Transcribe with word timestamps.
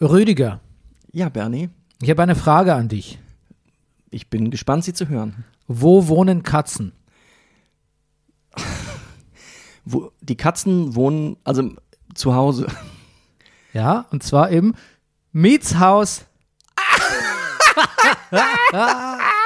Rüdiger, 0.00 0.60
Ja, 1.12 1.28
Bernie, 1.28 1.68
ich 2.00 2.08
habe 2.10 2.22
eine 2.22 2.36
Frage 2.36 2.74
an 2.74 2.88
dich. 2.88 3.18
ich 4.10 4.30
bin 4.30 4.50
gespannt, 4.50 4.84
Sie 4.84 4.94
zu 4.94 5.08
hören. 5.08 5.44
Wo 5.66 6.08
wohnen 6.08 6.42
Katzen? 6.42 6.92
Wo, 9.84 10.12
die 10.20 10.36
Katzen 10.36 10.94
wohnen, 10.94 11.36
also 11.44 11.70
zu 12.14 12.34
Hause. 12.34 12.66
Ja, 13.72 14.06
und 14.10 14.22
zwar 14.22 14.50
im 14.50 14.74
Mietshaus. 15.32 16.24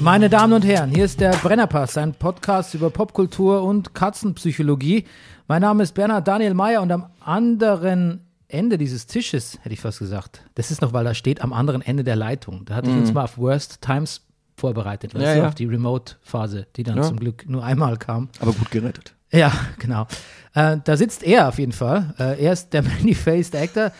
Meine 0.00 0.30
Damen 0.30 0.54
und 0.54 0.64
Herren, 0.64 0.90
hier 0.90 1.04
ist 1.04 1.20
der 1.20 1.32
Brennerpass, 1.32 1.98
ein 1.98 2.14
Podcast 2.14 2.74
über 2.74 2.88
Popkultur 2.90 3.62
und 3.62 3.94
Katzenpsychologie. 3.94 5.04
Mein 5.46 5.60
Name 5.60 5.82
ist 5.82 5.92
Bernhard 5.92 6.26
Daniel 6.26 6.54
Mayer 6.54 6.80
und 6.80 6.90
am 6.90 7.06
anderen 7.20 8.24
Ende 8.48 8.78
dieses 8.78 9.06
Tisches, 9.06 9.58
hätte 9.62 9.74
ich 9.74 9.80
fast 9.80 9.98
gesagt, 9.98 10.42
das 10.54 10.70
ist 10.70 10.80
noch, 10.80 10.92
weil 10.94 11.04
da 11.04 11.12
steht 11.14 11.42
am 11.42 11.52
anderen 11.52 11.82
Ende 11.82 12.02
der 12.02 12.16
Leitung. 12.16 12.64
Da 12.64 12.74
hatte 12.76 12.90
ich 12.90 12.96
uns 12.96 13.12
mal 13.12 13.24
auf 13.24 13.36
Worst 13.36 13.82
Times 13.82 14.22
vorbereitet, 14.56 15.14
weißt 15.14 15.24
Ja, 15.24 15.34
ja. 15.36 15.48
auf 15.48 15.54
die 15.54 15.66
Remote-Phase, 15.66 16.66
die 16.76 16.82
dann 16.82 16.96
Ja. 16.96 17.02
zum 17.02 17.18
Glück 17.20 17.44
nur 17.48 17.62
einmal 17.62 17.96
kam. 17.98 18.28
Aber 18.40 18.52
gut 18.52 18.70
gerettet. 18.70 19.14
Ja, 19.30 19.52
genau. 19.78 20.06
Äh, 20.54 20.78
da 20.82 20.96
sitzt 20.96 21.22
er 21.22 21.48
auf 21.48 21.58
jeden 21.58 21.72
Fall. 21.72 22.14
Äh, 22.18 22.42
er 22.42 22.52
ist 22.54 22.72
der 22.72 22.82
Many-Faced 22.82 23.54
Actor, 23.54 23.92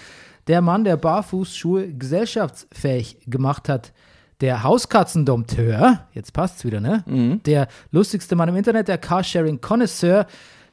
der 0.49 0.63
Mann, 0.63 0.83
der 0.85 0.97
Barfußschuhe 0.97 1.93
gesellschaftsfähig 1.93 3.19
gemacht 3.27 3.69
hat. 3.69 3.93
Der 4.41 4.63
Hauskatzendompteur, 4.63 6.01
jetzt 6.13 6.33
passt's 6.33 6.65
wieder, 6.65 6.81
ne? 6.81 7.05
Der 7.45 7.69
lustigste 7.91 8.37
Mann 8.37 8.49
im 8.49 8.57
Internet, 8.57 8.89
der 8.89 8.97
Carsharing-Connoisseur, 8.97 10.27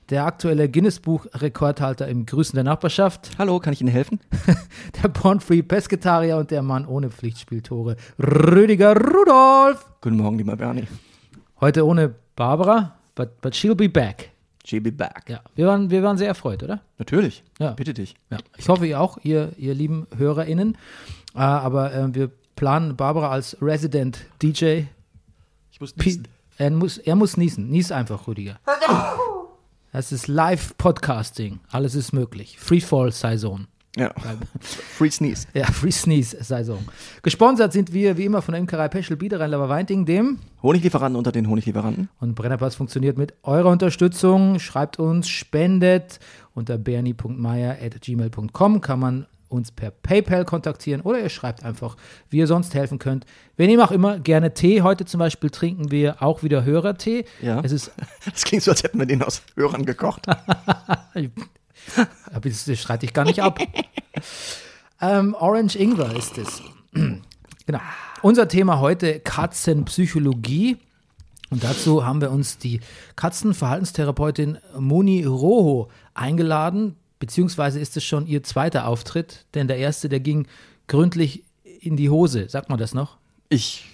der 0.09 0.25
aktuelle 0.25 0.69
Guinness-Buch-Rekordhalter 0.69 2.07
im 2.07 2.25
Grüßen 2.25 2.55
der 2.55 2.63
Nachbarschaft, 2.63 3.31
Hallo, 3.37 3.59
kann 3.59 3.73
ich 3.73 3.81
Ihnen 3.81 3.89
helfen? 3.89 4.21
der 5.03 5.09
Porn-Free-Pesketarier 5.09 6.37
und 6.37 6.49
der 6.49 6.61
Mann 6.61 6.85
ohne 6.85 7.09
Pflichtspieltore, 7.09 7.97
Rüdiger 8.17 8.95
Rudolf. 8.95 9.85
Guten 9.99 10.15
Morgen, 10.15 10.37
lieber 10.37 10.55
Bernie. 10.55 10.87
Heute 11.59 11.85
ohne 11.85 12.15
Barbara, 12.37 12.95
but, 13.15 13.41
but 13.41 13.53
she'll 13.53 13.75
be 13.75 13.89
back. 13.89 14.31
JB 14.63 14.95
back. 14.95 15.25
Ja, 15.27 15.41
wir 15.55 15.67
waren, 15.67 15.89
wir 15.89 16.03
waren 16.03 16.17
sehr 16.17 16.29
erfreut, 16.29 16.63
oder? 16.63 16.81
Natürlich. 16.99 17.43
Ja. 17.59 17.71
Bitte 17.71 17.93
dich. 17.93 18.15
Ja, 18.29 18.37
ich 18.57 18.69
hoffe, 18.69 18.87
ihr 18.87 19.01
auch, 19.01 19.17
ihr, 19.23 19.51
ihr 19.57 19.73
lieben 19.73 20.07
HörerInnen. 20.15 20.77
Äh, 21.35 21.39
aber 21.39 21.93
äh, 21.93 22.15
wir 22.15 22.31
planen 22.57 22.97
Barbara 22.97 23.29
als 23.29 23.55
Resident 23.61 24.25
DJ. 24.41 24.81
Ich 25.71 25.79
muss 25.79 25.93
P 25.93 26.19
er, 26.57 26.71
muss, 26.71 26.97
er 26.97 27.15
muss 27.15 27.37
niesen. 27.37 27.69
Nies 27.69 27.93
einfach, 27.93 28.27
Rüdiger. 28.27 28.59
Das 29.93 30.11
ist 30.11 30.27
Live-Podcasting. 30.27 31.61
Alles 31.71 31.95
ist 31.95 32.11
möglich. 32.11 32.59
Freefall-Saison. 32.59 33.67
Ja. 33.95 34.13
Free 34.59 35.09
Sneeze. 35.09 35.47
Ja, 35.53 35.65
Free 35.65 35.91
Sneeze-Saison. 35.91 36.79
Gesponsert 37.23 37.71
sind 37.73 37.93
wir 37.93 38.17
wie 38.17 38.25
immer 38.25 38.41
von 38.41 38.53
der 38.53 38.61
Imkerei 38.61 38.89
Peschel 38.89 39.17
Biederein 39.17 39.49
Laberweinting, 39.49 40.05
dem 40.05 40.37
Honiglieferanten 40.61 41.15
unter 41.15 41.31
den 41.31 41.49
Honiglieferanten. 41.49 42.09
Und 42.19 42.35
Brennerpass 42.35 42.75
funktioniert 42.75 43.17
mit 43.17 43.33
eurer 43.43 43.69
Unterstützung. 43.69 44.59
Schreibt 44.59 44.99
uns, 44.99 45.29
spendet 45.29 46.19
unter 46.53 46.77
bernie.meier.gmail.com 46.77 48.81
kann 48.81 48.99
man 48.99 49.25
uns 49.49 49.71
per 49.71 49.91
PayPal 49.91 50.45
kontaktieren 50.45 51.01
oder 51.01 51.19
ihr 51.19 51.29
schreibt 51.29 51.63
einfach, 51.63 51.95
wie 52.29 52.37
ihr 52.37 52.47
sonst 52.47 52.73
helfen 52.73 52.99
könnt. 52.99 53.25
Wir 53.55 53.67
nehmen 53.67 53.81
auch 53.81 53.91
immer 53.91 54.19
gerne 54.19 54.53
Tee. 54.53 54.81
Heute 54.81 55.05
zum 55.05 55.19
Beispiel 55.19 55.49
trinken 55.49 55.91
wir 55.91 56.21
auch 56.21 56.43
wieder 56.43 56.65
Hörertee. 56.65 57.25
Ja. 57.41 57.61
Es 57.61 57.71
ist, 57.71 57.91
Das 58.25 58.43
klingt 58.43 58.63
so, 58.63 58.71
als 58.71 58.83
hätten 58.83 58.99
wir 58.99 59.05
den 59.05 59.23
aus 59.23 59.41
Hörern 59.55 59.85
gekocht. 59.85 60.27
aber 60.27 62.49
das, 62.49 62.65
das 62.65 62.79
streite 62.79 63.05
ich 63.05 63.13
gar 63.13 63.25
nicht 63.25 63.41
ab. 63.41 63.59
ähm, 65.01 65.35
Orange 65.39 65.77
Ingwer 65.77 66.15
ist 66.15 66.37
es. 66.37 66.61
genau. 67.65 67.79
Unser 68.21 68.47
Thema 68.47 68.79
heute 68.79 69.19
Katzenpsychologie. 69.19 70.77
Und 71.49 71.63
dazu 71.63 72.05
haben 72.05 72.19
wir 72.19 72.31
uns 72.31 72.57
die 72.57 72.81
Katzenverhaltenstherapeutin 73.15 74.57
Moni 74.77 75.23
Roho 75.23 75.89
eingeladen, 76.13 76.97
beziehungsweise 77.19 77.79
ist 77.79 77.97
es 77.97 78.03
schon 78.03 78.27
ihr 78.27 78.43
zweiter 78.43 78.87
Auftritt, 78.87 79.45
denn 79.53 79.67
der 79.67 79.77
erste, 79.77 80.09
der 80.09 80.19
ging 80.19 80.47
gründlich 80.87 81.43
in 81.79 81.97
die 81.97 82.09
Hose. 82.09 82.49
Sagt 82.49 82.69
man 82.69 82.77
das 82.77 82.93
noch? 82.93 83.17
Ich, 83.49 83.85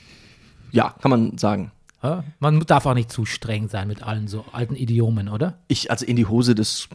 ja, 0.72 0.96
kann 1.02 1.12
man 1.12 1.38
sagen. 1.38 1.72
Ja? 2.02 2.24
Man 2.40 2.60
darf 2.62 2.86
auch 2.86 2.94
nicht 2.94 3.12
zu 3.12 3.26
streng 3.26 3.70
sein 3.70 3.88
mit 3.88 4.04
allen 4.04 4.28
so 4.28 4.46
alten 4.52 4.76
Idiomen, 4.76 5.30
oder? 5.30 5.58
Ich, 5.68 5.90
also 5.92 6.06
in 6.06 6.16
die 6.16 6.26
Hose, 6.26 6.56
das 6.56 6.88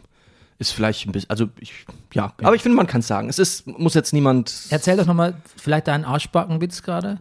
ist 0.59 0.71
vielleicht 0.71 1.05
ein 1.07 1.11
bisschen, 1.13 1.29
also 1.29 1.47
ich, 1.59 1.85
ja, 2.13 2.33
aber 2.43 2.55
ich 2.55 2.61
finde, 2.61 2.75
man 2.75 2.85
kann 2.85 2.99
es 2.99 3.07
sagen. 3.07 3.29
Es 3.29 3.39
ist, 3.39 3.65
muss 3.65 3.93
jetzt 3.93 4.13
niemand, 4.13 4.53
Erzähl 4.69 4.97
doch 4.97 5.05
nochmal 5.05 5.35
vielleicht 5.55 5.87
deinen 5.87 6.05
Arschbackenwitz 6.05 6.83
gerade. 6.83 7.19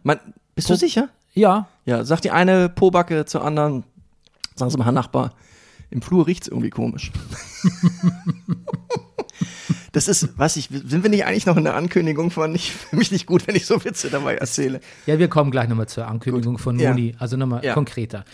bist 0.54 0.68
du 0.68 0.74
Guck. 0.74 0.80
sicher? 0.80 1.08
Ja, 1.34 1.68
Ja, 1.84 2.04
sagt 2.04 2.24
die 2.24 2.32
eine 2.32 2.68
Pobacke 2.68 3.24
zur 3.24 3.44
anderen, 3.44 3.84
sagen 4.56 4.70
sie 4.72 4.76
mal, 4.76 4.84
Herr 4.86 4.92
Nachbar, 4.92 5.34
im 5.90 6.02
Flur 6.02 6.26
riecht's 6.26 6.48
irgendwie 6.48 6.70
komisch. 6.70 7.10
Das 9.92 10.06
ist, 10.06 10.38
weiß 10.38 10.56
ich, 10.56 10.68
sind 10.70 11.02
wir 11.02 11.08
nicht 11.10 11.24
eigentlich 11.24 11.46
noch 11.46 11.56
in 11.56 11.64
der 11.64 11.74
Ankündigung 11.74 12.30
von, 12.30 12.54
ich 12.54 12.72
fühle 12.72 12.98
mich 12.98 13.10
nicht 13.10 13.26
gut, 13.26 13.46
wenn 13.46 13.56
ich 13.56 13.64
so 13.66 13.82
Witze 13.84 14.10
dabei 14.10 14.34
erzähle. 14.36 14.80
ja, 15.06 15.18
wir 15.18 15.28
kommen 15.28 15.50
gleich 15.50 15.68
nochmal 15.68 15.88
zur 15.88 16.06
Ankündigung 16.06 16.58
von 16.58 16.78
Ja. 16.78 16.90
Moni, 16.90 17.14
also 17.18 17.36
nochmal 17.36 17.64
Ja. 17.64 17.72
konkreter. 17.74 18.24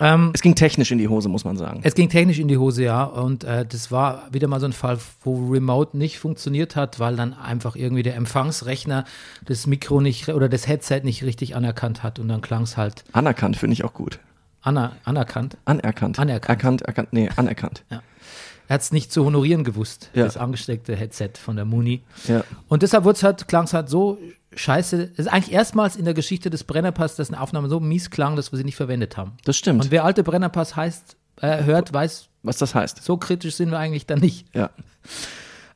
Ähm, 0.00 0.30
Es 0.34 0.42
ging 0.42 0.54
technisch 0.56 0.90
in 0.90 0.98
die 0.98 1.06
Hose, 1.08 1.28
muss 1.28 1.44
man 1.44 1.56
sagen. 1.56 1.80
Es 1.84 1.94
ging 1.94 2.08
technisch 2.08 2.38
in 2.38 2.48
die 2.48 2.56
Hose, 2.58 2.82
ja. 2.84 3.04
Und 3.04 3.44
äh, 3.44 3.64
das 3.64 3.90
war 3.92 4.24
wieder 4.32 4.48
mal 4.48 4.58
so 4.60 4.66
ein 4.66 4.72
Fall, 4.72 4.98
wo 5.22 5.48
Remote 5.48 5.96
nicht 5.96 6.18
funktioniert 6.18 6.74
hat, 6.76 6.98
weil 6.98 7.14
dann 7.16 7.32
einfach 7.34 7.76
irgendwie 7.76 8.02
der 8.02 8.16
Empfangsrechner 8.16 9.04
das 9.44 9.66
Mikro 9.66 10.00
nicht 10.00 10.28
oder 10.28 10.48
das 10.48 10.66
Headset 10.66 11.00
nicht 11.04 11.22
richtig 11.22 11.54
anerkannt 11.54 12.02
hat 12.02 12.18
und 12.18 12.28
dann 12.28 12.40
klang 12.42 12.62
es 12.64 12.76
halt 12.76 13.04
Anerkannt 13.12 13.56
finde 13.56 13.74
ich 13.74 13.84
auch 13.84 13.94
gut. 13.94 14.18
Aner 14.66 14.96
anerkannt. 15.04 15.56
Anerkannt. 15.64 16.18
Anerkannt. 16.18 16.48
Erkannt, 16.48 16.82
erkannt, 16.82 17.12
nee, 17.12 17.30
anerkannt. 17.36 17.84
Er 17.88 18.74
hat 18.74 18.80
es 18.80 18.90
nicht 18.92 19.12
zu 19.12 19.24
honorieren 19.24 19.62
gewusst, 19.62 20.10
Ja. 20.14 20.24
das 20.24 20.36
angesteckte 20.36 20.96
Headset 20.96 21.30
von 21.40 21.54
der 21.56 21.64
Muni. 21.64 22.02
Ja. 22.26 22.42
Und 22.68 22.82
deshalb 22.82 23.04
halt, 23.22 23.46
klang 23.48 23.64
es 23.64 23.72
halt 23.72 23.88
so 23.88 24.18
scheiße. 24.54 25.10
Es 25.12 25.18
ist 25.20 25.28
eigentlich 25.28 25.52
erstmals 25.54 25.94
in 25.96 26.04
der 26.04 26.14
Geschichte 26.14 26.50
des 26.50 26.64
Brennerpass, 26.64 27.14
dass 27.14 27.28
eine 27.30 27.40
Aufnahme 27.40 27.68
so 27.68 27.78
mies 27.78 28.10
klang, 28.10 28.34
dass 28.34 28.52
wir 28.52 28.56
sie 28.56 28.64
nicht 28.64 28.76
verwendet 28.76 29.16
haben. 29.16 29.32
Das 29.44 29.56
stimmt. 29.56 29.84
Und 29.84 29.90
wer 29.92 30.04
alte 30.04 30.24
Brennerpass 30.24 30.74
heißt, 30.74 31.16
äh, 31.42 31.62
hört, 31.64 31.92
weiß, 31.92 32.28
Was 32.42 32.56
das 32.56 32.74
heißt. 32.74 33.04
so 33.04 33.16
kritisch 33.18 33.54
sind 33.54 33.70
wir 33.70 33.78
eigentlich 33.78 34.06
da 34.06 34.16
nicht. 34.16 34.46
Ja. 34.54 34.70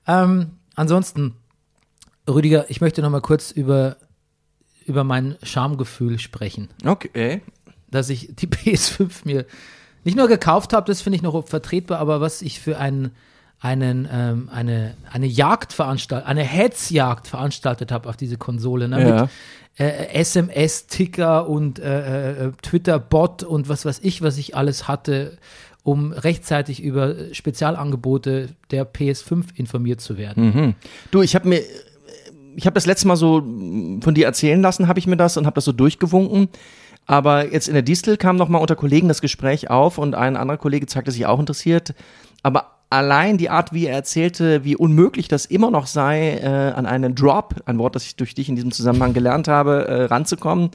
Ähm, 0.09 0.53
ansonsten, 0.75 1.35
Rüdiger, 2.29 2.69
ich 2.71 2.81
möchte 2.81 3.03
noch 3.03 3.11
mal 3.11 3.21
kurz 3.21 3.51
über, 3.53 3.97
über 4.87 5.05
mein 5.05 5.37
Schamgefühl 5.43 6.19
sprechen. 6.19 6.71
Okay. 6.85 7.43
Dass 7.91 8.09
ich 8.11 8.31
die 8.37 8.47
PS5 8.49 9.11
mir 9.25 9.45
nicht 10.05 10.17
nur 10.17 10.29
gekauft 10.29 10.73
habe, 10.73 10.87
das 10.87 11.03
finde 11.03 11.17
ich 11.17 11.23
noch 11.23 11.47
vertretbar, 11.47 11.99
aber 11.99 12.21
was 12.21 12.41
ich 12.43 12.61
für 12.61 12.79
einen, 12.79 13.11
einen, 13.61 14.09
ähm, 14.11 14.49
eine, 14.53 14.95
eine 15.13 15.27
Jagd 15.27 15.73
veranstaltet, 15.75 16.27
eine 16.27 16.43
Hetzjagd 16.43 17.27
veranstaltet 17.29 17.93
habe 17.93 18.09
auf 18.09 18.17
diese 18.17 18.39
Konsole, 18.39 18.89
ne, 18.89 19.01
Ja. 19.07 19.23
mit 19.23 19.31
äh, 19.79 20.07
SMS-Ticker 20.15 21.49
und 21.49 21.79
äh, 21.79 22.47
äh, 22.47 22.53
Twitter-Bot 22.63 23.43
und 23.43 23.69
was 23.69 23.85
weiß 23.85 24.01
ich, 24.03 24.23
was 24.23 24.37
ich 24.39 24.57
alles 24.57 24.89
hatte, 24.89 25.39
um 25.83 26.13
rechtzeitig 26.13 26.83
über 26.83 27.15
Spezialangebote 27.33 28.51
der 28.71 28.91
PS5 28.91 29.45
informiert 29.55 30.01
zu 30.01 30.19
werden. 30.19 30.75
Du, 31.11 31.23
ich 31.23 31.35
habe 31.35 31.49
mir, 31.49 31.63
ich 32.57 32.67
habe 32.67 32.75
das 32.75 32.85
letzte 32.87 33.09
Mal 33.09 33.17
so 33.17 33.39
von 33.41 34.15
dir 34.15 34.27
erzählen 34.27 34.61
lassen, 34.61 34.89
habe 34.89 34.99
ich 34.99 35.07
mir 35.07 35.17
das 35.17 35.37
und 35.37 35.47
habe 35.47 35.55
das 35.55 35.65
so 35.65 35.73
durchgewunken. 35.73 36.49
Aber 37.11 37.53
jetzt 37.53 37.67
in 37.67 37.75
der 37.75 37.83
Distel 37.83 38.17
kam 38.17 38.37
noch 38.37 38.49
mal 38.49 38.59
unter 38.59 38.77
Kollegen 38.77 39.09
das 39.09 39.21
Gespräch 39.21 39.69
auf 39.69 39.99
und 39.99 40.15
ein 40.15 40.37
anderer 40.37 40.59
Kollege 40.59 40.87
zeigte 40.87 41.11
sich 41.11 41.27
auch 41.27 41.41
interessiert. 41.41 41.93
Aber 42.45 42.77
allein 42.89 43.37
die 43.37 43.51
Art, 43.51 43.73
wie 43.73 43.87
er 43.87 43.95
erzählte, 43.95 44.63
wie 44.63 44.77
unmöglich 44.77 45.27
das 45.27 45.45
immer 45.45 45.73
noch 45.73 45.89
sei, 45.89 46.37
äh, 46.37 46.47
an 46.47 46.87
einen 46.87 47.17
Drop, 47.17 47.57
ein 47.67 47.79
Wort, 47.79 47.97
das 47.97 48.05
ich 48.05 48.15
durch 48.15 48.37
dich 48.37 48.49
in 48.49 48.55
diesem 48.55 48.71
Zusammenhang 48.71 49.13
gelernt 49.13 49.49
habe, 49.49 49.89
äh, 49.89 50.05
ranzukommen, 50.05 50.71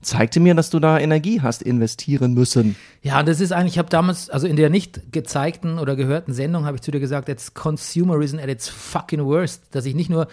zeigte 0.00 0.40
mir, 0.40 0.54
dass 0.54 0.70
du 0.70 0.80
da 0.80 0.98
Energie 0.98 1.42
hast 1.42 1.60
investieren 1.60 2.32
müssen. 2.32 2.76
Ja, 3.02 3.22
das 3.22 3.42
ist 3.42 3.52
eigentlich, 3.52 3.74
ich 3.74 3.78
habe 3.78 3.90
damals, 3.90 4.30
also 4.30 4.46
in 4.46 4.56
der 4.56 4.70
nicht 4.70 5.12
gezeigten 5.12 5.78
oder 5.78 5.96
gehörten 5.96 6.32
Sendung, 6.32 6.64
habe 6.64 6.76
ich 6.78 6.82
zu 6.82 6.92
dir 6.92 7.00
gesagt, 7.00 7.28
it's 7.28 7.52
Consumerism 7.52 8.38
at 8.38 8.48
its 8.48 8.70
fucking 8.70 9.22
worst, 9.22 9.64
dass 9.72 9.84
ich 9.84 9.94
nicht 9.94 10.08
nur 10.08 10.28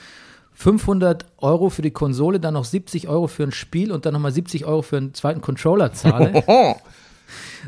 500 0.54 1.26
Euro 1.38 1.70
für 1.70 1.82
die 1.82 1.92
Konsole, 1.92 2.40
dann 2.40 2.54
noch 2.54 2.66
70 2.66 3.08
Euro 3.08 3.28
für 3.28 3.44
ein 3.44 3.52
Spiel 3.52 3.92
und 3.92 4.06
dann 4.06 4.14
nochmal 4.14 4.32
70 4.32 4.66
Euro 4.66 4.82
für 4.82 4.98
einen 4.98 5.14
zweiten 5.14 5.42
Controller 5.42 5.94
zahle, 5.94 6.44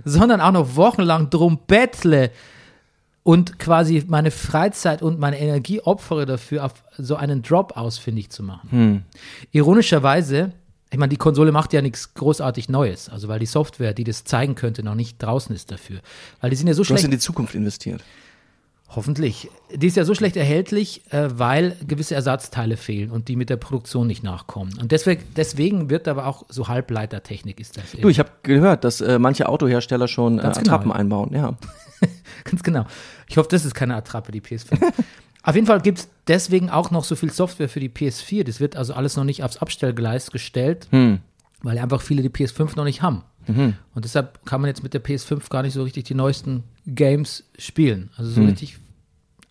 sondern 0.05 0.41
auch 0.41 0.51
noch 0.51 0.75
wochenlang 0.75 1.29
drum 1.29 1.59
bettle, 1.67 2.31
und 3.23 3.57
quasi 3.57 4.03
meine 4.07 4.31
Freizeit 4.31 5.01
und 5.01 5.17
meine 5.17 5.39
Energie 5.39 5.79
opfere 5.79 6.25
dafür, 6.25 6.65
auf 6.65 6.73
so 6.97 7.15
einen 7.15 7.41
Drop 7.41 7.77
ausfindig 7.77 8.29
zu 8.29 8.43
machen. 8.43 9.05
Ironischerweise, 9.51 10.51
ich 10.91 10.97
meine, 10.97 11.09
die 11.09 11.17
Konsole 11.17 11.53
macht 11.53 11.71
ja 11.71 11.81
nichts 11.81 12.13
großartig 12.13 12.67
Neues, 12.67 13.07
also 13.07 13.29
weil 13.29 13.39
die 13.39 13.45
Software, 13.45 13.93
die 13.93 14.03
das 14.03 14.25
zeigen 14.25 14.55
könnte, 14.55 14.83
noch 14.83 14.95
nicht 14.95 15.23
draußen 15.23 15.55
ist 15.55 15.71
dafür. 15.71 16.01
Weil 16.41 16.49
die 16.49 16.57
sind 16.57 16.67
ja 16.67 16.73
so 16.73 16.79
Du 16.79 16.81
hast 16.81 16.87
schlecht. 16.89 17.05
in 17.05 17.11
die 17.11 17.19
Zukunft 17.19 17.55
investiert. 17.55 18.03
Hoffentlich. 18.95 19.49
Die 19.73 19.87
ist 19.87 19.97
ja 19.97 20.05
so 20.05 20.13
schlecht 20.13 20.35
erhältlich, 20.35 21.01
äh, 21.11 21.27
weil 21.33 21.75
gewisse 21.87 22.13
Ersatzteile 22.13 22.77
fehlen 22.77 23.09
und 23.09 23.27
die 23.27 23.35
mit 23.35 23.49
der 23.49 23.57
Produktion 23.57 24.05
nicht 24.05 24.23
nachkommen. 24.23 24.77
Und 24.79 24.91
deswegen, 24.91 25.23
deswegen 25.35 25.89
wird 25.89 26.07
aber 26.07 26.27
auch 26.27 26.45
so 26.49 26.67
Halbleitertechnik 26.67 27.59
ist 27.59 27.77
das. 27.77 27.91
Du, 27.99 28.09
ich 28.09 28.19
habe 28.19 28.29
gehört, 28.43 28.83
dass 28.83 29.01
äh, 29.01 29.17
manche 29.17 29.49
Autohersteller 29.49 30.07
schon 30.07 30.37
äh, 30.37 30.41
genau, 30.41 30.57
Attrappen 30.57 30.91
ja. 30.91 30.95
einbauen. 30.95 31.33
Ja. 31.33 31.57
Ganz 32.43 32.61
genau. 32.61 32.85
Ich 33.27 33.37
hoffe, 33.37 33.49
das 33.49 33.65
ist 33.65 33.73
keine 33.73 33.95
Attrappe, 33.95 34.31
die 34.31 34.41
PS5. 34.41 34.79
Auf 35.43 35.55
jeden 35.55 35.67
Fall 35.67 35.81
gibt 35.81 35.99
es 35.99 36.09
deswegen 36.27 36.69
auch 36.69 36.91
noch 36.91 37.03
so 37.03 37.15
viel 37.15 37.31
Software 37.31 37.69
für 37.69 37.79
die 37.79 37.89
PS4. 37.89 38.43
Das 38.43 38.59
wird 38.59 38.75
also 38.75 38.93
alles 38.93 39.17
noch 39.17 39.25
nicht 39.25 39.43
aufs 39.43 39.57
Abstellgleis 39.57 40.31
gestellt, 40.31 40.87
weil 41.61 41.77
einfach 41.79 42.01
viele 42.01 42.21
die 42.21 42.29
PS5 42.29 42.77
noch 42.77 42.85
nicht 42.85 43.01
haben. 43.01 43.23
Und 43.47 44.05
deshalb 44.05 44.45
kann 44.45 44.61
man 44.61 44.69
jetzt 44.69 44.83
mit 44.83 44.93
der 44.93 45.03
PS5 45.03 45.49
gar 45.49 45.63
nicht 45.63 45.73
so 45.73 45.83
richtig 45.83 46.05
die 46.05 46.15
neuesten 46.15 46.63
Games 46.85 47.43
spielen. 47.57 48.09
Also 48.15 48.31
so 48.31 48.41
richtig. 48.41 48.77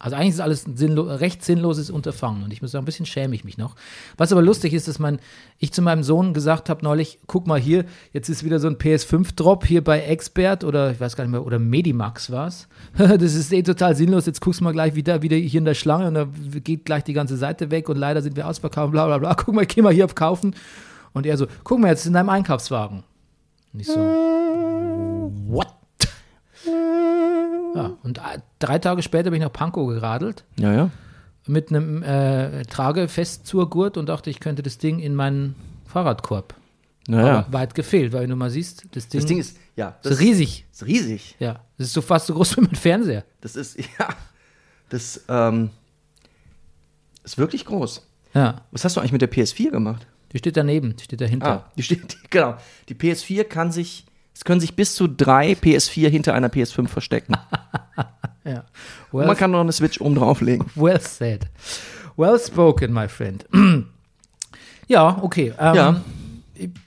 Also 0.02 0.16
eigentlich 0.16 0.34
ist 0.34 0.40
alles 0.40 0.66
ein 0.66 0.76
sinnlo 0.76 1.02
recht 1.02 1.44
sinnloses 1.44 1.88
Unterfangen 1.88 2.43
und 2.43 2.52
ich 2.52 2.60
muss 2.60 2.72
sagen, 2.72 2.82
ein 2.82 2.87
bisschen 2.87 3.06
schäme 3.06 3.37
ich 3.37 3.44
mich 3.44 3.56
noch. 3.56 3.76
Was 4.16 4.32
aber 4.32 4.43
lustig 4.43 4.75
ist, 4.75 4.88
dass 4.88 4.99
man, 4.99 5.20
ich 5.58 5.72
zu 5.72 5.81
meinem 5.81 6.02
Sohn 6.02 6.34
gesagt 6.34 6.69
habe 6.69 6.82
neulich, 6.82 7.20
guck 7.28 7.46
mal 7.46 7.60
hier, 7.60 7.84
jetzt 8.12 8.28
ist 8.28 8.43
wieder 8.43 8.58
so 8.58 8.66
ein 8.66 8.78
PS5-Drop 8.78 9.64
hier 9.64 9.84
bei 9.84 10.00
Expert 10.00 10.64
oder 10.64 10.90
ich 10.90 10.99
weiß 10.99 11.14
gar 11.14 11.22
nicht 11.22 11.31
mehr, 11.31 11.46
oder 11.46 11.60
Medimax 11.60 12.32
war 12.32 12.49
es. 12.49 12.66
das 12.99 13.34
ist 13.34 13.52
eh 13.52 13.62
total 13.62 13.94
sinnlos, 13.94 14.26
jetzt 14.26 14.40
guckst 14.40 14.58
du 14.58 14.64
mal 14.64 14.72
gleich 14.72 14.96
wieder, 14.96 15.22
wieder 15.22 15.37
hier 15.37 15.58
in 15.58 15.64
der 15.64 15.75
Schlange 15.75 16.08
und 16.08 16.14
da 16.14 16.26
geht 16.64 16.84
gleich 16.84 17.05
die 17.05 17.12
ganze 17.12 17.37
Seite 17.37 17.70
weg 17.70 17.88
und 17.88 17.96
leider 17.96 18.22
sind 18.22 18.34
wir 18.34 18.48
ausverkauft, 18.48 18.90
bla 18.90 19.06
bla 19.06 19.19
bla. 19.19 19.34
Guck 19.37 19.55
mal, 19.55 19.66
geh 19.66 19.82
mal 19.82 19.93
hier 19.93 20.05
auf 20.05 20.16
Kaufen. 20.16 20.56
Und 21.12 21.26
er 21.26 21.37
so, 21.37 21.46
guck 21.62 21.78
mal, 21.78 21.88
jetzt 21.88 22.00
ist 22.00 22.06
in 22.06 22.14
deinem 22.14 22.31
Einkaufswagen. 22.31 23.05
Und 23.72 23.81
ich 23.81 23.87
so, 23.87 24.00
what? 25.46 25.69
Ja, 26.64 27.96
und 28.02 28.18
äh, 28.18 28.38
drei 28.58 28.78
Tage 28.78 29.02
später 29.02 29.30
bin 29.30 29.40
ich 29.40 29.46
nach 29.46 29.52
Pankow 29.52 29.88
geradelt 29.88 30.44
Ja, 30.58 30.72
ja. 30.72 30.90
mit 31.46 31.70
einem 31.70 32.02
äh, 32.02 32.62
Tragefestzurgurt 32.64 33.96
und 33.96 34.08
dachte, 34.08 34.30
ich 34.30 34.40
könnte 34.40 34.62
das 34.62 34.78
Ding 34.78 34.98
in 34.98 35.14
meinen 35.14 35.54
Fahrradkorb. 35.86 36.54
Naja. 37.08 37.38
Aber 37.40 37.52
weit 37.52 37.74
gefehlt, 37.74 38.12
weil 38.12 38.22
wenn 38.22 38.30
du 38.30 38.36
mal 38.36 38.50
siehst, 38.50 38.84
das 38.92 39.08
Ding, 39.08 39.20
Das 39.20 39.26
Ding 39.28 39.38
ist, 39.38 39.56
ja, 39.74 39.96
ist 40.04 40.20
riesig. 40.20 40.66
ist 40.70 40.86
riesig. 40.86 41.36
Ja, 41.40 41.60
das 41.78 41.88
ist 41.88 41.92
so 41.94 42.02
fast 42.02 42.26
so 42.28 42.34
groß 42.34 42.56
wie 42.58 42.60
mein 42.62 42.74
Fernseher. 42.76 43.24
Das 43.40 43.56
ist, 43.56 43.76
ja, 43.98 44.08
das 44.88 45.24
ähm, 45.28 45.70
ist 47.24 47.38
wirklich 47.38 47.64
groß. 47.64 48.06
Ja, 48.34 48.62
Was 48.70 48.84
hast 48.84 48.96
du 48.96 49.00
eigentlich 49.00 49.12
mit 49.12 49.22
der 49.22 49.30
PS4 49.32 49.70
gemacht? 49.70 50.06
die 50.32 50.38
steht 50.38 50.56
daneben, 50.56 50.96
die 50.96 51.04
steht 51.04 51.20
dahinter. 51.20 51.46
Ah, 51.66 51.70
die 51.76 51.82
steht, 51.82 52.12
die, 52.12 52.16
genau. 52.30 52.56
Die 52.88 52.94
PS4 52.94 53.44
kann 53.44 53.70
sich, 53.72 54.06
es 54.34 54.44
können 54.44 54.61
sich 54.61 54.75
bis 54.76 54.94
zu 54.94 55.06
drei 55.08 55.52
PS4 55.52 56.08
hinter 56.08 56.34
einer 56.34 56.49
PS5 56.49 56.88
verstecken. 56.88 57.34
Ja. 58.44 58.64
Und 59.12 59.20
Well, 59.20 59.26
man 59.29 59.37
kann 59.37 59.52
noch 59.52 59.61
eine 59.61 59.70
Switch 59.70 60.00
oben 60.00 60.17
drauflegen. 60.17 60.67
well 60.75 61.00
said. 61.00 61.46
Well 62.17 62.37
spoken, 62.40 62.93
my 62.93 63.06
friend. 63.06 63.46
ja, 64.88 65.17
okay. 65.23 65.52
Ähm, 65.61 65.75
Ja. 65.76 66.00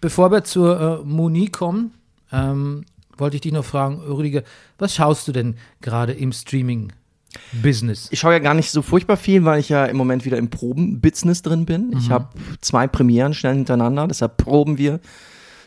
Bevor 0.02 0.32
wir 0.32 0.44
zur 0.44 1.02
äh, 1.02 1.06
Moni 1.06 1.48
kommen, 1.48 1.94
ähm, 2.34 2.84
wollte 3.18 3.38
ich 3.38 3.42
dich 3.42 3.54
noch 3.54 3.64
fragen, 3.64 4.02
Rüdiger, 4.02 4.44
was 4.78 4.94
schaust 4.96 5.28
du 5.30 5.32
denn 5.32 5.56
gerade 5.80 6.12
im 6.12 6.34
Streaming-Business? 6.34 8.10
Ich 8.12 8.20
schaue 8.20 8.34
ja 8.34 8.40
gar 8.40 8.54
nicht 8.54 8.72
so 8.72 8.82
furchtbar 8.82 9.16
viel, 9.18 9.46
weil 9.46 9.60
ich 9.60 9.70
ja 9.70 9.86
im 9.86 9.98
Moment 9.98 10.26
wieder 10.26 10.38
im 10.38 10.50
Proben-Business 10.50 11.42
drin 11.42 11.66
bin. 11.66 11.94
Ich 11.98 12.10
habe 12.10 12.28
zwei 12.62 12.88
Premieren 12.88 13.34
schnell 13.34 13.56
hintereinander, 13.56 14.08
deshalb 14.08 14.38
proben 14.38 14.78
wir 14.78 15.00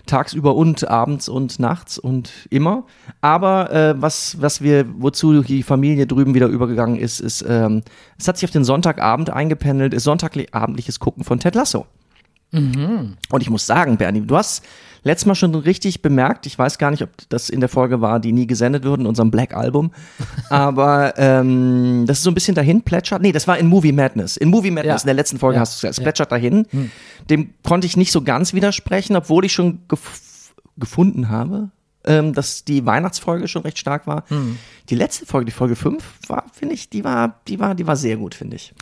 tagsüber 0.09 0.57
und 0.57 0.89
abends 0.89 1.29
und 1.29 1.59
nachts 1.61 1.99
und 1.99 2.33
immer. 2.51 2.85
Aber 3.21 3.73
äh, 3.73 3.95
was, 4.01 4.41
was 4.41 4.63
wir, 4.63 4.87
wozu 4.99 5.43
die 5.43 5.63
Familie 5.63 6.07
drüben 6.07 6.35
wieder 6.35 6.49
übergegangen 6.49 6.97
ist, 6.97 7.21
ist, 7.21 7.45
ähm, 7.49 7.83
es 8.19 8.27
hat 8.27 8.37
sich 8.37 8.49
auf 8.49 8.53
den 8.53 8.65
Sonntagabend 8.65 9.31
eingependelt, 9.31 9.95
ist 9.95 10.05
sonntagabendliches 10.05 10.99
Gucken 10.99 11.25
von 11.25 11.39
Ted 11.39 11.55
Lasso. 11.55 11.87
Und 13.31 13.43
ich 13.43 13.51
muss 13.51 13.67
sagen, 13.67 13.99
Bernie, 13.99 14.23
du 14.23 14.37
hast 14.37 14.65
letztes 15.09 15.27
Mal 15.27 15.35
schon 15.35 15.55
richtig 15.55 16.03
bemerkt, 16.03 16.47
ich 16.47 16.57
weiß 16.59 16.79
gar 16.79 16.91
nicht, 16.93 17.03
ob 17.03 17.11
das 17.29 17.51
in 17.51 17.59
der 17.61 17.69
Folge 17.69 18.01
war, 18.01 18.21
die 18.21 18.33
nie 18.33 18.47
gesendet 18.47 18.85
wurde, 18.85 19.03
in 19.03 19.07
unserem 19.09 19.31
Black 19.33 19.55
Album, 19.55 19.91
aber 20.51 21.15
ähm, 21.19 22.05
das 22.07 22.19
ist 22.19 22.25
so 22.25 22.31
ein 22.31 22.35
bisschen 22.35 22.55
dahin 22.55 22.83
plätschert. 22.83 23.21
Nee, 23.23 23.33
das 23.33 23.49
war 23.49 23.59
in 23.59 23.67
Movie 23.67 23.93
Madness. 23.93 24.37
In 24.37 24.49
Movie 24.51 24.71
Madness, 24.71 25.03
Ja. 25.03 25.05
in 25.05 25.07
der 25.07 25.15
letzten 25.15 25.39
Folge 25.39 25.57
Ja. 25.57 25.61
hast 25.63 25.75
du 25.75 25.77
gesagt, 25.87 25.99
es 25.99 26.03
plätschert 26.03 26.31
dahin. 26.33 26.67
Dem 27.29 27.55
konnte 27.65 27.87
ich 27.87 27.97
nicht 27.97 28.13
so 28.13 28.23
ganz 28.23 28.55
widersprechen, 28.55 29.17
obwohl 29.17 29.45
ich 29.45 29.53
schon 29.53 29.81
gef 29.89 30.53
gefunden 30.77 31.29
habe, 31.29 31.71
ähm, 32.05 32.33
dass 32.33 32.65
die 32.65 32.87
Weihnachtsfolge 32.87 33.49
schon 33.49 33.63
recht 33.63 33.79
stark 33.79 34.07
war. 34.07 34.25
Die 34.89 34.95
letzte 34.95 35.27
Folge, 35.27 35.47
die 35.47 35.53
Folge 35.53 35.75
5, 35.75 36.05
war, 36.29 36.45
finde 36.53 36.75
ich, 36.75 36.89
die 36.89 37.03
war, 37.03 37.41
die 37.49 37.59
war, 37.59 37.75
die 37.75 37.87
war 37.87 37.97
sehr 37.97 38.17
gut, 38.17 38.37
finde 38.37 38.55
ich. 38.57 38.73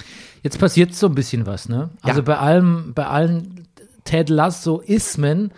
Jetzt 0.43 0.59
passiert 0.59 0.95
so 0.95 1.07
ein 1.07 1.15
bisschen 1.15 1.47
was, 1.47 1.69
ne? 1.71 1.89
Also 2.03 2.19
Ja. 2.21 2.25
bei 2.25 2.37
allem, 2.39 2.93
bei 2.95 3.07
allen 3.07 3.67
Ted 4.05 4.29
Lasso-Ismen 4.29 5.53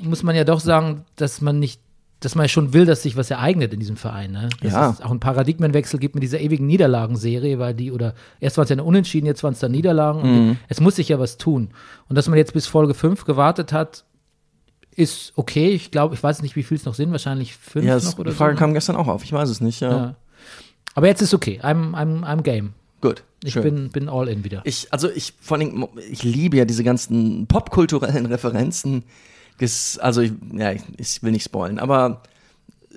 muss 0.00 0.22
man 0.22 0.34
ja 0.36 0.44
doch 0.44 0.60
sagen, 0.60 1.04
dass 1.16 1.40
man 1.40 1.58
nicht, 1.58 1.80
dass 2.20 2.34
man 2.34 2.48
schon 2.48 2.74
will, 2.74 2.84
dass 2.84 3.02
sich 3.02 3.16
was 3.16 3.30
ereignet 3.30 3.72
in 3.72 3.80
diesem 3.80 3.96
Verein, 3.96 4.32
ne? 4.32 4.50
Dass 4.62 4.72
Ja. 4.72 4.90
es 4.90 5.00
auch 5.00 5.10
einen 5.10 5.20
Paradigmenwechsel 5.20 5.98
gibt 5.98 6.14
mit 6.14 6.22
dieser 6.22 6.38
ewigen 6.40 6.66
Niederlagenserie, 6.66 7.58
weil 7.58 7.74
die, 7.74 7.90
oder 7.92 8.14
erst 8.40 8.56
waren 8.58 8.64
es 8.64 8.68
ja 8.70 8.74
eine 8.74 8.84
Unentschieden, 8.84 9.26
jetzt 9.26 9.42
waren 9.42 9.54
es 9.54 9.58
dann 9.60 9.72
Niederlagen. 9.72 10.20
Und 10.22 10.46
Mhm. 10.48 10.56
es 10.68 10.80
muss 10.80 10.96
sich 10.96 11.08
ja 11.08 11.18
was 11.18 11.38
tun. 11.38 11.70
Und 12.08 12.16
dass 12.16 12.28
man 12.28 12.36
jetzt 12.36 12.52
bis 12.52 12.66
Folge 12.66 12.92
5 12.94 13.24
gewartet 13.24 13.72
hat, 13.72 14.04
ist 14.96 15.32
okay. 15.36 15.70
Ich 15.70 15.90
glaube, 15.90 16.14
ich 16.14 16.22
weiß 16.22 16.42
nicht, 16.42 16.56
wie 16.56 16.62
viel 16.62 16.76
es 16.76 16.84
noch 16.84 16.94
sind, 16.94 17.10
wahrscheinlich 17.12 17.56
fünf 17.56 17.86
Ja, 17.86 17.96
noch 17.98 18.18
oder 18.18 18.30
die 18.32 18.36
Frage 18.36 18.54
so. 18.54 18.58
kam 18.58 18.74
gestern 18.74 18.96
auch 18.96 19.08
auf, 19.08 19.24
ich 19.24 19.32
weiß 19.32 19.48
es 19.48 19.60
nicht. 19.60 19.80
Ja. 19.80 19.90
Ja. 19.90 20.14
Aber 20.94 21.06
jetzt 21.06 21.22
ist 21.22 21.32
okay. 21.32 21.60
I'm, 21.62 21.92
I'm, 21.94 22.22
I'm 22.24 22.42
game. 22.42 22.74
Gut. 23.00 23.22
Ich 23.44 23.54
schön. 23.54 23.62
bin, 23.62 23.88
bin 23.90 24.08
all 24.10 24.28
in 24.28 24.44
wieder. 24.44 24.60
Ich, 24.64 24.92
also 24.92 25.08
ich, 25.08 25.32
vor 25.40 25.56
allem, 25.56 25.86
ich 26.10 26.22
liebe 26.22 26.58
ja 26.58 26.66
diese 26.66 26.84
ganzen 26.84 27.46
popkulturellen 27.46 28.26
Referenzen. 28.26 29.04
Also, 30.00 30.20
ich, 30.22 30.32
ja, 30.54 30.72
ich, 30.72 31.22
will 31.22 31.32
nicht 31.32 31.44
spoilen, 31.44 31.78
aber 31.78 32.22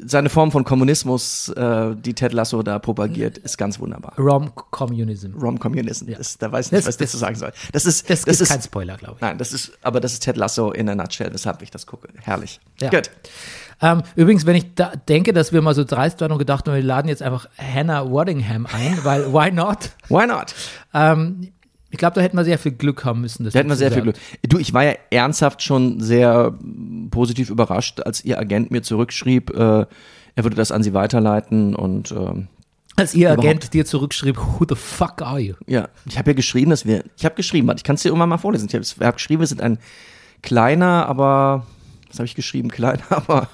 seine 0.05 0.29
Form 0.29 0.51
von 0.51 0.63
Kommunismus, 0.63 1.49
äh, 1.49 1.95
die 1.95 2.15
Ted 2.15 2.33
Lasso 2.33 2.63
da 2.63 2.79
propagiert, 2.79 3.37
ist 3.37 3.57
ganz 3.59 3.79
wunderbar. 3.79 4.13
Rom-Communism. 4.17 5.35
Rom-Communism, 5.39 6.09
Ja. 6.09 6.17
da 6.39 6.51
weiß 6.51 6.65
ich 6.67 6.71
nicht, 6.71 6.79
Das- 6.79 6.87
was 6.87 6.95
ich 6.95 6.99
dazu 7.07 7.17
sagen 7.17 7.35
soll. 7.35 7.51
Das 7.71 7.85
ist, 7.85 8.09
Das, 8.09 8.23
das 8.23 8.41
ist, 8.41 8.49
kein 8.49 8.61
Spoiler, 8.61 8.97
glaube 8.97 9.15
ich. 9.17 9.21
nein, 9.21 9.37
das 9.37 9.53
ist, 9.53 9.71
aber 9.83 9.99
das 9.99 10.13
ist 10.13 10.23
Ted 10.23 10.35
Lasso 10.35 10.71
in 10.71 10.87
der 10.87 10.95
Nutshell, 10.95 11.31
weshalb 11.31 11.61
ich 11.61 11.69
das 11.69 11.85
gucke. 11.85 12.07
Herrlich. 12.23 12.59
Ja. 12.81 12.89
Gut. 12.89 13.11
Ähm, 13.81 14.01
übrigens, 14.15 14.45
wenn 14.47 14.55
ich 14.55 14.73
da 14.75 14.93
denke, 14.95 15.31
dass 15.33 15.51
wir 15.53 15.61
mal 15.61 15.75
so 15.75 15.83
dreist 15.83 16.21
waren 16.21 16.31
und 16.31 16.39
gedacht 16.39 16.67
haben, 16.67 16.73
wir 16.75 16.81
laden 16.81 17.07
jetzt 17.09 17.21
einfach 17.21 17.47
Hannah 17.57 18.09
Waddingham 18.11 18.65
ein, 18.65 18.97
weil 19.03 19.31
why 19.31 19.51
not? 19.51 19.91
Why 20.09 20.25
not? 20.25 20.55
Ähm, 20.93 21.51
ich 21.93 21.99
glaube, 21.99 22.15
da 22.15 22.21
hätten 22.21 22.35
wir 22.35 22.43
sehr 22.43 22.57
viel 22.57 22.71
Glück 22.71 23.05
haben 23.05 23.21
müssen. 23.21 23.43
Da 23.43 23.51
hätten 23.51 23.69
wir 23.69 23.75
sehr 23.75 23.91
viel 23.91 24.01
Glück. 24.01 24.15
Du, 24.41 24.57
ich 24.57 24.73
war 24.73 24.83
ja 24.83 24.93
ernsthaft 25.11 25.61
schon 25.61 25.99
sehr 25.99 26.49
mm, 26.49 27.09
positiv 27.11 27.51
überrascht, 27.51 27.99
als 28.01 28.25
ihr 28.25 28.39
Agent 28.39 28.71
mir 28.71 28.81
zurückschrieb, 28.81 29.51
äh, 29.51 29.85
er 30.35 30.43
würde 30.43 30.55
das 30.55 30.71
an 30.71 30.81
sie 30.81 30.95
weiterleiten 30.95 31.75
und 31.75 32.11
ähm, 32.11 32.47
Als 32.95 33.13
ihr 33.13 33.27
Überhaupt. 33.27 33.47
Agent 33.47 33.73
dir 33.75 33.85
zurückschrieb, 33.85 34.37
who 34.37 34.65
the 34.67 34.73
fuck 34.73 35.21
are 35.21 35.39
you? 35.39 35.53
ja, 35.67 35.87
ich 36.07 36.17
habe 36.17 36.31
ja 36.31 36.33
geschrieben, 36.33 36.71
dass 36.71 36.87
wir, 36.87 37.03
ich 37.15 37.25
habe 37.25 37.35
geschrieben, 37.35 37.71
ich 37.75 37.83
kann 37.83 37.93
es 37.93 38.01
dir 38.01 38.09
irgendwann 38.09 38.29
mal 38.29 38.39
vorlesen. 38.39 38.67
Ich 38.67 38.73
habe 38.73 39.05
hab 39.05 39.17
geschrieben, 39.17 39.41
wir 39.41 39.47
sind 39.47 39.61
ein 39.61 39.77
kleiner, 40.41 41.05
aber, 41.05 41.67
was 42.09 42.17
habe 42.17 42.25
ich 42.25 42.33
geschrieben? 42.33 42.69
Kleiner, 42.69 43.03
aber, 43.11 43.49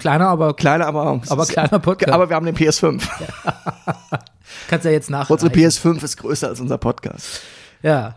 Kleiner, 0.00 0.28
aber 0.28 0.52
kleiner, 0.52 0.86
aber, 0.86 1.22
Aber 1.30 1.46
kleiner 1.46 1.78
Podcast. 1.78 2.12
Aber 2.12 2.28
wir 2.28 2.36
haben 2.36 2.44
den 2.44 2.54
PS5. 2.54 3.02
kannst 4.68 4.84
ja 4.84 4.90
jetzt 4.90 5.08
nachreichen. 5.08 5.32
Unsere 5.32 5.50
PS5 5.50 6.04
ist 6.04 6.18
größer 6.18 6.48
als 6.48 6.60
unser 6.60 6.76
Podcast. 6.76 7.40
Ja. 7.82 8.16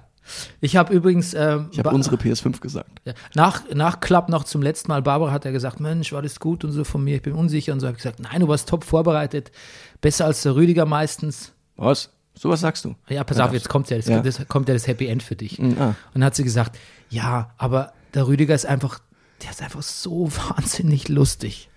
Ich 0.61 0.77
habe 0.77 0.93
übrigens 0.93 1.33
ähm, 1.33 1.67
Ich 1.71 1.79
habe 1.79 1.89
unsere 1.89 2.15
PS5 2.15 2.61
gesagt. 2.61 3.01
Ja. 3.03 3.13
Nach, 3.35 3.61
nach 3.73 3.99
Klapp 3.99 4.29
noch 4.29 4.45
zum 4.45 4.61
letzten 4.61 4.87
Mal, 4.89 5.01
Barbara 5.01 5.31
hat 5.31 5.43
er 5.45 5.51
gesagt, 5.51 5.81
Mensch, 5.81 6.13
war 6.13 6.21
das 6.21 6.39
gut 6.39 6.63
und 6.63 6.71
so 6.71 6.85
von 6.85 7.03
mir, 7.03 7.17
ich 7.17 7.21
bin 7.21 7.33
unsicher 7.33 7.73
und 7.73 7.81
so 7.81 7.87
habe 7.87 7.97
ich 7.97 8.03
gesagt, 8.03 8.21
nein, 8.21 8.39
du 8.39 8.47
warst 8.47 8.69
top 8.69 8.85
vorbereitet, 8.85 9.51
besser 9.99 10.25
als 10.25 10.41
der 10.43 10.55
Rüdiger 10.55 10.85
meistens. 10.85 11.51
Was? 11.75 12.09
So 12.35 12.49
was 12.49 12.61
sagst 12.61 12.85
du? 12.85 12.95
Ja, 13.09 13.23
pass 13.25 13.37
Ja, 13.37 13.45
auf, 13.47 13.53
jetzt 13.53 13.67
kommt 13.67 13.89
ja 13.89 13.97
das, 13.97 14.07
ja. 14.07 14.21
das 14.21 14.47
kommt 14.47 14.67
ja 14.69 14.73
das 14.73 14.87
Happy 14.87 15.07
End 15.07 15.21
für 15.23 15.35
dich. 15.35 15.59
ah. 15.59 15.63
Und 15.63 15.95
dann 16.13 16.23
hat 16.23 16.35
sie 16.35 16.43
gesagt, 16.45 16.79
ja, 17.09 17.51
aber 17.57 17.91
der 18.13 18.25
Rüdiger 18.27 18.55
ist 18.55 18.65
einfach, 18.65 18.99
der 19.43 19.51
ist 19.51 19.61
einfach 19.61 19.81
so 19.83 20.29
wahnsinnig 20.49 21.09
lustig. 21.09 21.69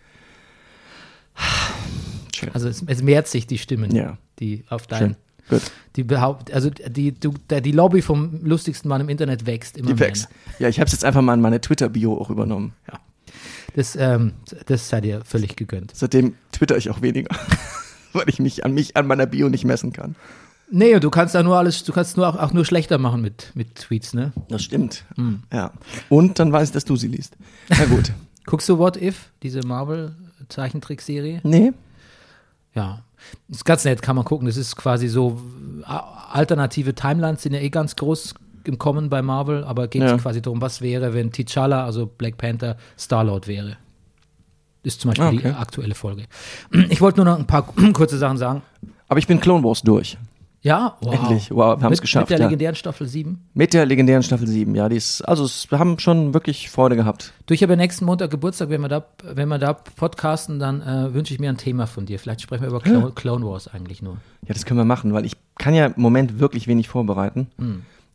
Schön. 2.34 2.50
Also 2.54 2.68
es, 2.68 2.82
es 2.86 3.02
mehrt 3.02 3.26
sich 3.28 3.46
die 3.46 3.58
Stimmen, 3.58 3.94
Ja. 3.94 4.18
die 4.38 4.64
auf 4.68 4.84
Schön. 4.96 5.16
Gut. 5.48 5.62
die 5.96 6.02
behaupt, 6.04 6.52
also 6.52 6.70
die, 6.70 7.12
du, 7.12 7.34
die 7.50 7.72
Lobby 7.72 8.02
vom 8.02 8.40
lustigsten 8.44 8.88
Mann 8.88 9.00
im 9.00 9.08
Internet 9.08 9.46
wächst 9.46 9.76
immer 9.76 9.88
Die 9.88 9.94
mehr. 9.94 10.08
wächst. 10.08 10.28
Ja, 10.58 10.68
ich 10.68 10.78
habe 10.80 10.86
es 10.86 10.92
jetzt 10.92 11.04
einfach 11.04 11.22
mal 11.22 11.34
in 11.34 11.40
meine 11.40 11.60
Twitter-Bio 11.60 12.16
auch 12.20 12.30
übernommen. 12.30 12.72
Das, 13.74 13.94
ähm, 13.96 14.32
das 14.66 14.88
sei 14.88 15.00
dir 15.00 15.22
völlig 15.24 15.56
gegönnt. 15.56 15.92
Seitdem 15.94 16.34
twitter 16.52 16.76
ich 16.76 16.90
auch 16.90 17.02
weniger. 17.02 17.34
weil 18.12 18.28
ich 18.28 18.38
mich 18.38 18.64
an 18.64 18.72
mich 18.72 18.96
an 18.96 19.06
meiner 19.06 19.26
Bio 19.26 19.48
nicht 19.48 19.64
messen 19.64 19.92
kann. 19.92 20.16
Nee, 20.70 20.94
und 20.96 21.04
du 21.04 21.10
kannst 21.10 21.34
da 21.34 21.42
nur 21.44 21.56
alles, 21.56 21.84
du 21.84 21.92
kannst 21.92 22.16
nur 22.16 22.26
auch, 22.28 22.36
auch 22.36 22.52
nur 22.52 22.64
schlechter 22.64 22.98
machen 22.98 23.20
mit, 23.20 23.52
mit 23.54 23.76
Tweets, 23.76 24.14
ne? 24.14 24.32
Das 24.48 24.64
stimmt. 24.64 25.04
Ja. 25.52 25.72
Und 26.08 26.38
dann 26.40 26.50
weiß 26.50 26.70
ich, 26.70 26.72
dass 26.72 26.84
du 26.84 26.96
sie 26.96 27.06
liest. 27.08 27.36
Na 27.68 27.84
gut. 27.84 28.12
Guckst 28.46 28.68
du 28.68 28.78
What 28.78 28.96
If, 29.00 29.30
diese 29.42 29.60
Marvel-Zeichentrickserie? 29.66 31.40
nee. 31.44 31.72
Ja. 32.74 33.02
Ist 33.48 33.64
ganz 33.64 33.84
nett, 33.84 34.02
kann 34.02 34.16
man 34.16 34.24
gucken. 34.24 34.46
Das 34.46 34.56
ist 34.56 34.76
quasi 34.76 35.08
so, 35.08 35.40
äh, 35.82 35.92
alternative 36.32 36.94
Timelines 36.94 37.42
sind 37.42 37.52
ja 37.54 37.60
eh 37.60 37.70
ganz 37.70 37.96
groß 37.96 38.34
im 38.64 38.78
Kommen 38.78 39.08
bei 39.08 39.22
Marvel, 39.22 39.62
aber 39.64 39.86
geht 39.88 40.02
Ja. 40.02 40.16
quasi 40.18 40.42
darum, 40.42 40.60
was 40.60 40.80
wäre, 40.80 41.14
wenn 41.14 41.30
T'Challa, 41.30 41.84
also 41.84 42.06
Black 42.06 42.36
Panther, 42.36 42.76
Star-Lord 42.98 43.46
wäre. 43.46 43.76
Ist 44.82 45.00
zum 45.00 45.10
Beispiel 45.10 45.26
Ah, 45.26 45.30
die 45.30 45.38
okay. 45.38 45.50
aktuelle 45.58 45.94
Folge. 45.94 46.24
Ich 46.90 47.00
wollte 47.00 47.18
nur 47.18 47.26
noch 47.26 47.38
ein 47.38 47.46
paar 47.46 47.62
kurze 47.92 48.18
Sachen 48.18 48.36
sagen. 48.38 48.62
Aber 49.08 49.18
ich 49.18 49.26
bin 49.26 49.40
Clone 49.40 49.62
Wars 49.64 49.82
durch. 49.82 50.16
Ja, 50.66 50.96
wow. 51.00 51.14
Endlich. 51.14 51.50
Wow, 51.52 51.78
wir 51.78 51.84
haben 51.84 51.92
es 51.92 52.00
geschafft. 52.00 52.28
Mit 52.28 52.30
der 52.30 52.38
ja. 52.40 52.44
legendären 52.46 52.74
Staffel 52.74 53.06
7. 53.06 53.40
Mit 53.54 53.72
der 53.72 53.86
legendären 53.86 54.24
Staffel 54.24 54.48
7, 54.48 54.74
ja, 54.74 54.88
die 54.88 54.96
ist, 54.96 55.22
also 55.22 55.44
es, 55.44 55.70
wir 55.70 55.78
haben 55.78 56.00
schon 56.00 56.34
wirklich 56.34 56.70
Freude 56.70 56.96
gehabt. 56.96 57.32
Du, 57.46 57.54
ich 57.54 57.62
habe 57.62 57.76
nächsten 57.76 58.04
Montag 58.04 58.32
Geburtstag, 58.32 58.68
wenn 58.68 58.80
wir 58.80 58.88
da, 58.88 59.06
wenn 59.22 59.48
wir 59.48 59.58
da 59.58 59.74
podcasten, 59.74 60.58
dann 60.58 60.82
äh, 60.82 61.14
wünsche 61.14 61.32
ich 61.32 61.38
mir 61.38 61.50
ein 61.50 61.56
Thema 61.56 61.86
von 61.86 62.04
dir. 62.04 62.18
Vielleicht 62.18 62.40
sprechen 62.40 62.62
wir 62.62 62.70
über 62.70 62.80
Clone, 62.80 63.12
Clone 63.14 63.46
Wars 63.46 63.68
eigentlich 63.68 64.02
nur. 64.02 64.16
Ja, 64.48 64.54
das 64.54 64.66
können 64.66 64.78
wir 64.78 64.84
machen, 64.84 65.12
weil 65.12 65.24
ich 65.24 65.36
kann 65.56 65.72
ja 65.72 65.86
im 65.86 66.02
Moment 66.02 66.40
wirklich 66.40 66.66
wenig 66.66 66.88
vorbereiten. 66.88 67.46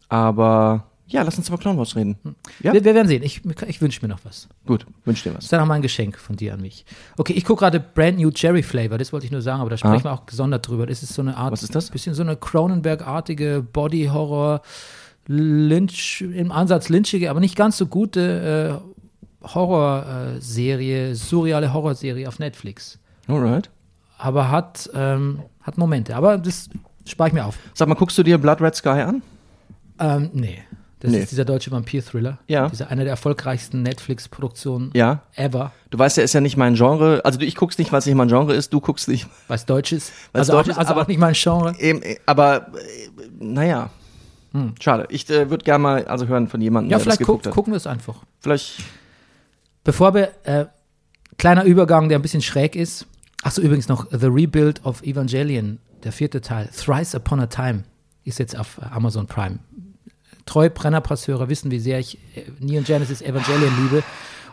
Aber 0.09 0.90
ja, 1.11 1.21
lass 1.23 1.37
uns 1.37 1.47
über 1.49 1.57
Clone 1.57 1.77
Wars 1.77 1.95
reden. 1.95 2.17
Ja, 2.61 2.73
Wir, 2.73 2.83
wir 2.83 2.95
werden 2.95 3.07
sehen. 3.07 3.21
Ich, 3.23 3.41
ich 3.67 3.81
wünsche 3.81 4.01
mir 4.01 4.07
noch 4.07 4.19
was. 4.23 4.47
gut, 4.65 4.85
wünsch 5.05 5.23
dir 5.23 5.29
was. 5.31 5.35
Das 5.37 5.43
ist 5.45 5.53
dann 5.53 5.59
auch 5.61 5.65
mal 5.67 5.75
ein 5.75 5.81
Geschenk 5.81 6.17
von 6.17 6.35
dir 6.35 6.53
an 6.53 6.61
mich. 6.61 6.85
Okay, 7.17 7.33
ich 7.33 7.45
gucke 7.45 7.59
gerade 7.61 7.79
Brand 7.79 8.17
New 8.17 8.31
Cherry 8.31 8.63
Flavor, 8.63 8.97
das 8.97 9.11
wollte 9.13 9.25
ich 9.25 9.31
nur 9.31 9.41
sagen, 9.41 9.61
aber 9.61 9.69
da 9.69 9.77
sprechen 9.77 10.03
wir 10.03 10.11
auch 10.13 10.25
gesondert 10.25 10.67
drüber. 10.67 10.87
Das 10.87 11.03
ist 11.03 11.13
so 11.13 11.21
eine 11.21 11.35
Art, 11.37 11.49
Ah. 11.49 11.51
Was 11.51 11.63
ist 11.63 11.75
das? 11.75 11.89
bisschen 11.89 12.13
so 12.15 12.23
eine 12.23 12.35
Cronenberg-artige 12.37 13.65
Body-Horror, 13.73 14.61
Lynch, 15.27 16.21
im 16.21 16.51
Ansatz 16.51 16.89
lynchige, 16.89 17.29
aber 17.29 17.39
nicht 17.39 17.55
ganz 17.55 17.77
so 17.77 17.85
gute 17.85 18.79
äh, 19.43 19.47
Horrorserie, 19.47 21.15
surreale 21.15 21.73
Horrorserie 21.73 22.27
auf 22.27 22.39
Netflix. 22.39 22.97
Alright. 23.27 23.69
Aber 24.17 24.51
hat, 24.51 24.89
ähm, 24.93 25.41
hat 25.61 25.77
Momente. 25.77 26.15
Aber 26.15 26.37
das 26.37 26.69
spare 27.07 27.29
ich 27.29 27.33
mir 27.33 27.45
auf. 27.45 27.57
Sag 27.73 27.87
mal, 27.87 27.95
guckst 27.95 28.17
du 28.17 28.23
dir 28.23 28.37
Blood 28.37 28.61
Red 28.61 28.75
Sky 28.75 28.89
an? 28.89 29.21
Ähm, 29.99 30.29
nee. 30.33 30.59
Das 31.01 31.11
Nee. 31.11 31.19
ist 31.19 31.31
dieser 31.31 31.45
deutsche 31.45 31.71
Vampir-Thriller. 31.71 32.37
Ja. 32.47 32.69
Dieser 32.69 32.89
einer 32.89 33.03
der 33.03 33.11
erfolgreichsten 33.11 33.81
Netflix-Produktionen 33.81 34.91
Ja. 34.93 35.23
ever, 35.35 35.71
Du 35.89 35.99
weißt 35.99 36.15
ja, 36.17 36.23
ist 36.23 36.33
ja 36.33 36.39
nicht 36.41 36.55
mein 36.57 36.75
Genre. 36.75 37.21
Also 37.25 37.37
du, 37.39 37.45
ich 37.45 37.55
guck's 37.55 37.77
nicht, 37.77 37.91
weil 37.91 37.99
es 37.99 38.05
nicht 38.05 38.15
mein 38.15 38.27
Genre 38.29 38.53
ist. 38.53 38.71
Du 38.71 38.79
guckst 38.79 39.07
nicht. 39.09 39.27
weil 39.49 39.55
es 39.55 39.65
Deutsch 39.65 39.91
ist. 39.91 40.11
Weil's 40.31 40.49
also 40.49 40.53
Deutsch 40.53 40.67
auch, 40.67 40.71
ist, 40.73 40.77
also 40.77 40.91
aber- 40.93 41.01
auch 41.01 41.07
nicht 41.07 41.19
mein 41.19 41.33
Genre. 41.33 41.75
Eben, 41.79 42.01
äh, 42.03 42.17
aber 42.25 42.67
äh, 42.67 43.09
naja. 43.39 43.89
Schade. 44.81 45.07
Ich 45.09 45.29
äh, 45.29 45.49
würde 45.49 45.63
gerne 45.63 45.81
mal 45.81 46.05
also 46.05 46.27
hören 46.27 46.47
von 46.49 46.59
jemandem, 46.61 46.87
Hm. 46.87 46.91
Ja, 46.91 46.97
der 46.97 47.03
vielleicht 47.03 47.21
das 47.21 47.25
guck, 47.25 47.35
geguckt 47.37 47.47
hat. 47.47 47.53
gucken 47.53 47.73
wir 47.73 47.77
es 47.77 47.87
einfach. 47.87 48.15
Vielleicht. 48.41 48.83
Bevor 49.83 50.13
wir, 50.13 50.31
äh, 50.43 50.65
kleiner 51.37 51.63
Übergang, 51.63 52.09
der 52.09 52.19
ein 52.19 52.21
bisschen 52.21 52.41
schräg 52.41 52.75
ist. 52.75 53.07
Achso, 53.43 53.61
übrigens 53.61 53.87
noch 53.87 54.05
The 54.11 54.27
Rebuild 54.27 54.85
of 54.85 55.01
Evangelion, 55.03 55.79
der 56.03 56.11
vierte 56.11 56.41
Teil. 56.41 56.69
Thrice 56.75 57.15
Upon 57.15 57.39
a 57.39 57.47
Time 57.47 57.83
ist 58.23 58.37
jetzt 58.39 58.57
auf 58.57 58.77
äh, 58.77 58.85
Amazon 58.91 59.25
Prime. 59.25 59.59
Treu 60.51 60.69
Brennerpresshörer 60.69 61.47
wissen, 61.47 61.71
wie 61.71 61.79
sehr 61.79 61.99
ich 61.99 62.17
äh, 62.35 62.41
Neon 62.59 62.83
Genesis 62.83 63.21
Evangelion 63.21 63.71
liebe. 63.83 64.03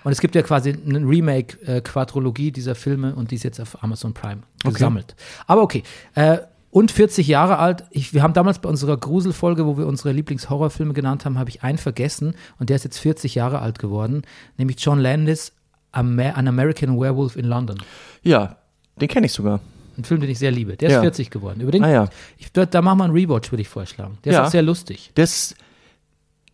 Und 0.04 0.12
es 0.12 0.20
gibt 0.20 0.36
ja 0.36 0.42
quasi 0.42 0.70
eine 0.72 1.00
Remake-Quadrologie 1.00 2.52
dieser 2.52 2.76
Filme 2.76 3.14
und 3.16 3.30
die 3.32 3.34
ist 3.34 3.42
jetzt 3.42 3.60
auf 3.60 3.82
Amazon 3.82 4.14
Prime 4.14 4.42
gesammelt. 4.64 5.16
Aber 5.48 5.62
okay. 5.62 5.82
Äh, 6.14 6.38
und 6.70 6.92
40 6.92 7.26
Jahre 7.26 7.58
alt. 7.58 7.84
Ich, 7.90 8.12
wir 8.14 8.22
haben 8.22 8.34
damals 8.34 8.58
bei 8.60 8.68
unserer 8.68 8.96
Gruselfolge, 8.96 9.66
wo 9.66 9.76
wir 9.78 9.86
unsere 9.86 10.12
Lieblingshorrorfilme 10.12 10.92
genannt 10.92 11.24
haben, 11.24 11.38
habe 11.38 11.50
ich 11.50 11.62
einen 11.62 11.78
vergessen 11.78 12.34
und 12.60 12.68
der 12.68 12.76
ist 12.76 12.84
jetzt 12.84 12.98
40 12.98 13.34
Jahre 13.34 13.60
alt 13.60 13.78
geworden, 13.78 14.22
nämlich 14.58 14.76
John 14.78 15.00
Landis, 15.00 15.52
Amer 15.92 16.36
An 16.36 16.46
American 16.46 17.00
Werewolf 17.00 17.36
in 17.36 17.46
London. 17.46 17.78
Ja, 18.22 18.56
den 19.00 19.08
kenne 19.08 19.26
ich 19.26 19.32
sogar. 19.32 19.60
Ein 19.96 20.04
Film, 20.04 20.20
den 20.20 20.30
ich 20.30 20.38
sehr 20.38 20.52
liebe. 20.52 20.76
Der 20.76 20.90
ist 20.90 20.94
Ja. 20.94 21.00
40 21.00 21.30
geworden. 21.30 21.60
Über 21.60 21.72
den, 21.72 21.82
Ah 21.82 21.90
ja. 21.90 22.08
ich, 22.36 22.52
da, 22.52 22.66
da 22.66 22.82
machen 22.82 22.98
wir 22.98 23.04
einen 23.04 23.14
Rewatch, 23.14 23.50
würde 23.50 23.62
ich 23.62 23.68
vorschlagen. 23.68 24.18
Der 24.24 24.32
Ja. 24.34 24.42
ist 24.42 24.46
auch 24.46 24.50
sehr 24.52 24.62
lustig. 24.62 25.10
Das. 25.16 25.54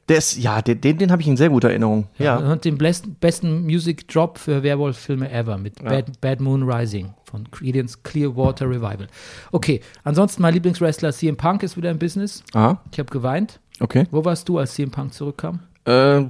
Das, 0.06 0.36
ja, 0.36 0.60
den, 0.60 0.80
den, 0.80 0.98
den 0.98 1.10
habe 1.10 1.22
ich 1.22 1.28
in 1.28 1.36
sehr 1.36 1.48
guter 1.48 1.70
Erinnerung. 1.70 2.08
Ja. 2.18 2.36
Und 2.36 2.64
den 2.64 2.76
besten, 2.76 3.14
besten 3.14 3.62
Music 3.62 4.06
Drop 4.08 4.36
für 4.38 4.62
Werwolf-Filme 4.62 5.30
ever 5.30 5.56
mit 5.56 5.82
Bad, 5.82 6.20
Bad 6.20 6.40
Moon 6.40 6.62
Rising 6.70 7.14
von 7.24 7.50
Creedence 7.50 8.02
Clearwater 8.02 8.68
Revival. 8.68 9.06
Okay, 9.52 9.80
ansonsten 10.02 10.42
mein 10.42 10.52
Lieblingswrestler 10.54 11.10
CM 11.12 11.36
Punk 11.36 11.62
ist 11.62 11.76
wieder 11.76 11.90
im 11.90 11.98
Business. 11.98 12.44
Aha, 12.52 12.80
Ich 12.92 12.98
habe 12.98 13.10
geweint. 13.10 13.60
okay. 13.80 14.06
Wo 14.10 14.24
warst 14.24 14.48
du, 14.48 14.58
als 14.58 14.74
CM 14.74 14.90
Punk 14.90 15.14
zurückkam? 15.14 15.60
Äh, 15.86 16.22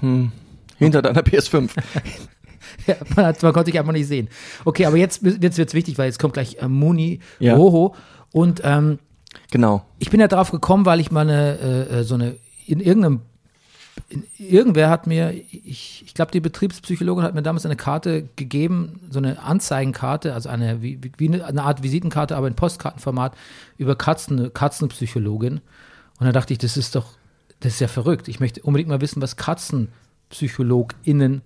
hm, 0.00 0.30
hinter 0.76 1.00
deiner 1.02 1.22
PS5. 1.22 1.70
Ja, 2.86 2.96
man, 3.16 3.26
hat, 3.26 3.42
man 3.42 3.52
konnte 3.52 3.70
ich 3.70 3.78
einfach 3.78 3.92
nicht 3.92 4.06
sehen. 4.06 4.28
Okay, 4.64 4.84
aber 4.86 4.96
jetzt 4.96 5.22
wird 5.22 5.42
es 5.58 5.74
wichtig, 5.74 5.96
weil 5.98 6.06
jetzt 6.06 6.18
kommt 6.18 6.34
gleich 6.34 6.56
äh, 6.60 6.68
Muni 6.68 7.20
Ja. 7.38 7.54
Roho. 7.54 7.94
Und 8.32 8.60
ähm, 8.64 8.98
genau. 9.50 9.84
ich 9.98 10.10
bin 10.10 10.20
ja 10.20 10.28
drauf 10.28 10.50
gekommen, 10.50 10.84
weil 10.86 11.00
ich 11.00 11.10
mal 11.10 11.22
eine, 11.22 11.58
äh, 11.58 11.98
äh, 12.00 12.04
so 12.04 12.14
eine, 12.14 12.36
in 12.68 12.80
irgendeinem, 12.80 13.20
in, 14.08 14.24
irgendwer 14.38 14.90
hat 14.90 15.06
mir, 15.06 15.32
ich, 15.32 16.04
ich 16.06 16.14
glaube, 16.14 16.30
die 16.30 16.40
Betriebspsychologin 16.40 17.24
hat 17.24 17.34
mir 17.34 17.42
damals 17.42 17.64
eine 17.66 17.76
Karte 17.76 18.28
gegeben, 18.36 19.00
so 19.10 19.18
eine 19.18 19.42
Anzeigenkarte, 19.42 20.34
also 20.34 20.48
eine, 20.48 20.82
wie, 20.82 21.02
wie- 21.02 21.12
wie 21.18 21.28
eine, 21.28 21.44
eine 21.44 21.62
Art 21.64 21.82
Visitenkarte, 21.82 22.36
aber 22.36 22.46
in 22.48 22.54
Postkartenformat 22.54 23.34
über 23.76 23.96
Katzen, 23.96 24.52
Katzenpsychologin. 24.52 25.60
Und 26.20 26.26
da 26.26 26.32
dachte 26.32 26.52
ich, 26.52 26.58
das 26.58 26.76
ist 26.76 26.94
doch, 26.94 27.14
das 27.60 27.74
ist 27.74 27.80
ja 27.80 27.88
verrückt. 27.88 28.28
Ich 28.28 28.38
möchte 28.40 28.62
unbedingt 28.62 28.88
mal 28.88 29.00
wissen, 29.00 29.20
was 29.20 29.36
KatzenpsychologInnen 30.30 31.42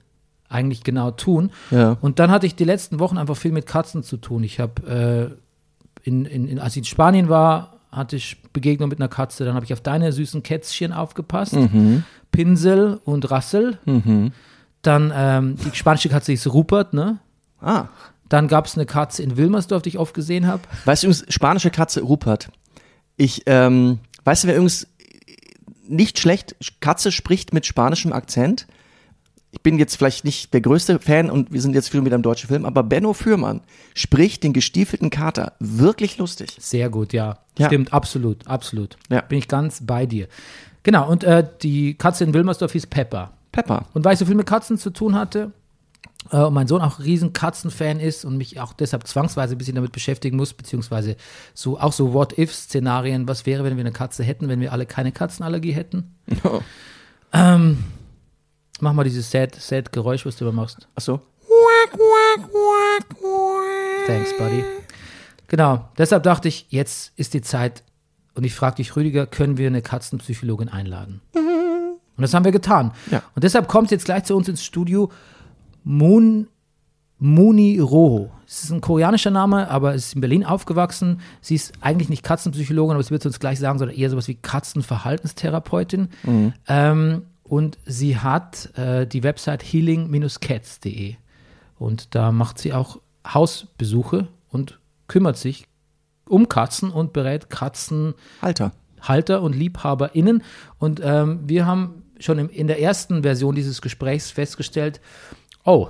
eigentlich 0.48 0.84
genau 0.84 1.10
tun. 1.10 1.50
Ja. 1.70 1.96
Und 2.00 2.18
dann 2.18 2.30
hatte 2.30 2.46
ich 2.46 2.54
die 2.54 2.64
letzten 2.64 2.98
Wochen 2.98 3.16
einfach 3.16 3.36
viel 3.36 3.52
mit 3.52 3.66
Katzen 3.66 4.02
zu 4.02 4.18
tun. 4.18 4.44
Ich 4.44 4.60
habe, 4.60 5.36
äh, 6.04 6.08
in, 6.08 6.26
in, 6.26 6.48
in, 6.48 6.58
als 6.58 6.74
ich 6.74 6.78
in 6.80 6.84
Spanien 6.84 7.28
war, 7.30 7.71
hatte 7.92 8.16
ich 8.16 8.42
Begegnung 8.52 8.88
mit 8.88 8.98
einer 8.98 9.08
Katze. 9.08 9.44
Dann 9.44 9.54
habe 9.54 9.64
ich 9.64 9.72
auf 9.72 9.80
deine 9.80 10.12
süßen 10.12 10.42
Kätzchen 10.42 10.92
aufgepasst. 10.92 11.54
Pinsel 12.32 13.00
und 13.04 13.30
Rassel. 13.30 13.78
Dann 14.82 15.12
ähm, 15.14 15.56
die 15.56 15.76
spanische 15.76 16.08
Katze 16.08 16.32
ist 16.32 16.46
Rupert, 16.46 16.92
ne? 16.94 17.18
Ah. 17.60 17.86
Dann 18.28 18.48
gab 18.48 18.66
es 18.66 18.76
eine 18.76 18.86
Katze 18.86 19.22
in 19.22 19.36
Wilmersdorf, 19.36 19.82
die 19.82 19.90
ich 19.90 19.98
oft 19.98 20.14
gesehen 20.14 20.46
habe. 20.46 20.62
Weißt 20.86 21.02
du 21.02 21.08
übrigens, 21.08 21.32
spanische 21.32 21.70
Katze 21.70 22.00
Rupert. 22.00 22.48
Ich, 23.16 23.42
ähm, 23.46 23.98
weißt 24.24 24.44
du, 24.44 24.48
wer 24.48 24.54
übrigens 24.56 24.88
nicht 25.86 26.18
schlecht 26.18 26.56
Katze 26.80 27.12
spricht 27.12 27.52
mit 27.52 27.66
spanischem 27.66 28.12
Akzent? 28.12 28.66
Ich 29.54 29.60
bin 29.60 29.78
jetzt 29.78 29.96
vielleicht 29.96 30.24
nicht 30.24 30.54
der 30.54 30.62
größte 30.62 30.98
Fan 30.98 31.30
und 31.30 31.52
wir 31.52 31.60
sind 31.60 31.74
jetzt 31.74 31.90
viel 31.90 32.00
mit 32.00 32.12
einem 32.12 32.22
deutschen 32.22 32.48
Film, 32.48 32.64
aber 32.64 32.82
Benno 32.82 33.12
Fürmann 33.12 33.60
spricht 33.94 34.42
den 34.44 34.54
gestiefelten 34.54 35.10
Kater 35.10 35.52
wirklich 35.60 36.16
lustig. 36.16 36.56
Sehr 36.58 36.88
gut, 36.88 37.12
ja. 37.12 37.38
Ja. 37.58 37.66
Stimmt, 37.66 37.92
absolut, 37.92 38.46
absolut. 38.48 38.96
Ja. 39.10 39.20
Bin 39.20 39.38
ich 39.38 39.48
ganz 39.48 39.82
bei 39.84 40.06
dir. 40.06 40.26
Genau, 40.84 41.06
und 41.08 41.22
äh, 41.22 41.46
die 41.62 41.94
Katze 41.94 42.24
in 42.24 42.32
Wilmersdorf 42.32 42.72
hieß 42.72 42.86
Pepper. 42.86 43.32
Pepper. 43.52 43.84
Und 43.92 44.06
weil 44.06 44.14
ich 44.14 44.18
so 44.18 44.24
viel 44.24 44.34
mit 44.34 44.46
Katzen 44.46 44.78
zu 44.78 44.88
tun 44.88 45.14
hatte 45.14 45.52
äh, 46.30 46.38
und 46.38 46.54
mein 46.54 46.66
Sohn 46.66 46.80
auch 46.80 46.98
ein 46.98 47.02
riesen 47.02 47.34
Katzenfan 47.34 48.00
ist 48.00 48.24
und 48.24 48.38
mich 48.38 48.58
auch 48.58 48.72
deshalb 48.72 49.06
zwangsweise 49.06 49.54
ein 49.54 49.58
bisschen 49.58 49.74
damit 49.74 49.92
beschäftigen 49.92 50.38
muss, 50.38 50.54
beziehungsweise 50.54 51.16
so 51.52 51.78
auch 51.78 51.92
so 51.92 52.14
What-If-Szenarien, 52.14 53.28
was 53.28 53.44
wäre, 53.44 53.64
wenn 53.64 53.76
wir 53.76 53.84
eine 53.84 53.92
Katze 53.92 54.24
hätten, 54.24 54.48
wenn 54.48 54.60
wir 54.60 54.72
alle 54.72 54.86
keine 54.86 55.12
Katzenallergie 55.12 55.72
hätten? 55.72 56.14
Ähm, 57.34 57.78
mach 58.82 58.92
mal 58.92 59.04
dieses 59.04 59.30
sad, 59.30 59.54
sad 59.54 59.92
Geräusch, 59.92 60.26
was 60.26 60.36
du 60.36 60.44
immer 60.44 60.52
machst. 60.52 60.88
Achso. 60.94 61.20
Thanks, 64.06 64.36
Buddy. 64.36 64.64
Genau, 65.46 65.88
deshalb 65.96 66.24
dachte 66.24 66.48
ich, 66.48 66.66
jetzt 66.70 67.12
ist 67.16 67.34
die 67.34 67.42
Zeit 67.42 67.84
und 68.34 68.44
ich 68.44 68.54
frage 68.54 68.76
dich, 68.76 68.96
Rüdiger, 68.96 69.26
können 69.26 69.56
wir 69.56 69.68
eine 69.68 69.82
Katzenpsychologin 69.82 70.68
einladen? 70.68 71.20
Und 71.34 72.20
das 72.20 72.34
haben 72.34 72.44
wir 72.44 72.52
getan. 72.52 72.92
Ja. 73.10 73.22
Und 73.34 73.42
deshalb 73.42 73.68
kommt 73.68 73.90
jetzt 73.90 74.04
gleich 74.04 74.24
zu 74.24 74.36
uns 74.36 74.46
ins 74.46 74.62
Studio 74.62 75.10
Moon, 75.82 76.46
Moni 77.18 77.78
Roho. 77.78 78.30
Es 78.46 78.64
ist 78.64 78.70
ein 78.70 78.82
koreanischer 78.82 79.30
Name, 79.30 79.70
aber 79.70 79.94
es 79.94 80.08
ist 80.08 80.14
in 80.14 80.20
Berlin 80.20 80.44
aufgewachsen. 80.44 81.20
Sie 81.40 81.54
ist 81.54 81.72
eigentlich 81.80 82.10
nicht 82.10 82.22
Katzenpsychologin, 82.22 82.94
aber 82.94 83.02
sie 83.02 83.10
wird 83.10 83.22
es 83.22 83.26
uns 83.26 83.40
gleich 83.40 83.58
sagen, 83.58 83.78
sondern 83.78 83.96
eher 83.96 84.10
sowas 84.10 84.28
wie 84.28 84.34
Katzenverhaltenstherapeutin. 84.34 86.10
Ähm, 86.68 87.22
und 87.52 87.76
sie 87.84 88.16
hat 88.16 88.74
äh, 88.78 89.06
die 89.06 89.22
Website 89.22 89.62
healing-cats.de. 89.62 91.16
Und 91.78 92.14
da 92.14 92.32
macht 92.32 92.58
sie 92.58 92.72
auch 92.72 92.98
Hausbesuche 93.28 94.28
und 94.48 94.80
kümmert 95.06 95.36
sich 95.36 95.66
um 96.26 96.48
Katzen 96.48 96.88
und 96.88 97.12
berät 97.12 97.50
Katzenhalter 97.50 98.72
Alter. 99.00 99.42
und 99.42 99.54
LiebhaberInnen. 99.54 100.42
Und 100.78 101.02
ähm, 101.04 101.40
wir 101.44 101.66
haben 101.66 102.04
schon 102.20 102.38
im, 102.38 102.48
in 102.48 102.68
der 102.68 102.80
ersten 102.80 103.22
Version 103.22 103.54
dieses 103.54 103.82
Gesprächs 103.82 104.30
festgestellt, 104.30 105.02
oh, 105.66 105.88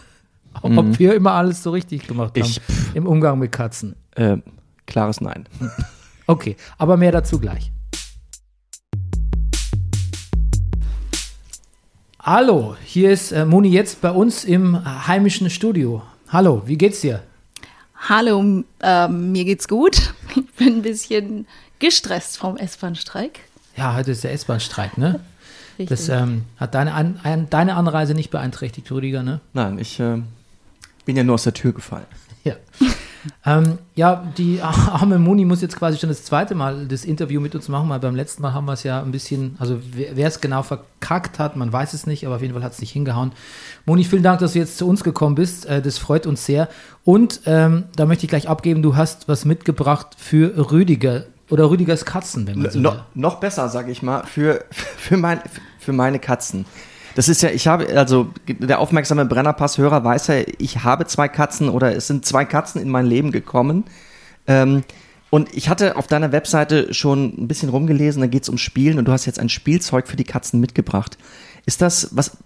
ob 0.62 0.98
wir 0.98 1.14
immer 1.14 1.32
alles 1.32 1.62
so 1.62 1.72
richtig 1.72 2.06
gemacht 2.06 2.30
haben. 2.34 2.46
Ich, 2.46 2.62
im 2.94 3.06
Umgang 3.06 3.38
mit 3.38 3.52
Katzen? 3.52 3.94
Äh, 4.14 4.38
klares 4.86 5.20
Nein. 5.20 5.44
Okay, 6.26 6.56
aber 6.78 6.96
mehr 6.96 7.12
dazu 7.12 7.38
gleich. 7.38 7.72
Hallo, 12.26 12.74
hier 12.82 13.10
ist 13.10 13.32
äh, 13.32 13.44
Moni 13.44 13.68
jetzt 13.68 14.00
bei 14.00 14.10
uns 14.10 14.44
im 14.44 14.82
heimischen 15.06 15.50
Studio. 15.50 16.02
Hallo, 16.30 16.62
wie 16.64 16.78
geht's 16.78 17.02
dir? 17.02 17.22
Hallo, 18.08 18.64
ähm, 18.82 19.32
mir 19.32 19.44
geht's 19.44 19.68
gut. 19.68 20.14
Ich 20.34 20.52
bin 20.54 20.78
ein 20.78 20.82
bisschen 20.82 21.46
gestresst 21.80 22.38
vom 22.38 22.56
S-Bahn-Streik. 22.56 23.40
Ja, 23.76 23.94
heute 23.94 24.12
ist 24.12 24.24
der 24.24 24.32
S-Bahn-Streik, 24.32 24.96
ne? 24.96 25.20
Richtig. 25.78 25.88
Das 25.88 26.08
ähm, 26.08 26.44
hat 26.56 26.74
deine, 26.74 26.94
An 26.94 27.20
ein, 27.22 27.50
deine 27.50 27.74
Anreise 27.74 28.14
nicht 28.14 28.30
beeinträchtigt, 28.30 28.90
Rüdiger, 28.90 29.22
ne? 29.22 29.40
Nein, 29.52 29.78
ich 29.78 30.00
äh, 30.00 30.22
bin 31.04 31.16
ja 31.16 31.24
nur 31.24 31.34
aus 31.34 31.42
der 31.42 31.52
Tür 31.52 31.74
gefallen. 31.74 32.06
Ja. 32.42 32.54
ähm, 33.46 33.78
ja, 33.94 34.24
die 34.36 34.60
arme 34.62 35.18
Moni 35.18 35.44
muss 35.44 35.62
jetzt 35.62 35.76
quasi 35.76 35.98
schon 35.98 36.08
das 36.08 36.24
zweite 36.24 36.54
Mal 36.54 36.86
das 36.86 37.04
Interview 37.04 37.40
mit 37.40 37.54
uns 37.54 37.68
machen, 37.68 37.88
weil 37.88 38.00
beim 38.00 38.14
letzten 38.14 38.42
Mal 38.42 38.52
haben 38.54 38.66
wir 38.66 38.72
es 38.74 38.82
ja 38.82 39.02
ein 39.02 39.12
bisschen, 39.12 39.56
also 39.58 39.80
wer 39.92 40.26
es 40.28 40.40
genau 40.40 40.62
verkackt 40.62 41.38
hat, 41.38 41.56
man 41.56 41.72
weiß 41.72 41.94
es 41.94 42.06
nicht, 42.06 42.26
aber 42.26 42.36
auf 42.36 42.42
jeden 42.42 42.54
Fall 42.54 42.62
hat 42.62 42.72
es 42.72 42.80
nicht 42.80 42.92
hingehauen. 42.92 43.32
Moni, 43.86 44.04
vielen 44.04 44.22
Dank, 44.22 44.40
dass 44.40 44.52
du 44.54 44.58
jetzt 44.58 44.78
zu 44.78 44.86
uns 44.88 45.04
gekommen 45.04 45.34
bist. 45.34 45.66
Äh, 45.66 45.82
das 45.82 45.98
freut 45.98 46.26
uns 46.26 46.44
sehr. 46.46 46.68
Und 47.04 47.40
ähm, 47.46 47.84
da 47.96 48.06
möchte 48.06 48.24
ich 48.24 48.30
gleich 48.30 48.48
abgeben, 48.48 48.82
du 48.82 48.96
hast 48.96 49.28
was 49.28 49.44
mitgebracht 49.44 50.08
für 50.16 50.70
Rüdiger 50.72 51.24
oder 51.50 51.68
Rüdigers 51.70 52.04
Katzen, 52.04 52.46
wenn 52.46 52.60
man 52.62 52.70
so 52.70 52.80
No, 52.80 52.92
will. 52.92 53.00
noch 53.14 53.36
besser, 53.40 53.68
sage 53.68 53.90
ich 53.92 54.02
mal, 54.02 54.24
für, 54.24 54.64
für, 54.70 55.16
mein, 55.16 55.40
für 55.78 55.92
meine 55.92 56.18
Katzen. 56.18 56.64
Das 57.14 57.28
ist 57.28 57.42
ja, 57.42 57.50
ich 57.50 57.66
habe, 57.66 57.96
also 57.96 58.32
der 58.48 58.80
aufmerksame 58.80 59.24
Brennerpass-Hörer 59.24 60.02
weiß 60.02 60.26
ja, 60.28 60.34
ich 60.58 60.82
habe 60.82 61.06
zwei 61.06 61.28
Katzen 61.28 61.68
oder 61.68 61.94
es 61.94 62.06
sind 62.06 62.26
zwei 62.26 62.44
Katzen 62.44 62.80
in 62.80 62.88
mein 62.88 63.06
Leben 63.06 63.30
gekommen. 63.30 63.84
Ähm, 64.46 64.82
und 65.30 65.52
ich 65.54 65.68
hatte 65.68 65.96
auf 65.96 66.06
deiner 66.06 66.32
Webseite 66.32 66.92
schon 66.94 67.34
ein 67.38 67.48
bisschen 67.48 67.68
rumgelesen, 67.68 68.20
da 68.20 68.26
geht 68.26 68.44
es 68.44 68.48
um 68.48 68.58
Spielen 68.58 68.98
und 68.98 69.06
du 69.06 69.12
hast 69.12 69.26
jetzt 69.26 69.40
ein 69.40 69.48
Spielzeug 69.48 70.06
für 70.08 70.16
die 70.16 70.24
Katzen 70.24 70.60
mitgebracht. 70.60 71.18
Ist 71.66 71.82
das, 71.82 72.10
was, 72.12 72.36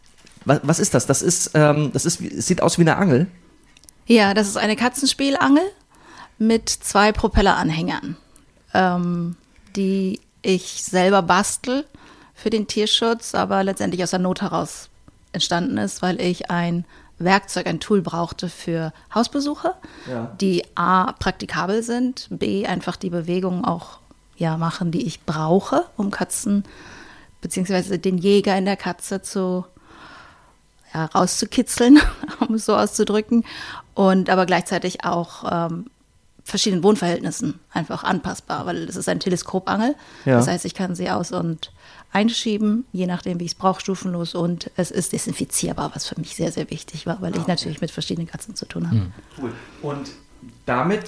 was, 0.44 0.60
was 0.62 0.78
ist 0.78 0.94
das? 0.94 1.06
Das 1.06 1.22
ist, 1.22 1.50
ähm, 1.54 1.90
das 1.92 2.04
ist, 2.04 2.20
es 2.20 2.46
sieht 2.46 2.62
aus 2.62 2.78
wie 2.78 2.82
eine 2.82 2.96
Angel. 2.96 3.26
Ja, 4.06 4.32
das 4.32 4.48
ist 4.48 4.56
eine 4.56 4.76
Katzenspielangel 4.76 5.62
mit 6.38 6.68
zwei 6.70 7.12
Propelleranhängern, 7.12 8.16
ähm, 8.72 9.36
die 9.76 10.20
ich 10.42 10.82
selber 10.82 11.22
bastel 11.22 11.84
für 12.38 12.50
den 12.50 12.68
Tierschutz, 12.68 13.34
aber 13.34 13.64
letztendlich 13.64 14.02
aus 14.02 14.10
der 14.10 14.20
Not 14.20 14.40
heraus 14.42 14.88
entstanden 15.32 15.76
ist, 15.76 16.02
weil 16.02 16.20
ich 16.20 16.50
ein 16.50 16.84
Werkzeug, 17.18 17.66
ein 17.66 17.80
Tool 17.80 18.00
brauchte 18.00 18.48
für 18.48 18.92
Hausbesuche, 19.12 19.74
Ja. 20.08 20.32
die 20.40 20.62
A 20.76 21.12
praktikabel 21.12 21.82
sind, 21.82 22.28
B 22.30 22.64
einfach 22.64 22.94
die 22.94 23.10
Bewegungen 23.10 23.64
auch 23.64 23.98
ja, 24.36 24.56
machen, 24.56 24.92
die 24.92 25.04
ich 25.04 25.24
brauche, 25.24 25.84
um 25.96 26.12
Katzen 26.12 26.62
beziehungsweise 27.40 27.98
den 27.98 28.18
Jäger 28.18 28.56
in 28.56 28.66
der 28.66 28.76
Katze 28.76 29.20
zu 29.20 29.64
ja, 30.94 31.06
rauszukitzeln, 31.06 32.00
um 32.48 32.54
es 32.54 32.66
so 32.66 32.76
auszudrücken, 32.76 33.44
und 33.94 34.30
aber 34.30 34.46
gleichzeitig 34.46 35.04
auch 35.04 35.44
ähm, 35.50 35.86
verschiedenen 36.44 36.84
Wohnverhältnissen 36.84 37.58
einfach 37.72 38.04
anpassbar, 38.04 38.64
weil 38.64 38.86
das 38.86 38.94
ist 38.94 39.08
ein 39.08 39.18
Teleskopangel. 39.18 39.96
Ja. 40.24 40.36
Das 40.36 40.46
heißt, 40.46 40.64
ich 40.64 40.74
kann 40.74 40.94
sie 40.94 41.10
aus- 41.10 41.32
und 41.32 41.72
einschieben, 42.12 42.84
je 42.92 43.06
nachdem, 43.06 43.40
wie 43.40 43.44
ich 43.44 43.52
es 43.52 43.54
brauche, 43.56 43.80
stufenlos 43.80 44.34
und 44.34 44.70
es 44.76 44.90
ist 44.90 45.12
desinfizierbar, 45.12 45.90
was 45.94 46.06
für 46.06 46.18
mich 46.18 46.34
sehr, 46.34 46.52
sehr 46.52 46.70
wichtig 46.70 47.06
war, 47.06 47.20
weil 47.20 47.36
ich 47.36 47.46
natürlich 47.46 47.80
mit 47.80 47.90
verschiedenen 47.90 48.26
Katzen 48.26 48.54
zu 48.54 48.66
tun 48.66 48.86
habe. 48.90 49.12
Cool. 49.40 49.52
Und 49.82 50.10
damit, 50.66 51.04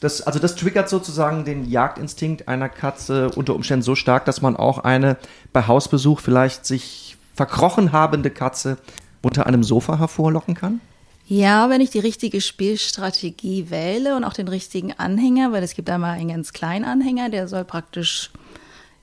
das, 0.00 0.22
also 0.22 0.38
das 0.38 0.54
triggert 0.54 0.88
sozusagen 0.88 1.44
den 1.44 1.68
Jagdinstinkt 1.68 2.46
einer 2.48 2.68
Katze 2.68 3.30
unter 3.30 3.54
Umständen 3.54 3.82
so 3.82 3.94
stark, 3.94 4.24
dass 4.26 4.42
man 4.42 4.56
auch 4.56 4.78
eine 4.78 5.16
bei 5.52 5.66
Hausbesuch 5.66 6.20
vielleicht 6.20 6.66
sich 6.66 7.16
verkrochen 7.34 7.92
habende 7.92 8.30
Katze 8.30 8.78
unter 9.22 9.46
einem 9.46 9.62
Sofa 9.62 9.98
hervorlocken 9.98 10.54
kann? 10.54 10.80
Ja, 11.26 11.68
wenn 11.68 11.82
ich 11.82 11.90
die 11.90 11.98
richtige 11.98 12.40
Spielstrategie 12.40 13.68
wähle 13.68 14.16
und 14.16 14.24
auch 14.24 14.32
den 14.32 14.48
richtigen 14.48 14.94
Anhänger, 14.94 15.52
weil 15.52 15.62
es 15.62 15.74
gibt 15.74 15.90
einmal 15.90 16.12
einen 16.12 16.30
ganz 16.30 16.52
kleinen 16.54 16.86
Anhänger, 16.86 17.28
der 17.28 17.48
soll 17.48 17.64
praktisch 17.64 18.30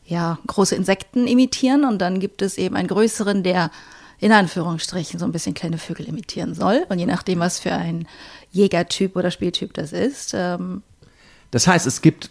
ja, 0.05 0.39
große 0.47 0.75
Insekten 0.75 1.27
imitieren 1.27 1.83
und 1.83 1.99
dann 1.99 2.19
gibt 2.19 2.41
es 2.41 2.57
eben 2.57 2.75
einen 2.75 2.87
größeren, 2.87 3.43
der 3.43 3.71
in 4.19 4.31
Anführungsstrichen 4.31 5.19
so 5.19 5.25
ein 5.25 5.31
bisschen 5.31 5.53
kleine 5.53 5.77
Vögel 5.77 6.07
imitieren 6.07 6.53
soll. 6.53 6.85
Und 6.89 6.99
je 6.99 7.05
nachdem, 7.05 7.39
was 7.39 7.59
für 7.59 7.73
ein 7.73 8.07
Jägertyp 8.51 9.15
oder 9.15 9.31
Spieltyp 9.31 9.73
das 9.73 9.91
ist, 9.91 10.33
ähm, 10.33 10.83
Das 11.51 11.67
heißt, 11.67 11.85
es 11.85 12.01
gibt 12.01 12.29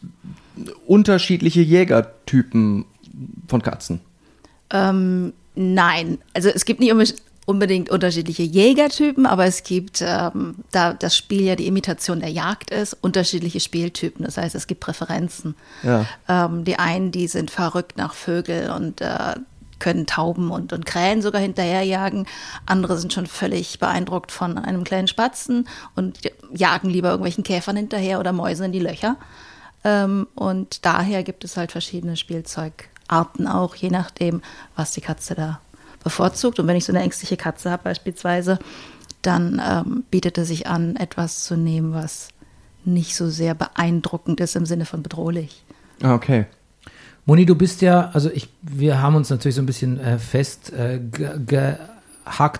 unterschiedliche 0.86 1.60
Jägertypen 1.60 2.84
von 3.48 3.62
Katzen. 3.62 4.00
Ähm, 4.70 5.32
nein, 5.54 6.18
also 6.32 6.48
es 6.48 6.64
gibt 6.64 6.80
nicht 6.80 6.90
unbedingt 7.46 7.90
unterschiedliche 7.90 8.42
Jägertypen, 8.42 9.26
aber 9.26 9.44
es 9.44 9.62
gibt, 9.62 10.02
ähm, 10.02 10.56
da 10.70 10.94
das 10.94 11.16
Spiel 11.16 11.42
ja 11.42 11.56
die 11.56 11.66
Imitation 11.66 12.20
der 12.20 12.30
Jagd 12.30 12.70
ist, 12.70 12.96
unterschiedliche 13.00 13.60
Spieltypen. 13.60 14.24
Das 14.24 14.36
heißt, 14.36 14.54
es 14.54 14.66
gibt 14.66 14.80
Präferenzen. 14.80 15.54
Ja. 15.82 16.06
Ähm, 16.28 16.64
die 16.64 16.78
einen, 16.78 17.10
die 17.12 17.26
sind 17.26 17.50
verrückt 17.50 17.98
nach 17.98 18.14
Vögeln 18.14 18.70
und 18.70 19.00
äh, 19.00 19.34
können 19.78 20.06
Tauben 20.06 20.50
und, 20.50 20.72
und 20.72 20.86
Krähen 20.86 21.20
sogar 21.20 21.42
hinterherjagen. 21.42 22.26
Andere 22.64 22.96
sind 22.96 23.12
schon 23.12 23.26
völlig 23.26 23.78
beeindruckt 23.78 24.32
von 24.32 24.56
einem 24.56 24.84
kleinen 24.84 25.08
Spatzen 25.08 25.68
und 25.94 26.20
jagen 26.54 26.88
lieber 26.88 27.10
irgendwelchen 27.10 27.44
Käfern 27.44 27.76
hinterher 27.76 28.20
oder 28.20 28.32
Mäuse 28.32 28.64
in 28.64 28.72
die 28.72 28.80
Löcher. 28.80 29.16
Ähm, 29.84 30.26
und 30.34 30.86
daher 30.86 31.22
gibt 31.22 31.44
es 31.44 31.58
halt 31.58 31.72
verschiedene 31.72 32.16
Spielzeugarten 32.16 33.46
auch, 33.46 33.74
je 33.74 33.90
nachdem, 33.90 34.40
was 34.74 34.92
die 34.92 35.02
Katze 35.02 35.34
da 35.34 35.60
bevorzugt. 36.04 36.60
Und 36.60 36.66
wenn 36.68 36.76
ich 36.76 36.84
so 36.84 36.92
eine 36.92 37.02
ängstliche 37.02 37.36
Katze 37.36 37.70
habe 37.70 37.82
beispielsweise, 37.84 38.58
dann 39.22 39.60
ähm, 39.64 40.04
bietet 40.10 40.38
es 40.38 40.48
sich 40.48 40.66
an, 40.66 40.96
etwas 40.96 41.44
zu 41.44 41.56
nehmen, 41.56 41.92
was 41.92 42.28
nicht 42.84 43.16
so 43.16 43.28
sehr 43.28 43.54
beeindruckend 43.54 44.40
ist 44.40 44.54
im 44.56 44.66
Sinne 44.66 44.84
von 44.84 45.02
bedrohlich. 45.02 45.64
Ah, 46.02 46.14
Okay. 46.14 46.46
Moni, 47.26 47.46
du 47.46 47.54
bist 47.54 47.80
ja, 47.80 48.10
also 48.12 48.30
ich, 48.30 48.50
wir 48.60 49.00
haben 49.00 49.14
uns 49.14 49.30
natürlich 49.30 49.54
so 49.54 49.62
ein 49.62 49.66
bisschen 49.66 49.98
äh, 49.98 50.18
fest 50.18 50.74
äh, 50.74 51.00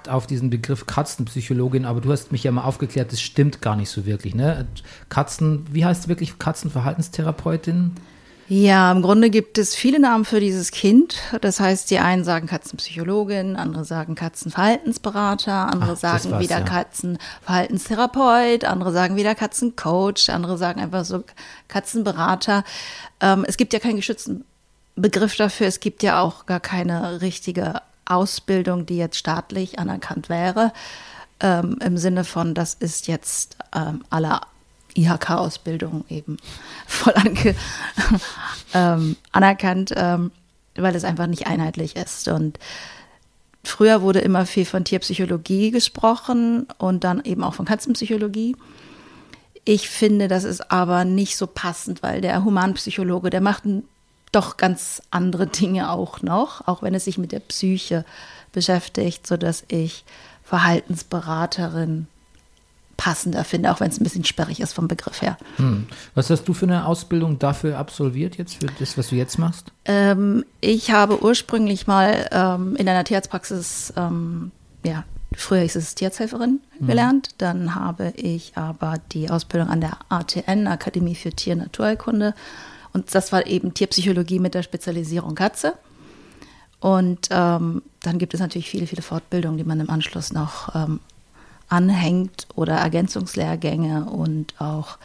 auf 0.09 0.27
diesen 0.27 0.49
Begriff 0.49 0.87
Katzenpsychologin, 0.87 1.85
aber 1.85 2.01
du 2.01 2.11
hast 2.11 2.33
mich 2.33 2.45
ja 2.45 2.51
mal 2.51 2.65
aufgeklärt, 2.65 3.13
das 3.13 3.21
stimmt 3.21 3.61
gar 3.61 3.77
nicht 3.77 3.91
so 3.91 4.07
wirklich, 4.07 4.35
ne? 4.35 4.67
Katzen, 5.11 5.67
wie 5.71 5.85
heißt 5.85 6.05
es 6.05 6.09
wirklich 6.09 6.39
Katzenverhaltenstherapeutin? 6.39 7.93
Ja, 8.49 8.93
im 8.93 9.01
Grunde 9.01 9.31
gibt 9.31 9.57
es 9.57 9.75
viele 9.75 9.99
Namen 9.99 10.27
für 10.27 10.39
dieses 10.39 10.71
Kind. 10.71 11.17
Das 11.41 11.61
heißt, 11.61 11.91
die 11.91 11.99
einen 11.99 12.25
sagen 12.25 12.47
Katzenpsychologin, 12.47 13.57
andere 13.57 13.87
sagen 13.87 14.17
Katzenverhaltensberater, 14.17 15.73
andere 15.73 15.93
Ach, 15.93 15.97
sagen 15.97 16.39
wieder 16.39 16.59
ja. 16.59 16.65
Katzenverhaltenstherapeut, 16.65 18.65
andere 18.65 18.93
sagen 18.93 19.17
wieder 19.17 19.35
Katzencoach, 19.35 20.29
andere 20.29 20.59
sagen 20.59 20.81
einfach 20.81 21.07
so 21.07 21.25
Katzenberater. 21.69 22.65
Ähm, 23.21 23.47
es 23.49 23.57
gibt 23.57 23.73
ja 23.73 23.79
keinen 23.79 23.97
geschützten 23.97 24.45
Begriff 24.95 25.37
dafür. 25.37 25.67
Es 25.67 25.81
gibt 25.81 26.03
ja 26.03 26.21
auch 26.21 26.45
gar 26.45 26.61
keine 26.61 27.23
richtige 27.23 27.81
Ausbildung, 28.05 28.85
die 28.85 28.99
jetzt 28.99 29.17
staatlich 29.17 29.79
anerkannt 29.79 30.29
wäre. 30.29 30.75
Ähm, 31.41 31.79
Im 31.83 31.97
Sinne 31.97 32.25
von, 32.25 32.55
das 32.55 32.75
ist 32.75 33.09
jetzt 33.09 33.57
ähm, 33.75 34.05
aller 34.11 34.43
IHK-Ausbildung 34.95 36.05
eben 36.09 36.37
voll 36.87 37.15
ange, 37.15 37.55
ähm, 38.75 39.17
anerkannt, 39.33 39.93
ähm, 39.97 40.31
weil 40.77 40.95
es 40.95 41.05
einfach 41.05 41.27
nicht 41.27 41.47
einheitlich 41.47 41.97
ist. 41.97 42.29
Und 42.29 42.59
früher 43.63 44.03
wurde 44.03 44.21
immer 44.21 44.47
viel 44.47 44.65
von 44.65 44.85
Tierpsychologie 44.85 45.71
gesprochen 45.71 46.67
und 46.79 47.05
dann 47.05 47.25
eben 47.25 47.45
auch 47.45 47.55
von 47.55 47.67
Katzenpsychologie. 47.67 48.57
Ich 49.65 49.89
finde, 49.89 50.29
das 50.29 50.45
ist 50.45 50.71
aber 50.71 51.05
nicht 51.05 51.37
so 51.37 51.47
passend, 51.47 52.03
weil 52.03 52.21
der 52.21 52.45
Humanpsychologe, 52.45 53.31
der 53.31 53.41
macht 53.41 53.65
doch 54.31 54.57
ganz 54.57 55.01
andere 55.11 55.47
Dinge 55.47 55.91
auch 55.91 56.21
noch, 56.23 56.67
auch 56.67 56.83
wenn 56.83 56.95
es 56.95 57.05
sich 57.05 57.19
mit 57.19 57.33
der 57.33 57.41
Psyche 57.41 58.05
beschäftigt, 58.53 59.27
sodass 59.27 59.65
ich 59.69 60.05
Verhaltensberaterin 60.43 62.09
passender 62.97 63.45
finde, 63.45 63.71
auch 63.71 63.81
wenn 63.81 63.91
es 63.91 64.01
ein 64.01 64.05
bisschen 64.05 64.25
sperrig 64.25 64.61
ist 64.61 64.73
vom 64.73 64.89
Begriff 64.89 65.23
her. 65.23 65.37
Hm. 65.57 65.87
Was 66.15 66.31
hast 66.31 66.45
du 66.45 66.55
für 66.55 66.67
eine 66.67 66.87
Ausbildung 66.87 67.39
dafür 67.39 67.79
absolviert 67.79 68.37
jetzt, 68.37 68.57
für 68.57 68.67
das, 68.79 68.97
was 68.97 69.09
du 69.09 69.17
jetzt 69.17 69.39
machst? 69.39 69.73
Ähm, 69.85 70.45
ich 70.61 70.91
habe 70.91 71.23
ursprünglich 71.23 71.87
mal 71.87 72.29
ähm, 72.31 72.77
in 72.77 72.89
einer 72.89 73.05
Tierarztpraxis, 73.05 73.93
ähm, 73.97 74.51
ja, 74.85 75.05
früher 75.35 75.61
hieß 75.61 75.77
es 75.77 75.95
Tierarzthelferin 75.95 76.61
gelernt. 76.81 77.31
Dann 77.39 77.75
habe 77.75 78.13
ich 78.17 78.57
aber 78.57 78.95
die 79.13 79.31
Ausbildung 79.31 79.69
an 79.69 79.81
der 79.81 79.99
ATN, 80.09 80.67
Akademie 80.67 81.15
für 81.15 81.31
Tier- 81.31 81.55
und 81.55 81.61
Naturheilkunde. 81.61 82.35
Und 82.93 83.13
das 83.15 83.33
war 83.33 83.47
eben 83.47 83.75
Tierpsychologie 83.75 84.39
mit 84.39 84.55
der 84.55 84.63
Spezialisierung 84.63 85.35
Katze. 85.35 85.75
Und 86.81 87.29
ähm, 87.31 87.83
dann 88.01 88.19
gibt 88.19 88.35
es 88.35 88.41
natürlich 88.41 88.69
viele, 88.69 88.87
viele 88.87 89.03
Fortbildungen, 89.03 89.57
die 89.57 89.65
man 89.65 89.81
im 89.81 89.91
Anschluss 89.91 90.33
noch 90.33 90.75
ähm, 90.75 91.01
anhängt 91.75 92.47
oder 92.55 92.75
Ergänzungslehrgänge 92.77 94.05
und 94.07 94.55
auch 94.61 94.99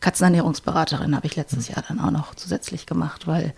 Katzenernährungsberaterin 0.00 1.14
habe 1.16 1.26
ich 1.26 1.36
letztes 1.36 1.68
Jahr 1.68 1.82
dann 1.86 2.00
auch 2.00 2.10
noch 2.10 2.34
zusätzlich 2.34 2.86
gemacht, 2.86 3.26
weil 3.26 3.54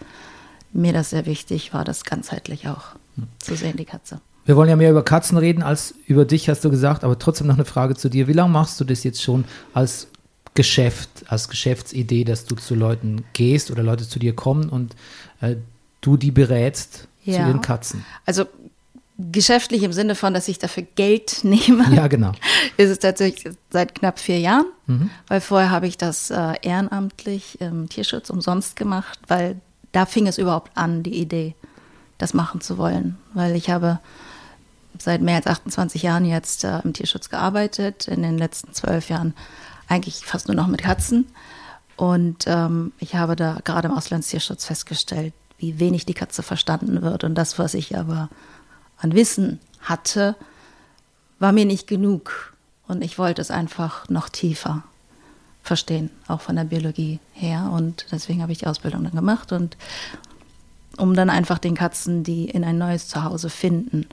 mir 0.72 0.92
das 0.92 1.10
sehr 1.10 1.26
wichtig 1.26 1.72
war, 1.74 1.84
das 1.84 2.04
ganzheitlich 2.04 2.68
auch 2.68 2.96
zu 3.38 3.56
sehen, 3.56 3.76
die 3.76 3.84
Katze. 3.84 4.20
Wir 4.44 4.56
wollen 4.56 4.68
ja 4.68 4.76
mehr 4.76 4.90
über 4.90 5.02
Katzen 5.04 5.36
reden 5.36 5.62
als 5.62 5.94
über 6.06 6.24
dich, 6.24 6.48
hast 6.48 6.64
du 6.64 6.70
gesagt, 6.70 7.04
aber 7.04 7.18
trotzdem 7.18 7.46
noch 7.48 7.54
eine 7.56 7.64
Frage 7.64 7.96
zu 7.96 8.08
dir. 8.08 8.28
Wie 8.28 8.32
lange 8.32 8.50
machst 8.52 8.78
du 8.80 8.84
das 8.84 9.02
jetzt 9.04 9.22
schon 9.22 9.44
als 9.74 10.06
Geschäft, 10.54 11.08
als 11.28 11.48
Geschäftsidee, 11.48 12.24
dass 12.24 12.44
du 12.44 12.54
zu 12.56 12.74
Leuten 12.74 13.24
gehst 13.32 13.70
oder 13.70 13.82
Leute 13.82 14.08
zu 14.08 14.18
dir 14.18 14.34
kommen 14.34 14.68
und 14.68 14.94
äh, 15.40 15.56
du 16.00 16.16
die 16.16 16.30
berätst 16.30 17.08
zu 17.24 17.30
Ja. 17.30 17.46
ihren 17.48 17.60
Katzen? 17.60 18.04
Also 18.24 18.44
geschäftlich 19.18 19.82
im 19.82 19.92
Sinne 19.92 20.14
von, 20.14 20.32
dass 20.32 20.48
ich 20.48 20.58
dafür 20.58 20.84
Geld 20.94 21.40
nehme. 21.42 21.92
Ja, 21.94 22.06
genau. 22.06 22.32
ist 22.76 22.90
es 22.90 22.98
tatsächlich 22.98 23.54
seit 23.70 23.94
knapp 23.94 24.18
vier 24.18 24.38
Jahren, 24.38 24.66
weil 25.26 25.40
vorher 25.40 25.70
habe 25.70 25.86
ich 25.86 25.98
das 25.98 26.30
äh, 26.30 26.54
ehrenamtlich 26.62 27.60
im 27.60 27.88
Tierschutz 27.88 28.30
umsonst 28.30 28.76
gemacht, 28.76 29.18
weil 29.26 29.60
da 29.92 30.06
fing 30.06 30.26
es 30.26 30.38
überhaupt 30.38 30.76
an, 30.76 31.02
die 31.02 31.20
Idee, 31.20 31.54
das 32.18 32.34
machen 32.34 32.60
zu 32.60 32.78
wollen. 32.78 33.16
Weil 33.34 33.56
ich 33.56 33.70
habe 33.70 34.00
seit 34.98 35.20
mehr 35.20 35.36
als 35.36 35.46
28 35.46 36.02
Jahren 36.02 36.24
jetzt 36.24 36.64
äh, 36.64 36.80
im 36.80 36.92
Tierschutz 36.92 37.28
gearbeitet, 37.28 38.08
in 38.08 38.22
den 38.22 38.38
letzten 38.38 38.72
zwölf 38.72 39.08
Jahren 39.08 39.34
eigentlich 39.88 40.24
fast 40.24 40.48
nur 40.48 40.56
noch 40.56 40.66
mit 40.66 40.82
Katzen. 40.82 41.26
Und 41.96 42.44
ähm, 42.46 42.92
ich 42.98 43.14
habe 43.16 43.34
da 43.34 43.58
gerade 43.64 43.88
im 43.88 43.94
Auslandstierschutz 43.94 44.64
festgestellt, 44.64 45.34
wie 45.58 45.80
wenig 45.80 46.06
die 46.06 46.14
Katze 46.14 46.42
verstanden 46.42 47.02
wird. 47.02 47.24
Und 47.24 47.34
das, 47.34 47.58
was 47.58 47.74
ich 47.74 47.96
aber 47.96 48.28
an 48.98 49.14
Wissen 49.14 49.60
hatte, 49.80 50.36
war 51.38 51.52
mir 51.52 51.64
nicht 51.64 51.86
genug. 51.86 52.54
Und 52.86 53.02
ich 53.02 53.18
wollte 53.18 53.42
es 53.42 53.50
einfach 53.50 54.08
noch 54.08 54.28
tiefer 54.28 54.82
verstehen, 55.62 56.10
auch 56.26 56.40
von 56.40 56.56
der 56.56 56.64
Biologie 56.64 57.20
her. 57.32 57.70
Und 57.72 58.06
deswegen 58.10 58.42
habe 58.42 58.52
ich 58.52 58.58
die 58.58 58.66
Ausbildung 58.66 59.04
dann 59.04 59.14
gemacht. 59.14 59.52
Und 59.52 59.76
um 60.96 61.14
dann 61.14 61.30
einfach 61.30 61.58
den 61.58 61.74
Katzen, 61.74 62.24
die 62.24 62.46
in 62.48 62.64
ein 62.64 62.78
neues 62.78 63.08
Zuhause 63.08 63.50
finden, 63.50 64.06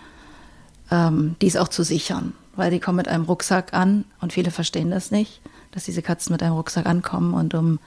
ähm, 0.92 1.36
dies 1.42 1.56
auch 1.56 1.70
zu 1.70 1.84
sichern. 1.84 2.34
Weil 2.56 2.72
die 2.72 2.80
kommen 2.80 2.98
mit 2.98 3.08
einem 3.08 3.26
Rucksack 3.26 3.74
an 3.74 4.06
und 4.22 4.34
viele 4.34 4.52
verstehen 4.52 4.92
das 4.92 5.12
nicht, 5.12 5.42
dass 5.72 5.86
diese 5.86 6.02
Katzen 6.02 6.32
mit 6.32 6.44
einem 6.44 6.54
Rucksack 6.54 6.86
ankommen 6.86 7.34
und 7.34 7.54
um 7.54 7.80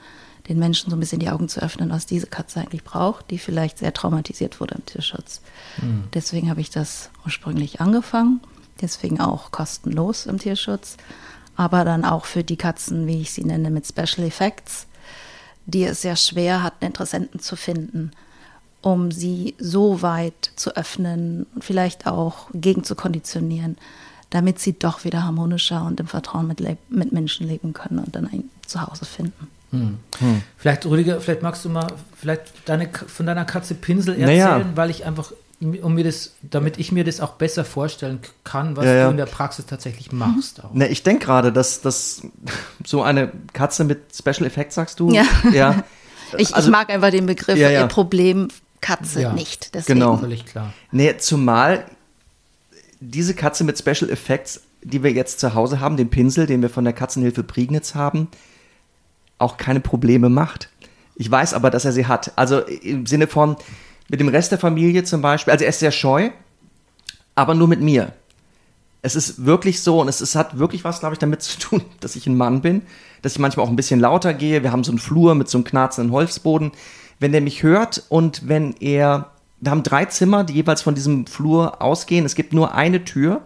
den 0.49 0.59
Menschen 0.59 0.89
so 0.89 0.97
ein 0.97 0.99
bisschen 0.99 1.19
die 1.19 1.29
Augen 1.29 1.47
zu 1.47 1.61
öffnen, 1.61 1.91
was 1.91 2.07
diese 2.07 2.27
Katze 2.27 2.59
eigentlich 2.59 2.83
braucht, 2.83 3.29
die 3.29 3.37
vielleicht 3.37 3.77
sehr 3.77 3.93
traumatisiert 3.93 4.59
wurde 4.59 4.75
im 4.75 4.85
Tierschutz. 4.85 5.41
Deswegen 6.13 6.49
habe 6.49 6.59
ich 6.59 6.71
das 6.71 7.11
ursprünglich 7.23 7.79
angefangen, 7.79 8.41
deswegen 8.81 9.21
auch 9.21 9.51
kostenlos 9.51 10.25
im 10.25 10.39
Tierschutz, 10.39 10.97
aber 11.55 11.85
dann 11.85 12.03
auch 12.03 12.25
für 12.25 12.43
die 12.43 12.57
Katzen, 12.57 13.05
wie 13.05 13.21
ich 13.21 13.31
sie 13.31 13.43
nenne, 13.43 13.69
mit 13.69 13.85
Special 13.85 14.25
Effects, 14.25 14.87
die 15.67 15.83
es 15.83 16.01
sehr 16.01 16.15
schwer 16.15 16.63
hatten, 16.63 16.85
Interessenten 16.85 17.39
zu 17.39 17.55
finden, 17.55 18.11
um 18.81 19.11
sie 19.11 19.55
so 19.59 20.01
weit 20.01 20.51
zu 20.55 20.75
öffnen 20.75 21.45
und 21.53 21.63
vielleicht 21.63 22.07
auch 22.07 22.49
gegen 22.53 22.83
zu 22.83 22.95
konditionieren, 22.95 23.77
damit 24.31 24.59
sie 24.59 24.77
doch 24.77 25.03
wieder 25.03 25.23
harmonischer 25.23 25.85
und 25.85 25.99
im 25.99 26.07
Vertrauen 26.07 26.47
mit, 26.47 26.61
mit 26.89 27.11
Menschen 27.11 27.47
leben 27.47 27.73
können 27.73 27.99
und 27.99 28.15
dann 28.15 28.27
ein 28.27 28.49
Zuhause 28.65 29.05
finden. 29.05 29.47
Vielleicht, 30.57 30.85
Rüdiger, 30.85 31.21
vielleicht 31.21 31.41
magst 31.41 31.63
du 31.65 31.69
mal 31.69 31.87
vielleicht 32.19 32.41
deine, 32.65 32.89
von 33.07 33.25
deiner 33.25 33.45
Katze 33.45 33.75
Pinsel 33.75 34.17
Naja. 34.17 34.49
erzählen, 34.49 34.71
weil 34.75 34.89
ich 34.89 35.05
einfach, 35.05 35.31
um 35.61 35.93
mir 35.93 36.03
das, 36.03 36.33
damit 36.41 36.79
ich 36.79 36.91
mir 36.91 37.03
das 37.03 37.19
auch 37.21 37.33
besser 37.33 37.65
vorstellen 37.65 38.19
kann, 38.43 38.75
was 38.75 38.85
Ja, 38.85 38.93
ja. 38.93 39.05
du 39.05 39.11
in 39.11 39.17
der 39.17 39.25
Praxis 39.25 39.65
tatsächlich 39.65 40.11
machst. 40.11 40.63
Auch. 40.63 40.73
Ne, 40.73 40.87
ich 40.87 41.03
denke 41.03 41.25
gerade, 41.25 41.51
dass, 41.53 41.81
dass 41.81 42.23
so 42.85 43.03
eine 43.03 43.31
Katze 43.53 43.83
mit 43.83 44.15
Special 44.15 44.45
Effects, 44.45 44.75
sagst 44.75 44.99
du? 44.99 45.11
Ja. 45.11 45.23
ja. 45.53 45.83
Ich, 46.37 46.53
Also- 46.53 46.67
ich 46.67 46.71
mag 46.71 46.91
einfach 46.91 47.09
den 47.09 47.25
Begriff 47.25 47.57
Ja, 47.57 47.87
Problem 47.87 48.49
Katze 48.81 49.21
Ja. 49.23 49.33
nicht. 49.33 49.73
Deswegen. 49.73 49.99
Genau. 49.99 50.17
Völlig 50.17 50.45
klar. 50.45 50.73
Nee, 50.91 51.17
zumal 51.17 51.85
diese 52.99 53.33
Katze 53.33 53.63
mit 53.63 53.79
Special 53.79 54.11
Effects, 54.11 54.61
die 54.83 55.01
wir 55.03 55.11
jetzt 55.11 55.39
zu 55.39 55.55
Hause 55.55 55.79
haben, 55.79 55.97
den 55.97 56.11
Pinsel, 56.11 56.45
den 56.45 56.61
wir 56.61 56.69
von 56.69 56.83
der 56.83 56.93
Katzenhilfe 56.93 57.41
Prignitz 57.41 57.95
haben, 57.95 58.27
auch 59.39 59.57
keine 59.57 59.79
Probleme 59.79 60.29
macht. 60.29 60.69
Ich 61.15 61.29
weiß 61.29 61.53
aber, 61.53 61.69
dass 61.69 61.85
er 61.85 61.91
sie 61.91 62.05
hat. 62.05 62.31
Also 62.35 62.59
im 62.59 63.05
Sinne 63.05 63.27
von, 63.27 63.57
mit 64.09 64.19
dem 64.19 64.29
Rest 64.29 64.51
der 64.51 64.59
Familie 64.59 65.03
zum 65.03 65.21
Beispiel, 65.21 65.51
also 65.51 65.63
er 65.63 65.69
ist 65.69 65.79
sehr 65.79 65.91
scheu, 65.91 66.29
aber 67.35 67.55
nur 67.55 67.67
mit 67.67 67.81
mir. 67.81 68.13
Es 69.01 69.15
ist 69.15 69.45
wirklich 69.45 69.81
so 69.81 70.01
und 70.01 70.09
es, 70.09 70.19
es 70.19 70.35
hat 70.35 70.59
wirklich 70.59 70.83
was, 70.83 70.99
glaube 70.99 71.13
ich, 71.13 71.19
damit 71.19 71.41
zu 71.41 71.57
tun, 71.59 71.81
dass 71.99 72.15
ich 72.15 72.27
ein 72.27 72.37
Mann 72.37 72.61
bin, 72.61 72.83
dass 73.21 73.33
ich 73.33 73.39
manchmal 73.39 73.65
auch 73.65 73.69
ein 73.69 73.75
bisschen 73.75 73.99
lauter 73.99 74.33
gehe. 74.33 74.63
Wir 74.63 74.71
haben 74.71 74.83
so 74.83 74.91
einen 74.91 74.99
Flur 74.99 75.35
mit 75.35 75.49
so 75.49 75.57
einem 75.57 75.65
knarzenden 75.65 76.11
Holzboden. 76.11 76.71
Wenn 77.19 77.31
der 77.31 77.41
mich 77.41 77.63
hört 77.63 78.03
und 78.09 78.47
wenn 78.47 78.75
er, 78.79 79.31
wir 79.59 79.71
haben 79.71 79.83
drei 79.83 80.05
Zimmer, 80.05 80.43
die 80.43 80.53
jeweils 80.53 80.81
von 80.81 80.95
diesem 80.95 81.27
Flur 81.27 81.81
ausgehen. 81.81 82.25
Es 82.25 82.35
gibt 82.35 82.53
nur 82.53 82.73
eine 82.75 83.03
Tür 83.03 83.41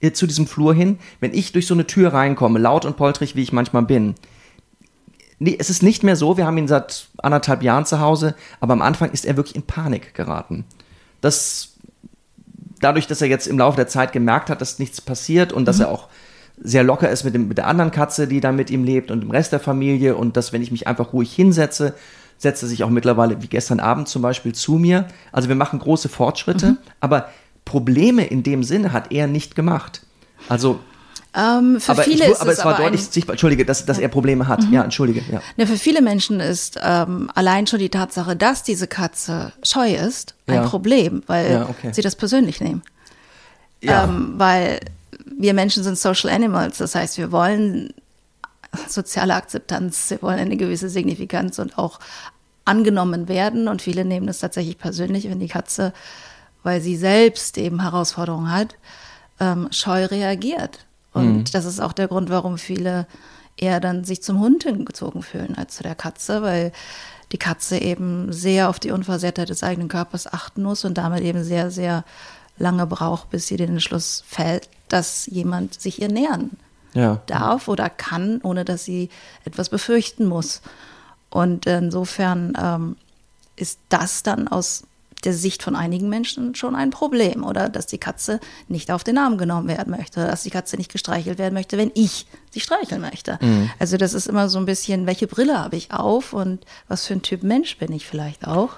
äh, 0.00 0.12
zu 0.12 0.26
diesem 0.28 0.46
Flur 0.46 0.72
hin. 0.72 0.98
Wenn 1.18 1.34
ich 1.34 1.50
durch 1.50 1.66
so 1.66 1.74
eine 1.74 1.86
Tür 1.86 2.12
reinkomme, 2.12 2.60
laut 2.60 2.84
und 2.84 2.96
poltrig, 2.96 3.34
wie 3.34 3.42
ich 3.42 3.52
manchmal 3.52 3.82
bin, 3.82 4.14
Nee, 5.38 5.56
es 5.58 5.70
ist 5.70 5.82
nicht 5.82 6.02
mehr 6.02 6.16
so. 6.16 6.36
Wir 6.36 6.46
haben 6.46 6.58
ihn 6.58 6.68
seit 6.68 7.08
anderthalb 7.18 7.62
Jahren 7.62 7.86
zu 7.86 8.00
Hause, 8.00 8.34
aber 8.60 8.72
am 8.72 8.82
Anfang 8.82 9.10
ist 9.10 9.24
er 9.24 9.36
wirklich 9.36 9.56
in 9.56 9.62
Panik 9.62 10.14
geraten. 10.14 10.64
Das, 11.20 11.74
dadurch, 12.80 13.06
dass 13.06 13.22
er 13.22 13.28
jetzt 13.28 13.46
im 13.46 13.58
Laufe 13.58 13.76
der 13.76 13.88
Zeit 13.88 14.12
gemerkt 14.12 14.50
hat, 14.50 14.60
dass 14.60 14.78
nichts 14.78 15.00
passiert 15.00 15.52
und 15.52 15.66
dass 15.66 15.80
er 15.80 15.90
auch 15.90 16.08
sehr 16.60 16.82
locker 16.82 17.08
ist 17.08 17.24
mit, 17.24 17.34
dem, 17.34 17.48
mit 17.48 17.58
der 17.58 17.68
anderen 17.68 17.92
Katze, 17.92 18.26
die 18.26 18.40
da 18.40 18.50
mit 18.50 18.70
ihm 18.70 18.82
lebt 18.82 19.10
und 19.10 19.20
dem 19.20 19.30
Rest 19.30 19.52
der 19.52 19.60
Familie 19.60 20.16
und 20.16 20.36
dass, 20.36 20.52
wenn 20.52 20.62
ich 20.62 20.72
mich 20.72 20.88
einfach 20.88 21.12
ruhig 21.12 21.32
hinsetze, 21.32 21.94
setzt 22.36 22.62
er 22.62 22.68
sich 22.68 22.84
auch 22.84 22.90
mittlerweile, 22.90 23.42
wie 23.42 23.48
gestern 23.48 23.80
Abend 23.80 24.08
zum 24.08 24.22
Beispiel, 24.22 24.54
zu 24.54 24.74
mir. 24.74 25.06
Also 25.32 25.48
wir 25.48 25.56
machen 25.56 25.78
große 25.78 26.08
Fortschritte, 26.08 26.76
aber 27.00 27.28
Probleme 27.64 28.24
in 28.24 28.42
dem 28.42 28.62
Sinne 28.62 28.92
hat 28.92 29.12
er 29.12 29.26
nicht 29.26 29.54
gemacht. 29.54 30.02
Also, 30.48 30.80
Ähm, 31.38 31.80
für 31.80 31.92
aber, 31.92 32.02
viele 32.02 32.24
ich, 32.24 32.30
ist 32.32 32.40
aber 32.40 32.50
es 32.52 32.58
es 32.58 32.64
war 32.64 32.74
aber 32.74 32.82
deutlich 32.84 33.02
Mhm. 33.02 33.12
sichtbar, 33.12 33.34
entschuldige, 33.34 33.64
dass, 33.64 33.86
dass 33.86 33.98
er 33.98 34.08
Probleme 34.08 34.48
hat. 34.48 34.64
Ja, 34.72 34.82
entschuldige, 34.82 35.22
ja. 35.30 35.40
Ja, 35.56 35.66
für 35.66 35.76
viele 35.76 36.02
Menschen 36.02 36.40
ist 36.40 36.78
ähm, 36.82 37.30
allein 37.34 37.66
schon 37.68 37.78
die 37.78 37.90
Tatsache, 37.90 38.34
dass 38.34 38.64
diese 38.64 38.88
Katze 38.88 39.52
scheu 39.62 39.94
ist, 39.94 40.34
ein 40.48 40.54
Ja. 40.54 40.62
Problem, 40.68 41.22
weil 41.28 41.52
Ja, 41.52 41.68
okay. 41.68 41.92
sie 41.92 42.02
das 42.02 42.16
persönlich 42.16 42.60
nehmen. 42.60 42.82
Ja. 43.80 44.04
Ähm, 44.04 44.34
weil 44.36 44.80
wir 45.36 45.54
Menschen 45.54 45.84
sind 45.84 45.96
Social 45.96 46.30
Animals, 46.30 46.78
das 46.78 46.96
heißt, 46.96 47.18
wir 47.18 47.30
wollen 47.30 47.94
soziale 48.88 49.34
Akzeptanz, 49.34 50.10
wir 50.10 50.20
wollen 50.22 50.40
eine 50.40 50.56
gewisse 50.56 50.88
Signifikanz 50.88 51.58
und 51.60 51.78
auch 51.78 52.00
angenommen 52.64 53.28
werden. 53.28 53.68
Und 53.68 53.80
viele 53.80 54.04
nehmen 54.04 54.28
es 54.28 54.40
tatsächlich 54.40 54.76
persönlich, 54.78 55.30
wenn 55.30 55.38
die 55.40 55.48
Katze, 55.48 55.92
weil 56.64 56.80
sie 56.80 56.96
selbst 56.96 57.56
eben 57.58 57.80
Herausforderungen 57.82 58.50
hat, 58.52 58.74
ähm, 59.40 59.68
scheu 59.70 60.04
reagiert. 60.06 60.80
Und 61.12 61.54
das 61.54 61.64
ist 61.64 61.80
auch 61.80 61.92
der 61.92 62.08
Grund, 62.08 62.30
warum 62.30 62.58
viele 62.58 63.06
eher 63.56 63.80
dann 63.80 64.04
sich 64.04 64.22
zum 64.22 64.38
Hund 64.40 64.64
hingezogen 64.64 65.22
fühlen 65.22 65.56
als 65.56 65.76
zu 65.76 65.82
der 65.82 65.94
Katze, 65.94 66.42
weil 66.42 66.72
die 67.32 67.38
Katze 67.38 67.78
eben 67.78 68.32
sehr 68.32 68.68
auf 68.68 68.78
die 68.78 68.90
Unversehrtheit 68.92 69.48
des 69.48 69.62
eigenen 69.62 69.88
Körpers 69.88 70.32
achten 70.32 70.62
muss 70.62 70.84
und 70.84 70.96
damit 70.96 71.22
eben 71.22 71.44
sehr, 71.44 71.70
sehr 71.70 72.04
lange 72.58 72.86
braucht, 72.86 73.30
bis 73.30 73.46
sie 73.46 73.56
den 73.56 73.70
Entschluss 73.70 74.22
fällt, 74.26 74.68
dass 74.88 75.26
jemand 75.26 75.80
sich 75.80 76.00
ihr 76.00 76.08
nähern 76.08 76.50
Ja. 76.94 77.20
darf 77.26 77.68
oder 77.68 77.90
kann, 77.90 78.40
ohne 78.42 78.64
dass 78.64 78.84
sie 78.84 79.10
etwas 79.44 79.68
befürchten 79.68 80.26
muss. 80.26 80.62
Und 81.30 81.66
insofern 81.66 82.54
ähm, 82.58 82.96
ist 83.56 83.78
das 83.90 84.22
dann 84.22 84.48
aus 84.48 84.84
der 85.24 85.34
Sicht 85.34 85.62
von 85.62 85.76
einigen 85.76 86.08
Menschen 86.08 86.54
schon 86.54 86.74
ein 86.74 86.90
Problem 86.90 87.44
oder 87.44 87.68
dass 87.68 87.86
die 87.86 87.98
Katze 87.98 88.40
nicht 88.68 88.90
auf 88.90 89.04
den 89.04 89.18
Arm 89.18 89.38
genommen 89.38 89.68
werden 89.68 89.90
möchte, 89.90 90.26
dass 90.26 90.42
die 90.42 90.50
Katze 90.50 90.76
nicht 90.76 90.92
gestreichelt 90.92 91.38
werden 91.38 91.54
möchte, 91.54 91.78
wenn 91.78 91.90
ich 91.94 92.26
sie 92.50 92.60
streicheln 92.60 93.00
möchte. 93.00 93.38
Also 93.78 93.96
das 93.96 94.14
ist 94.14 94.26
immer 94.26 94.48
so 94.48 94.58
ein 94.58 94.66
bisschen, 94.66 95.06
welche 95.06 95.26
Brille 95.26 95.58
habe 95.58 95.76
ich 95.76 95.92
auf 95.92 96.32
und 96.32 96.64
was 96.88 97.06
für 97.06 97.14
ein 97.14 97.22
Typ 97.22 97.42
Mensch 97.42 97.78
bin 97.78 97.92
ich 97.92 98.06
vielleicht 98.06 98.46
auch, 98.46 98.76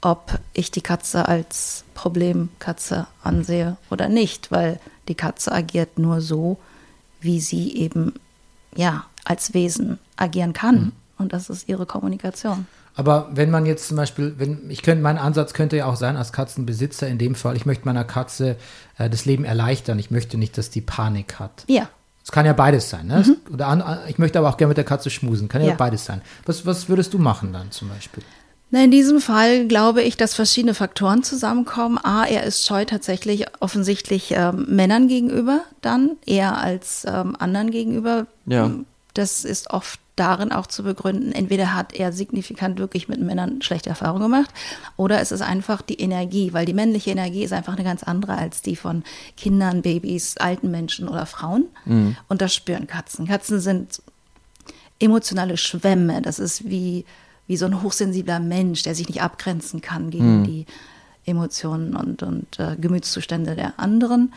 ob 0.00 0.38
ich 0.54 0.70
die 0.70 0.80
Katze 0.80 1.28
als 1.28 1.84
Problemkatze 1.94 3.06
ansehe 3.22 3.76
oder 3.90 4.08
nicht, 4.08 4.50
weil 4.50 4.80
die 5.08 5.14
Katze 5.14 5.52
agiert 5.52 5.98
nur 5.98 6.20
so, 6.20 6.58
wie 7.20 7.40
sie 7.40 7.76
eben 7.76 8.14
ja 8.74 9.04
als 9.24 9.54
Wesen 9.54 9.98
agieren 10.16 10.52
kann. 10.52 10.92
Und 11.18 11.32
das 11.32 11.50
ist 11.50 11.68
ihre 11.68 11.84
Kommunikation. 11.86 12.66
Aber 12.94 13.28
wenn 13.32 13.50
man 13.50 13.66
jetzt 13.66 13.88
zum 13.88 13.96
Beispiel, 13.96 14.34
wenn 14.38 14.70
ich 14.70 14.82
könnte, 14.82 15.02
mein 15.02 15.18
Ansatz 15.18 15.54
könnte 15.54 15.76
ja 15.76 15.86
auch 15.86 15.96
sein, 15.96 16.16
als 16.16 16.32
Katzenbesitzer 16.32 17.08
in 17.08 17.18
dem 17.18 17.34
Fall, 17.34 17.56
ich 17.56 17.66
möchte 17.66 17.84
meiner 17.86 18.04
Katze 18.04 18.56
äh, 18.98 19.08
das 19.08 19.24
Leben 19.24 19.44
erleichtern. 19.44 19.98
Ich 19.98 20.10
möchte 20.10 20.36
nicht, 20.36 20.58
dass 20.58 20.70
die 20.70 20.80
Panik 20.80 21.38
hat. 21.38 21.64
Ja. 21.68 21.88
Es 22.22 22.32
kann 22.32 22.46
ja 22.46 22.52
beides 22.52 22.90
sein. 22.90 23.06
Ne? 23.06 23.24
Oder 23.52 23.68
an, 23.68 23.98
ich 24.08 24.18
möchte 24.18 24.38
aber 24.38 24.50
auch 24.50 24.56
gerne 24.56 24.68
mit 24.68 24.76
der 24.76 24.84
Katze 24.84 25.10
schmusen. 25.10 25.48
Kann 25.48 25.62
ja, 25.62 25.68
Ja. 25.68 25.74
beides 25.74 26.04
sein. 26.04 26.20
Was, 26.46 26.66
was 26.66 26.88
würdest 26.88 27.14
du 27.14 27.18
machen 27.18 27.52
dann 27.52 27.70
zum 27.70 27.88
Beispiel? 27.88 28.22
Na, 28.72 28.84
in 28.84 28.90
diesem 28.92 29.20
Fall 29.20 29.66
glaube 29.66 30.02
ich, 30.02 30.16
dass 30.16 30.34
verschiedene 30.34 30.74
Faktoren 30.74 31.24
zusammenkommen. 31.24 31.98
A, 31.98 32.24
er 32.24 32.44
ist 32.44 32.64
scheu 32.66 32.84
tatsächlich 32.84 33.46
offensichtlich 33.58 34.32
ähm, 34.36 34.66
Männern 34.68 35.08
gegenüber 35.08 35.62
dann, 35.80 36.12
eher 36.24 36.58
als 36.58 37.04
ähm, 37.08 37.34
anderen 37.38 37.70
gegenüber. 37.72 38.26
Ja. 38.46 38.70
Das 39.14 39.44
ist 39.44 39.70
oft 39.70 39.98
darin 40.20 40.52
auch 40.52 40.66
zu 40.66 40.82
begründen, 40.82 41.32
entweder 41.32 41.74
hat 41.74 41.94
er 41.94 42.12
signifikant 42.12 42.78
wirklich 42.78 43.08
mit 43.08 43.20
Männern 43.20 43.62
schlechte 43.62 43.90
Erfahrungen 43.90 44.22
gemacht 44.22 44.50
oder 44.96 45.20
es 45.20 45.32
ist 45.32 45.42
einfach 45.42 45.82
die 45.82 46.00
Energie, 46.00 46.52
weil 46.52 46.66
die 46.66 46.74
männliche 46.74 47.10
Energie 47.10 47.42
ist 47.42 47.52
einfach 47.52 47.74
eine 47.74 47.84
ganz 47.84 48.02
andere 48.02 48.36
als 48.36 48.62
die 48.62 48.76
von 48.76 49.02
Kindern, 49.36 49.82
Babys, 49.82 50.36
alten 50.36 50.70
Menschen 50.70 51.08
oder 51.08 51.26
Frauen. 51.26 51.64
Und 52.28 52.42
das 52.42 52.54
spüren 52.54 52.86
Katzen. 52.86 53.26
Katzen 53.26 53.60
sind 53.60 54.02
emotionale 54.98 55.56
Schwämme. 55.56 56.22
Das 56.22 56.38
ist 56.38 56.68
wie, 56.68 57.04
wie 57.46 57.56
so 57.56 57.66
ein 57.66 57.82
hochsensibler 57.82 58.38
Mensch, 58.38 58.82
der 58.82 58.94
sich 58.94 59.08
nicht 59.08 59.22
abgrenzen 59.22 59.80
kann 59.80 60.10
gegen 60.10 60.44
die 60.44 60.66
Emotionen 61.26 61.96
und, 61.96 62.22
und 62.22 62.58
äh, 62.58 62.76
Gemütszustände 62.76 63.54
der 63.54 63.78
anderen. 63.78 64.32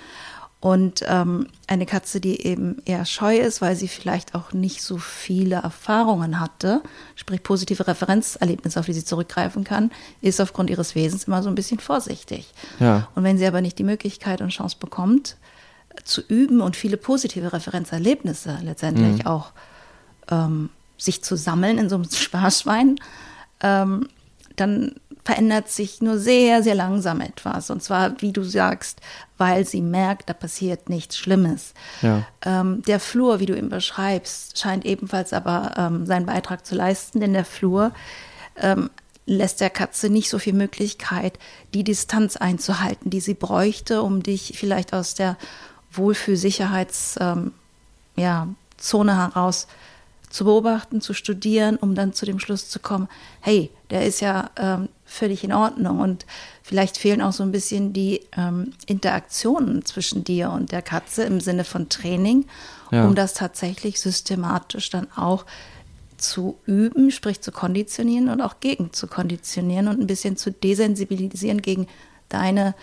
Und 0.64 1.04
ähm, 1.10 1.48
eine 1.68 1.86
Katze, 1.86 2.22
die 2.22 2.46
eben 2.46 2.78
eher 2.86 3.04
scheu 3.04 3.36
ist, 3.36 3.62
weil 3.62 3.76
sie 3.76 3.90
vielleicht 3.90 4.34
auch 4.34 4.54
nicht 4.54 4.82
so 4.82 4.98
viele 4.98 5.56
Erfahrungen 5.56 6.40
hatte, 6.40 6.82
sprich 7.18 7.44
positive 7.44 7.86
Referenzerlebnisse, 7.86 8.80
auf 8.80 8.86
die 8.86 8.94
sie 8.94 9.04
zurückgreifen 9.04 9.66
kann, 9.66 9.92
ist 10.22 10.40
aufgrund 10.40 10.70
ihres 10.70 10.96
Wesens 10.96 11.26
immer 11.26 11.44
so 11.44 11.50
ein 11.50 11.56
bisschen 11.56 11.80
vorsichtig. 11.80 12.54
Ja. 12.80 13.10
Und 13.14 13.26
wenn 13.26 13.38
sie 13.38 13.46
aber 13.46 13.60
nicht 13.60 13.78
die 13.78 13.84
Möglichkeit 13.84 14.40
und 14.40 14.52
Chance 14.52 14.78
bekommt, 14.80 15.36
zu 16.06 16.22
üben 16.22 16.62
und 16.62 16.78
viele 16.78 16.96
positive 16.96 17.52
Referenzerlebnisse 17.52 18.60
letztendlich 18.64 19.28
auch 19.28 19.52
ähm, 20.32 20.70
sich 20.98 21.22
zu 21.26 21.36
sammeln 21.36 21.78
in 21.78 21.90
so 21.90 21.96
einem 21.96 22.06
Sparschwein, 22.10 22.96
ähm, 23.60 24.08
dann 24.56 24.96
verändert 25.24 25.70
sich 25.70 26.02
nur 26.02 26.18
sehr, 26.18 26.64
sehr 26.64 26.76
langsam 26.76 27.22
etwas. 27.22 27.70
Und 27.70 27.82
zwar, 27.82 28.22
wie 28.22 28.34
du 28.34 28.44
sagst, 28.44 29.00
weil 29.38 29.66
sie 29.66 29.82
merkt, 29.82 30.30
da 30.30 30.34
passiert 30.34 30.90
nichts 30.90 31.18
Schlimmes. 31.18 31.74
Ja. 32.02 32.26
Ähm, 32.46 32.82
der 32.84 33.00
Flur, 33.00 33.40
wie 33.40 33.46
du 33.46 33.58
ihn 33.58 33.70
beschreibst, 33.70 34.60
scheint 34.60 34.86
ebenfalls 34.86 35.34
aber 35.34 35.74
ähm, 35.78 36.06
seinen 36.06 36.26
Beitrag 36.26 36.66
zu 36.66 36.76
leisten, 36.76 37.20
denn 37.20 37.34
der 37.34 37.46
Flur 37.46 37.92
ähm, 38.58 38.90
lässt 39.26 39.62
der 39.62 39.70
Katze 39.70 40.10
nicht 40.10 40.30
so 40.30 40.40
viel 40.40 40.54
Möglichkeit, 40.54 41.40
die 41.74 41.86
Distanz 41.86 42.36
einzuhalten, 42.36 43.10
die 43.10 43.22
sie 43.22 43.34
bräuchte, 43.34 44.02
um 44.02 44.22
dich 44.22 44.54
vielleicht 44.58 44.94
aus 44.94 45.14
der 45.14 45.38
Wohlfühl-Sicherheits- 45.94 47.18
ähm, 47.22 47.54
ja, 48.16 48.48
Zone 48.78 49.18
heraus 49.18 49.62
zu 49.62 49.74
beobachten, 50.46 51.00
zu 51.02 51.14
studieren, 51.14 51.76
um 51.78 51.94
dann 51.96 52.14
zu 52.14 52.26
dem 52.26 52.40
Schluss 52.40 52.68
zu 52.70 52.80
kommen, 52.80 53.08
hey, 53.42 53.70
der 53.92 54.06
ist 54.06 54.20
ja 54.20 54.50
ähm, 54.58 54.90
völlig 55.06 55.44
in 55.44 55.54
Ordnung 55.54 56.00
und 56.00 56.26
vielleicht 56.64 56.98
fehlen 56.98 57.22
auch 57.22 57.34
so 57.34 57.44
ein 57.44 57.52
bisschen 57.52 57.94
die 57.94 58.22
ähm, 58.36 58.74
Interaktionen 58.88 59.86
zwischen 59.86 60.24
dir 60.24 60.50
und 60.50 60.72
der 60.72 60.82
Katze 60.82 61.24
im 61.24 61.40
Sinne 61.40 61.64
von 61.64 61.88
Training, 61.90 62.46
Ja. 62.92 63.06
um 63.06 63.14
das 63.14 63.34
tatsächlich 63.36 64.00
systematisch 64.00 64.90
dann 64.90 65.08
auch 65.16 65.46
zu 66.18 66.58
üben, 66.66 67.12
sprich 67.12 67.42
zu 67.42 67.52
konditionieren 67.52 68.30
und 68.30 68.42
auch 68.42 68.56
gegen 68.60 68.92
zu 68.94 69.08
konditionieren 69.08 69.88
und 69.88 70.00
ein 70.00 70.08
bisschen 70.08 70.38
zu 70.38 70.52
desensibilisieren 70.52 71.62
gegen 71.62 71.88
deine 72.30 72.74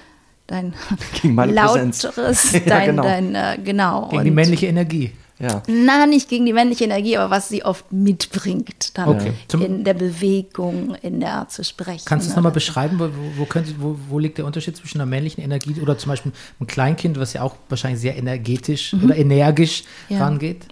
dein 0.46 0.74
Gegen 1.22 1.36
lauteres, 1.36 2.52
Ja, 2.52 2.60
dein, 2.66 2.86
genau. 2.90 3.02
dein, 3.04 3.34
äh, 3.36 3.58
genau. 3.64 4.08
Gegen 4.08 4.24
die 4.24 4.28
Und- 4.30 4.34
männliche 4.34 4.66
Energie. 4.66 5.12
Ja. 5.40 5.62
na, 5.66 6.04
nicht 6.06 6.28
gegen 6.28 6.44
die 6.44 6.52
männliche 6.52 6.84
Energie, 6.84 7.16
aber 7.16 7.30
was 7.30 7.48
sie 7.48 7.64
oft 7.64 7.90
mitbringt, 7.92 8.96
dann 8.98 9.08
Okay. 9.08 9.32
In 9.54 9.84
der 9.84 9.94
Bewegung, 9.94 10.94
in 10.96 11.18
der 11.20 11.32
Art 11.32 11.50
zu 11.50 11.64
sprechen. 11.64 12.02
Kannst 12.04 12.26
du 12.26 12.30
es 12.30 12.36
nochmal 12.36 12.52
beschreiben, 12.52 12.98
wo, 13.00 13.08
wo, 13.38 13.46
könnte, 13.46 13.72
wo, 13.78 13.96
wo 14.10 14.18
liegt 14.18 14.36
der 14.36 14.44
Unterschied 14.44 14.76
zwischen 14.76 14.98
einer 15.00 15.06
männlichen 15.08 15.42
Energie 15.42 15.80
oder 15.80 15.96
zum 15.96 16.10
Beispiel 16.10 16.32
einem 16.58 16.66
Kleinkind, 16.66 17.18
was 17.18 17.32
ja 17.32 17.40
auch 17.42 17.56
wahrscheinlich 17.70 18.00
sehr 18.00 18.16
energetisch 18.16 18.92
oder 19.02 19.16
energisch 19.16 19.84
Mhm. 20.10 20.16
Ja. 20.16 20.24
rangeht? 20.24 20.66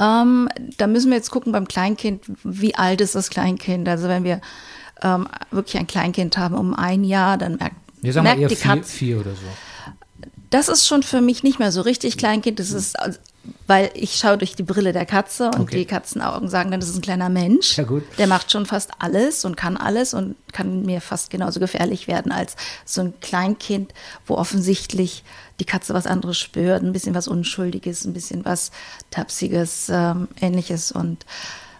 Ähm, 0.00 0.48
da 0.78 0.86
müssen 0.86 1.10
wir 1.10 1.16
jetzt 1.18 1.30
gucken 1.30 1.52
beim 1.52 1.68
Kleinkind, 1.68 2.22
wie 2.42 2.74
alt 2.74 3.00
ist 3.00 3.14
das 3.14 3.30
Kleinkind? 3.30 3.86
Also 3.88 4.08
wenn 4.08 4.24
wir 4.24 4.40
ähm, 5.02 5.28
wirklich 5.50 5.78
ein 5.78 5.86
Kleinkind 5.86 6.36
haben 6.38 6.54
um 6.56 6.74
ein 6.74 7.04
Jahr, 7.04 7.36
dann 7.38 7.56
merkt, 7.56 7.76
Wir 8.00 8.12
sagen 8.12 8.24
mal 8.24 8.30
merkt 8.36 8.42
eher 8.42 8.48
die 8.48 8.56
vier, 8.56 8.70
Katze, 8.76 8.92
vier 8.92 9.20
oder 9.20 9.30
so. 9.32 10.26
das 10.50 10.68
ist 10.68 10.86
schon 10.88 11.02
für 11.02 11.20
mich 11.20 11.42
nicht 11.42 11.58
mehr 11.58 11.70
so 11.70 11.82
richtig 11.82 12.16
Kleinkind. 12.16 12.58
Das 12.58 12.70
ist, 12.70 12.96
weil 13.66 13.90
ich 13.94 14.16
schaue 14.16 14.36
durch 14.38 14.54
die 14.54 14.62
Brille 14.62 14.92
der 14.92 15.06
Katze 15.06 15.46
und 15.46 15.60
Okay. 15.60 15.78
die 15.78 15.84
Katzenaugen 15.86 16.48
sagen 16.48 16.70
dann, 16.70 16.80
das 16.80 16.88
ist 16.90 16.96
ein 16.96 17.02
kleiner 17.02 17.28
Mensch. 17.28 17.76
Ja. 17.78 17.84
Der 18.18 18.26
macht 18.26 18.50
schon 18.52 18.66
fast 18.66 18.90
alles 18.98 19.44
und 19.44 19.56
kann 19.56 19.76
alles 19.76 20.12
und 20.12 20.36
kann 20.52 20.82
mir 20.82 21.00
fast 21.00 21.30
genauso 21.30 21.58
gefährlich 21.60 22.06
werden 22.06 22.32
als 22.32 22.56
so 22.84 23.00
ein 23.00 23.14
Kleinkind, 23.20 23.94
wo 24.26 24.34
offensichtlich 24.34 25.24
die 25.58 25.64
Katze 25.64 25.94
was 25.94 26.06
anderes 26.06 26.38
spürt, 26.38 26.82
ein 26.82 26.92
bisschen 26.92 27.14
was 27.14 27.28
Unschuldiges, 27.28 28.04
ein 28.04 28.12
bisschen 28.12 28.44
was 28.44 28.72
Tapsiges, 29.10 29.88
ähm, 29.90 30.28
ähnliches. 30.40 30.92
Und 30.92 31.24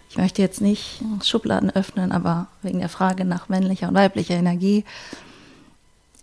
ich 0.08 0.16
möchte 0.16 0.42
jetzt 0.42 0.60
nicht 0.60 1.02
Schubladen 1.22 1.70
öffnen, 1.70 2.12
aber 2.12 2.46
wegen 2.62 2.78
der 2.80 2.88
Frage 2.88 3.24
nach 3.24 3.48
männlicher 3.48 3.88
und 3.88 3.94
weiblicher 3.94 4.34
Energie 4.34 4.84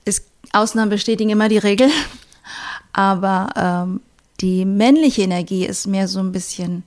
ist, 0.06 0.26
Ausnahmen 0.54 0.90
bestätigen 0.90 1.30
immer 1.30 1.50
die 1.50 1.58
Regel. 1.58 1.90
Aber 2.94 3.50
ähm, 3.56 4.02
die 4.40 4.66
männliche 4.66 5.24
Energie 5.24 5.66
ist 5.66 5.88
mehr 5.88 6.08
so 6.08 6.20
ein 6.20 6.32
bisschen 6.32 6.84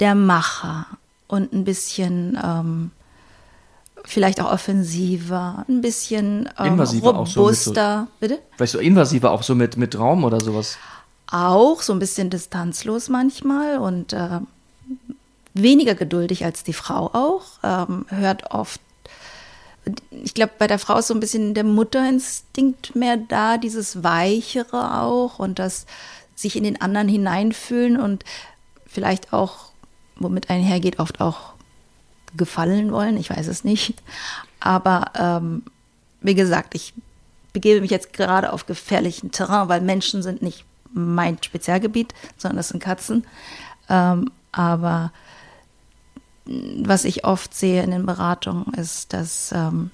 der 0.00 0.14
Macher 0.14 0.86
und 1.28 1.52
ein 1.52 1.64
bisschen 1.64 2.38
ähm, 2.42 2.90
vielleicht 4.04 4.40
auch 4.40 4.52
offensiver, 4.52 5.64
ein 5.68 5.80
bisschen 5.80 6.48
ähm, 6.58 6.66
Invasiver 6.66 7.16
auch 7.18 7.26
so 7.26 7.46
mit 7.46 7.56
so- 7.56 7.70
robuster. 7.70 8.08
Bitte? 8.20 8.38
Vielleicht 8.56 8.72
so 8.72 8.78
invasiver, 8.78 9.30
auch 9.30 9.42
so 9.42 9.54
mit, 9.54 9.76
mit 9.76 9.98
Raum 9.98 10.24
oder 10.24 10.40
sowas. 10.40 10.76
Auch 11.30 11.80
so 11.80 11.92
ein 11.94 11.98
bisschen 11.98 12.28
distanzlos 12.28 13.08
manchmal 13.08 13.78
und 13.78 14.12
äh, 14.12 14.40
weniger 15.54 15.94
geduldig 15.94 16.44
als 16.44 16.64
die 16.64 16.74
Frau 16.74 17.06
auch. 17.14 17.44
Ähm, 17.62 18.04
hört 18.08 18.50
oft, 18.50 18.80
ich 20.10 20.34
glaube, 20.34 20.52
bei 20.58 20.66
der 20.66 20.78
Frau 20.78 20.98
ist 20.98 21.06
so 21.06 21.14
ein 21.14 21.20
bisschen 21.20 21.54
der 21.54 21.64
Mutterinstinkt 21.64 22.94
mehr 22.94 23.16
da, 23.16 23.56
dieses 23.56 24.04
Weichere 24.04 25.00
auch 25.00 25.38
und 25.38 25.58
das 25.58 25.86
sich 26.34 26.56
in 26.56 26.64
den 26.64 26.80
anderen 26.80 27.08
hineinfühlen 27.08 27.98
und 27.98 28.24
vielleicht 28.86 29.32
auch, 29.32 29.72
womit 30.16 30.50
einhergeht, 30.50 30.98
oft 30.98 31.20
auch 31.20 31.54
gefallen 32.36 32.92
wollen, 32.92 33.16
ich 33.16 33.30
weiß 33.30 33.46
es 33.46 33.64
nicht. 33.64 34.02
Aber 34.60 35.12
ähm, 35.14 35.62
wie 36.20 36.34
gesagt, 36.34 36.74
ich 36.74 36.94
begebe 37.52 37.80
mich 37.80 37.90
jetzt 37.90 38.12
gerade 38.12 38.52
auf 38.52 38.66
gefährlichen 38.66 39.30
Terrain, 39.30 39.68
weil 39.68 39.80
Menschen 39.80 40.22
sind 40.22 40.42
nicht 40.42 40.64
mein 40.92 41.42
Spezialgebiet, 41.42 42.14
sondern 42.36 42.56
das 42.56 42.68
sind 42.68 42.82
Katzen. 42.82 43.26
Ähm, 43.88 44.30
aber 44.52 45.12
was 46.46 47.04
ich 47.04 47.24
oft 47.24 47.54
sehe 47.54 47.82
in 47.82 47.90
den 47.90 48.06
Beratungen 48.06 48.72
ist, 48.74 49.12
dass 49.12 49.52
ähm, 49.52 49.90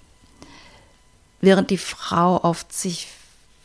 während 1.40 1.70
die 1.70 1.78
Frau 1.78 2.42
oft 2.42 2.72
sich 2.72 3.08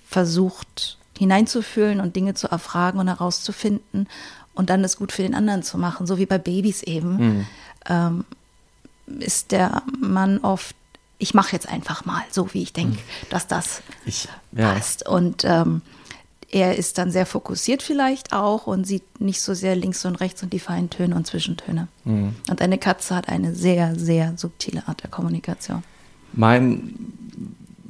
versucht 0.07 0.97
hineinzufühlen 1.17 1.99
und 1.99 2.15
Dinge 2.15 2.34
zu 2.34 2.47
erfragen 2.47 2.99
und 2.99 3.08
herauszufinden 3.08 4.08
und 4.54 4.69
dann 4.69 4.84
es 4.84 4.97
gut 4.97 5.12
für 5.12 5.21
den 5.21 5.36
anderen 5.36 5.63
zu 5.63 5.78
machen, 5.78 6.08
so 6.08 6.17
wie 6.17 6.25
bei 6.25 6.38
Babys 6.38 6.84
eben, 6.84 7.45
ähm, 7.88 8.25
ist 9.19 9.51
der 9.51 9.84
Mann 9.99 10.39
oft, 10.39 10.75
ich 11.17 11.34
mache 11.34 11.54
jetzt 11.54 11.69
einfach 11.69 12.06
mal, 12.06 12.21
so 12.32 12.54
wie 12.54 12.63
ich 12.63 12.73
denke, 12.73 12.99
dass 13.30 13.47
das 13.47 13.82
Ich, 14.06 14.28
ja. 14.51 14.73
passt. 14.73 15.08
Und 15.08 15.43
ähm, 15.45 15.82
er 16.51 16.78
ist 16.78 16.97
dann 16.97 17.12
sehr 17.12 17.25
fokussiert 17.25 17.84
vielleicht 17.84 18.34
auch 18.34 18.67
und 18.67 18.86
sieht 18.86 19.19
nicht 19.19 19.41
so 19.41 19.54
sehr 19.54 19.75
links 19.75 20.06
und 20.06 20.15
rechts 20.15 20.41
und 20.41 20.54
die 20.54 20.60
feinen 20.60 20.89
Töne 20.89 21.15
und 21.15 21.28
Zwischentöne. 21.28 21.88
Und 22.49 22.62
eine 22.62 22.78
Katze 22.78 23.15
hat 23.15 23.30
eine 23.30 23.54
sehr, 23.54 23.97
sehr 23.97 24.34
subtile 24.38 24.88
Art 24.88 25.04
der 25.04 25.10
Kommunikation. 25.10 25.84
Mein 26.34 26.93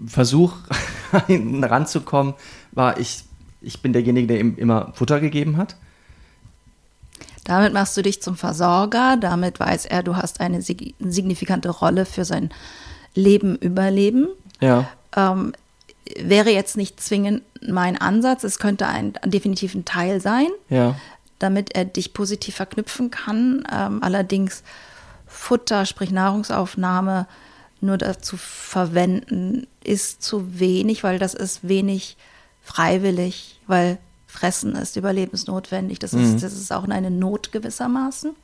Versuch, 0.07 0.53
ihn 1.27 1.63
ranzukommen, 1.63 2.33
war, 2.75 2.99
ich, 2.99 3.23
ich 3.61 3.81
bin 3.81 3.93
derjenige, 3.93 4.27
der 4.27 4.39
ihm 4.39 4.55
immer 4.57 4.91
Futter 4.93 5.19
gegeben 5.19 5.57
hat. 5.57 5.75
Damit 7.45 7.73
machst 7.73 7.95
du 7.95 8.01
dich 8.01 8.21
zum 8.21 8.35
Versorger, 8.35 9.17
damit 9.17 9.59
weiß 9.59 9.85
er, 9.85 10.01
du 10.03 10.15
hast 10.15 10.39
eine 10.41 10.61
sig 10.61 10.95
signifikante 10.99 11.69
Rolle 11.69 12.05
für 12.05 12.25
sein 12.25 12.49
Leben, 13.13 13.55
Überleben. 13.57 14.27
Ja. 14.61 14.89
ähm, 15.15 15.53
wäre 16.19 16.49
jetzt 16.51 16.75
nicht 16.77 16.99
zwingend 17.01 17.41
mein 17.67 17.97
Ansatz. 17.99 18.43
Es 18.43 18.59
könnte 18.59 18.87
ein 18.87 19.13
definitiv 19.25 19.73
ein 19.75 19.85
Teil 19.85 20.21
sein, 20.21 20.47
Ja. 20.69 20.95
damit 21.39 21.75
er 21.75 21.85
dich 21.85 22.13
positiv 22.13 22.55
verknüpfen 22.55 23.11
kann. 23.11 23.63
Ähm, 23.71 24.01
allerdings 24.03 24.63
Futter, 25.27 25.85
sprich 25.85 26.11
Nahrungsaufnahme, 26.11 27.27
nur 27.81 27.97
dazu 27.97 28.37
verwenden, 28.37 29.67
ist 29.83 30.23
zu 30.23 30.59
wenig, 30.59 31.03
weil 31.03 31.19
das 31.19 31.33
ist 31.33 31.67
wenig 31.67 32.17
freiwillig, 32.65 33.61
weil 33.67 33.99
Fressen 34.27 34.75
ist 34.75 34.97
überlebensnotwendig. 34.97 35.99
Das, 35.99 36.13
ist, 36.13 36.43
das 36.43 36.53
ist 36.53 36.73
auch 36.73 36.83
eine 36.83 37.11
Not 37.11 37.53
gewissermaßen. 37.53 38.35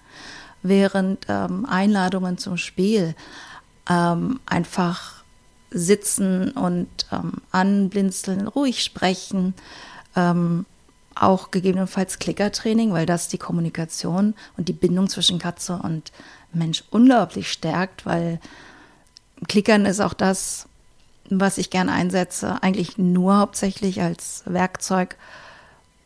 Während 0.63 1.25
ähm, 1.27 1.65
Einladungen 1.65 2.37
zum 2.37 2.55
Spiel 2.55 3.15
ähm, 3.89 4.39
einfach 4.45 5.23
sitzen 5.71 6.51
und 6.51 6.87
ähm, 7.11 7.33
anblinzeln, 7.51 8.47
ruhig 8.47 8.83
sprechen, 8.83 9.53
ähm, 10.15 10.65
auch 11.15 11.51
gegebenenfalls 11.51 12.19
Klickertraining, 12.19 12.93
weil 12.93 13.05
das 13.05 13.27
die 13.27 13.37
Kommunikation 13.37 14.35
und 14.55 14.69
die 14.69 14.73
Bindung 14.73 15.09
zwischen 15.09 15.39
Katze 15.39 15.79
und 15.81 16.11
Mensch 16.53 16.83
unglaublich 16.91 17.51
stärkt, 17.51 18.05
weil 18.05 18.39
Klickern 19.47 19.85
ist 19.85 19.99
auch 19.99 20.13
das, 20.13 20.67
was 21.39 21.57
ich 21.57 21.69
gern 21.69 21.89
einsetze, 21.89 22.61
eigentlich 22.61 22.97
nur 22.97 23.37
hauptsächlich 23.37 24.01
als 24.01 24.43
Werkzeug, 24.45 25.15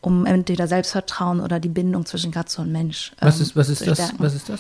um 0.02 0.26
entweder 0.26 0.68
Selbstvertrauen 0.68 1.40
oder 1.40 1.60
die 1.60 1.70
Bindung 1.70 2.06
zwischen 2.06 2.32
Katze 2.32 2.62
und 2.62 2.72
Mensch 2.72 3.14
Was 3.20 3.38
ähm, 3.38 3.42
ist, 3.42 3.56
was 3.56 3.70
ist 3.70 3.88
das? 3.88 4.14
Was 4.20 4.36
ist 4.36 4.50
das? 4.50 4.60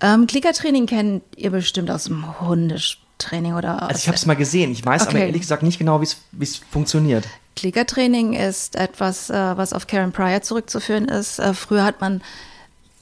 Ähm, 0.00 0.26
Klickertraining 0.26 0.86
kennt 0.86 1.22
ihr 1.36 1.50
bestimmt 1.50 1.90
aus 1.90 2.04
dem 2.04 2.40
Hundetraining 2.40 3.54
oder 3.54 3.82
Also 3.84 3.98
ich 3.98 4.08
habe 4.08 4.16
es 4.16 4.26
mal 4.26 4.34
gesehen. 4.34 4.72
Ich 4.72 4.84
weiß 4.84 5.02
aber 5.02 5.12
Okay. 5.12 5.26
ehrlich 5.26 5.40
gesagt 5.42 5.62
nicht 5.62 5.78
genau, 5.78 6.00
wie 6.00 6.04
es- 6.04 6.18
wie 6.32 6.44
es 6.44 6.56
funktioniert. 6.56 7.26
Klickertraining 7.54 8.34
ist 8.34 8.76
etwas, 8.76 9.30
äh, 9.30 9.56
was 9.56 9.72
auf 9.72 9.86
Karen 9.86 10.12
Pryor 10.12 10.42
zurückzuführen 10.42 11.06
ist. 11.06 11.38
Äh, 11.38 11.54
früher 11.54 11.84
hat 11.84 12.00
man 12.02 12.20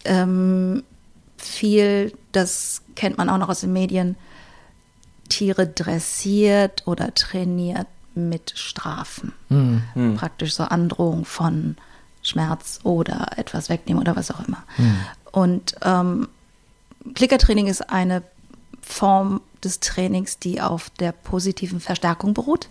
ähm, 0.04 0.84
viel, 1.38 2.12
das 2.32 2.82
kennt 2.94 3.16
man 3.18 3.28
auch 3.30 3.38
noch 3.38 3.48
aus 3.48 3.60
den 3.62 3.72
Medien, 3.72 4.16
Tiere 5.34 5.66
dressiert 5.66 6.86
oder 6.86 7.12
trainiert 7.12 7.88
mit 8.14 8.52
Strafen. 8.54 9.32
Praktisch 10.16 10.54
so 10.54 10.62
Androhung 10.62 11.24
von 11.24 11.76
Schmerz 12.22 12.78
oder 12.84 13.36
etwas 13.36 13.68
wegnehmen 13.68 14.00
oder 14.00 14.14
was 14.14 14.30
auch 14.30 14.46
immer. 14.46 14.62
Und 15.32 15.74
ähm, 15.82 16.28
Klickertraining 17.14 17.66
ist 17.66 17.90
eine 17.90 18.22
Form 18.80 19.40
des 19.64 19.80
Trainings, 19.80 20.38
die 20.38 20.60
auf 20.60 20.90
der 21.00 21.10
positiven 21.10 21.80
Verstärkung 21.80 22.32
beruht. 22.32 22.68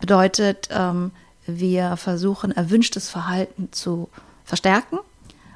Bedeutet, 0.00 0.68
ähm, 0.72 1.12
wir 1.46 1.96
versuchen 1.96 2.50
erwünschtes 2.50 3.08
Verhalten 3.08 3.68
zu 3.70 4.08
verstärken 4.44 4.98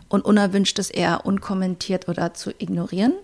und 0.09 0.25
unerwünschtes 0.25 0.88
eher 0.88 1.27
unkommentiert 1.27 2.09
oder 2.09 2.33
zu 2.33 2.53
ignorieren, 2.57 3.14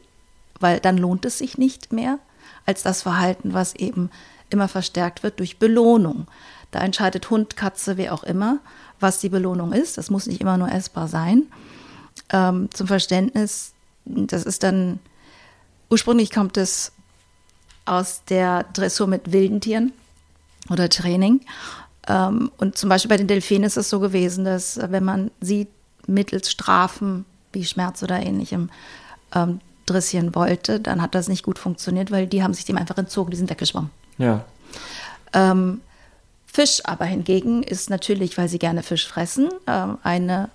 weil 0.59 0.81
dann 0.81 0.99
lohnt 0.99 1.25
es 1.25 1.39
sich 1.39 1.59
nicht 1.59 1.93
mehr 1.93 2.19
als 2.67 2.83
das 2.83 3.03
Verhalten, 3.03 3.55
was 3.55 3.75
eben 3.75 4.11
immer 4.51 4.69
verstärkt 4.69 5.23
wird 5.23 5.39
durch 5.39 5.59
Belohnung. 5.59 6.27
Da 6.71 6.81
entscheidet 6.81 7.31
Hund, 7.31 7.57
Katze, 7.57 7.97
wer 7.97 8.15
auch 8.15 8.25
immer, 8.25 8.59
was 9.01 9.19
die 9.19 9.29
Belohnung 9.29 9.73
ist. 9.73 9.99
Das 9.99 10.11
muss 10.11 10.27
nicht 10.27 10.41
immer 10.41 10.57
nur 10.57 10.71
essbar 10.71 11.09
sein. 11.09 11.45
Ähm, 12.31 12.69
zum 12.73 12.87
Verständnis, 12.87 13.73
das 14.05 14.45
ist 14.45 14.63
dann, 14.63 14.99
ursprünglich 15.91 16.31
kommt 16.31 16.57
es 16.57 16.93
aus 17.85 18.23
der 18.29 18.65
Dressur 18.65 19.07
mit 19.07 19.33
wilden 19.33 19.61
Tieren 19.61 19.93
oder 20.71 20.89
Training. 20.89 21.41
Ähm, 22.09 22.51
und 22.59 22.79
zum 22.79 22.89
Beispiel 22.89 23.09
bei 23.09 23.17
den 23.17 23.29
Delfinen 23.29 23.65
ist 23.65 23.77
es 23.77 23.91
so 23.91 24.01
gewesen, 24.01 24.45
dass 24.45 24.79
wenn 24.83 25.05
man 25.05 25.31
sie 25.41 25.69
mittels 26.07 26.51
Strafen 26.51 27.25
wie 27.53 27.65
Schmerz 27.65 28.03
oder 28.03 28.21
ähnlichem 28.21 28.71
ähm, 29.35 29.61
dressieren 29.93 30.35
wollte, 30.35 30.81
dann 30.81 31.03
hat 31.03 31.15
das 31.15 31.29
nicht 31.29 31.45
gut 31.45 31.59
funktioniert, 31.59 32.11
weil 32.11 32.27
die 32.27 32.43
haben 32.43 32.55
sich 32.55 32.65
dem 32.65 32.77
einfach 32.77 32.99
entzogen, 32.99 33.31
die 33.31 33.37
sind 33.37 33.51
weggeschwommen. 33.51 33.91
Ja. 34.19 34.45
Ähm, 35.33 35.81
Fisch 36.47 36.81
aber 36.85 37.07
hingegen 37.07 37.63
ist 37.63 37.89
natürlich, 37.89 38.37
weil 38.37 38.49
sie 38.49 38.59
gerne 38.59 38.83
Fisch 38.83 39.09
fressen, 39.09 39.49
ähm, 39.67 39.99
eine 40.03 40.51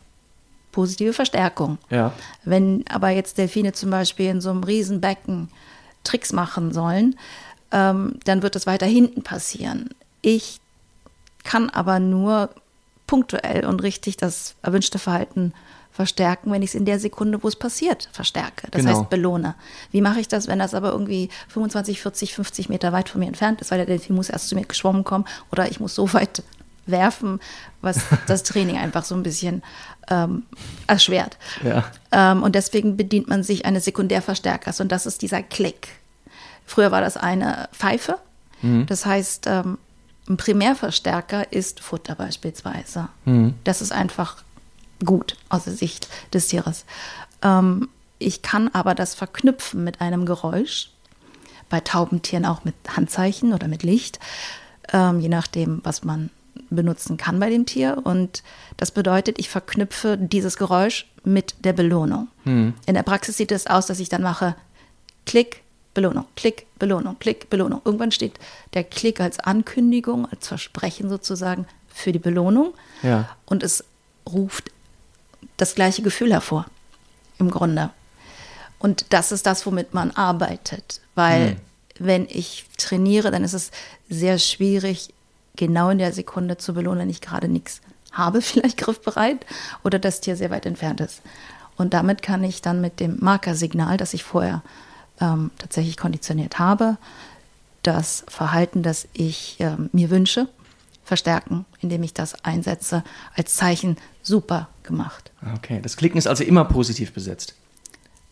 positive 0.72 1.14
Verstärkung. 1.14 1.80
Ja. 1.90 2.14
Wenn 2.44 2.86
aber 2.88 3.10
jetzt 3.10 3.40
Delfine 3.40 3.74
zum 3.74 3.90
Beispiel 3.90 4.30
in 4.30 4.42
so 4.42 4.52
einem 4.52 4.64
Riesenbecken 4.64 5.50
Tricks 6.04 6.34
machen 6.34 6.72
sollen, 6.72 7.16
ähm, 7.72 8.20
dann 8.26 8.44
wird 8.44 8.56
es 8.56 8.68
weiter 8.68 8.86
hinten 8.86 9.24
passieren. 9.24 9.90
Ich 10.22 10.60
kann 11.44 11.70
aber 11.72 12.00
nur 12.00 12.50
punktuell 13.08 13.66
und 13.66 13.82
richtig 13.82 14.18
das 14.18 14.56
erwünschte 14.62 15.00
Verhalten 15.00 15.54
verstärken, 15.98 16.52
wenn 16.52 16.62
ich 16.62 16.70
es 16.70 16.76
in 16.76 16.86
der 16.86 17.00
Sekunde, 17.00 17.44
wo 17.44 17.48
es 17.48 17.56
passiert, 17.56 18.08
verstärke. 18.14 18.68
Das 18.72 18.84
Genau. 18.86 19.00
heißt 19.00 19.10
belohne. 19.10 19.56
Wie 19.92 20.02
mache 20.02 20.20
ich 20.20 20.28
das, 20.28 20.48
wenn 20.48 20.60
das 20.60 20.74
aber 20.76 20.92
irgendwie 20.92 21.30
25, 21.50 22.00
40, 22.02 22.34
50 22.36 22.70
Meter 22.70 22.94
weit 22.94 23.10
von 23.10 23.20
mir 23.20 23.28
entfernt 23.28 23.60
ist, 23.62 23.72
weil 23.72 23.80
der 23.80 23.88
Delfin 23.88 24.16
muss 24.16 24.30
erst 24.30 24.48
zu 24.48 24.56
mir 24.56 24.64
geschwommen 24.66 25.04
kommen 25.04 25.26
oder 25.52 25.70
ich 25.70 25.80
muss 25.80 25.96
so 25.96 26.14
weit 26.14 26.44
werfen, 26.86 27.40
was 27.82 27.98
das 28.28 28.44
Training 28.44 28.78
einfach 28.78 29.04
so 29.04 29.16
ein 29.16 29.24
bisschen 29.24 29.64
ähm, 30.10 30.44
erschwert. 30.86 31.38
Ja. 31.64 31.84
Ähm, 32.12 32.44
und 32.44 32.54
deswegen 32.56 32.96
bedient 32.96 33.28
man 33.28 33.42
sich 33.44 33.66
eines 33.66 33.84
Sekundärverstärkers 33.86 34.80
und 34.80 34.92
das 34.92 35.06
ist 35.08 35.22
dieser 35.24 35.42
Klick. 35.44 35.90
Früher 36.66 36.92
war 36.92 37.02
das 37.02 37.18
eine 37.18 37.68
Pfeife. 37.74 38.20
Das 38.88 39.06
heißt, 39.06 39.46
ähm, 39.48 39.78
ein 40.30 40.38
Primärverstärker 40.38 41.52
ist 41.52 41.80
Futter 41.80 42.16
beispielsweise. 42.16 43.08
Das 43.64 43.82
ist 43.82 43.92
einfach 43.92 44.38
gut 45.06 45.38
aus 45.50 45.66
der 45.66 45.74
Sicht 45.74 46.08
des 46.34 46.48
Tieres. 46.48 46.86
Ähm, 47.42 47.90
ich 48.20 48.42
kann 48.42 48.70
aber 48.70 48.96
das 48.96 49.16
verknüpfen 49.16 49.84
mit 49.84 50.02
einem 50.02 50.26
Geräusch. 50.26 50.92
Bei 51.70 51.82
Taubentieren 51.82 52.46
auch 52.46 52.64
mit 52.64 52.76
Handzeichen 52.96 53.54
oder 53.54 53.68
mit 53.68 53.84
Licht, 53.84 54.20
ähm, 54.94 55.20
je 55.20 55.28
nachdem, 55.28 55.82
was 55.84 56.04
man 56.04 56.30
benutzen 56.70 57.18
kann 57.18 57.40
bei 57.40 57.50
dem 57.50 57.66
Tier. 57.66 58.02
Und 58.04 58.42
das 58.78 58.92
bedeutet, 58.92 59.38
ich 59.40 59.50
verknüpfe 59.50 60.18
dieses 60.18 60.58
Geräusch 60.58 61.08
mit 61.24 61.56
der 61.66 61.74
Belohnung. 61.74 62.30
In 62.86 62.94
der 62.94 63.04
Praxis 63.04 63.38
sieht 63.38 63.52
es 63.52 63.68
aus, 63.68 63.86
dass 63.86 64.00
ich 64.00 64.10
dann 64.10 64.24
mache 64.24 64.56
Klick, 65.26 65.62
Belohnung, 65.94 66.26
Klick, 66.36 66.68
Belohnung, 66.80 67.18
Klick, 67.20 67.50
Belohnung. 67.50 67.82
Irgendwann 67.84 68.12
steht 68.12 68.40
der 68.74 68.84
Klick 68.84 69.20
als 69.20 69.40
Ankündigung, 69.40 70.26
als 70.26 70.48
Versprechen 70.48 71.10
sozusagen 71.10 71.68
für 71.90 72.12
die 72.12 72.20
Belohnung. 72.20 72.74
Ja. 73.04 73.30
Und 73.46 73.64
es 73.64 73.84
ruft 74.30 74.72
das 75.58 75.76
gleiche 75.76 76.02
Gefühl 76.02 76.32
hervor, 76.32 76.66
im 77.40 77.52
Grunde. 77.52 77.90
Und 78.80 79.06
das 79.10 79.32
ist 79.32 79.46
das, 79.46 79.66
womit 79.66 79.94
man 79.94 80.12
arbeitet. 80.12 81.02
Weil 81.16 81.58
wenn 82.00 82.28
ich 82.30 82.66
trainiere, 82.78 83.32
dann 83.32 83.44
ist 83.44 83.54
es 83.54 83.72
sehr 84.10 84.38
schwierig, 84.40 85.14
genau 85.56 85.90
in 85.90 85.98
der 85.98 86.14
Sekunde 86.14 86.58
zu 86.58 86.74
belohnen, 86.74 87.00
wenn 87.00 87.10
ich 87.10 87.22
gerade 87.22 87.48
nichts 87.48 87.82
habe, 88.12 88.42
vielleicht 88.44 88.78
griffbereit, 88.78 89.46
oder 89.84 90.00
das 90.00 90.22
Tier 90.22 90.36
sehr 90.36 90.52
weit 90.52 90.66
entfernt 90.66 91.02
ist. 91.02 91.22
Und 91.76 91.94
damit 91.94 92.22
kann 92.22 92.44
ich 92.44 92.62
dann 92.62 92.82
mit 92.82 93.00
dem 93.00 93.18
Markersignal, 93.20 93.98
das 93.98 94.14
ich 94.14 94.24
vorher 94.24 94.64
ähm, 95.22 95.52
tatsächlich 95.58 95.98
konditioniert 95.98 96.60
habe, 96.60 96.98
das 97.84 98.26
Verhalten, 98.28 98.84
das 98.84 99.08
ich 99.14 99.58
ähm, 99.60 99.90
mir 99.94 100.10
wünsche, 100.10 100.50
verstärken, 101.08 101.66
indem 101.80 102.04
ich 102.04 102.14
das 102.14 102.44
einsetze 102.44 103.04
als 103.36 103.56
Zeichen 103.56 103.98
super 104.22 104.68
gemacht. 104.84 105.32
Okay. 105.56 105.80
Das 105.82 105.98
Klicken 105.98 106.18
ist 106.18 106.28
also 106.28 106.44
immer 106.44 106.66
positiv 106.66 107.14
besetzt. 107.14 107.56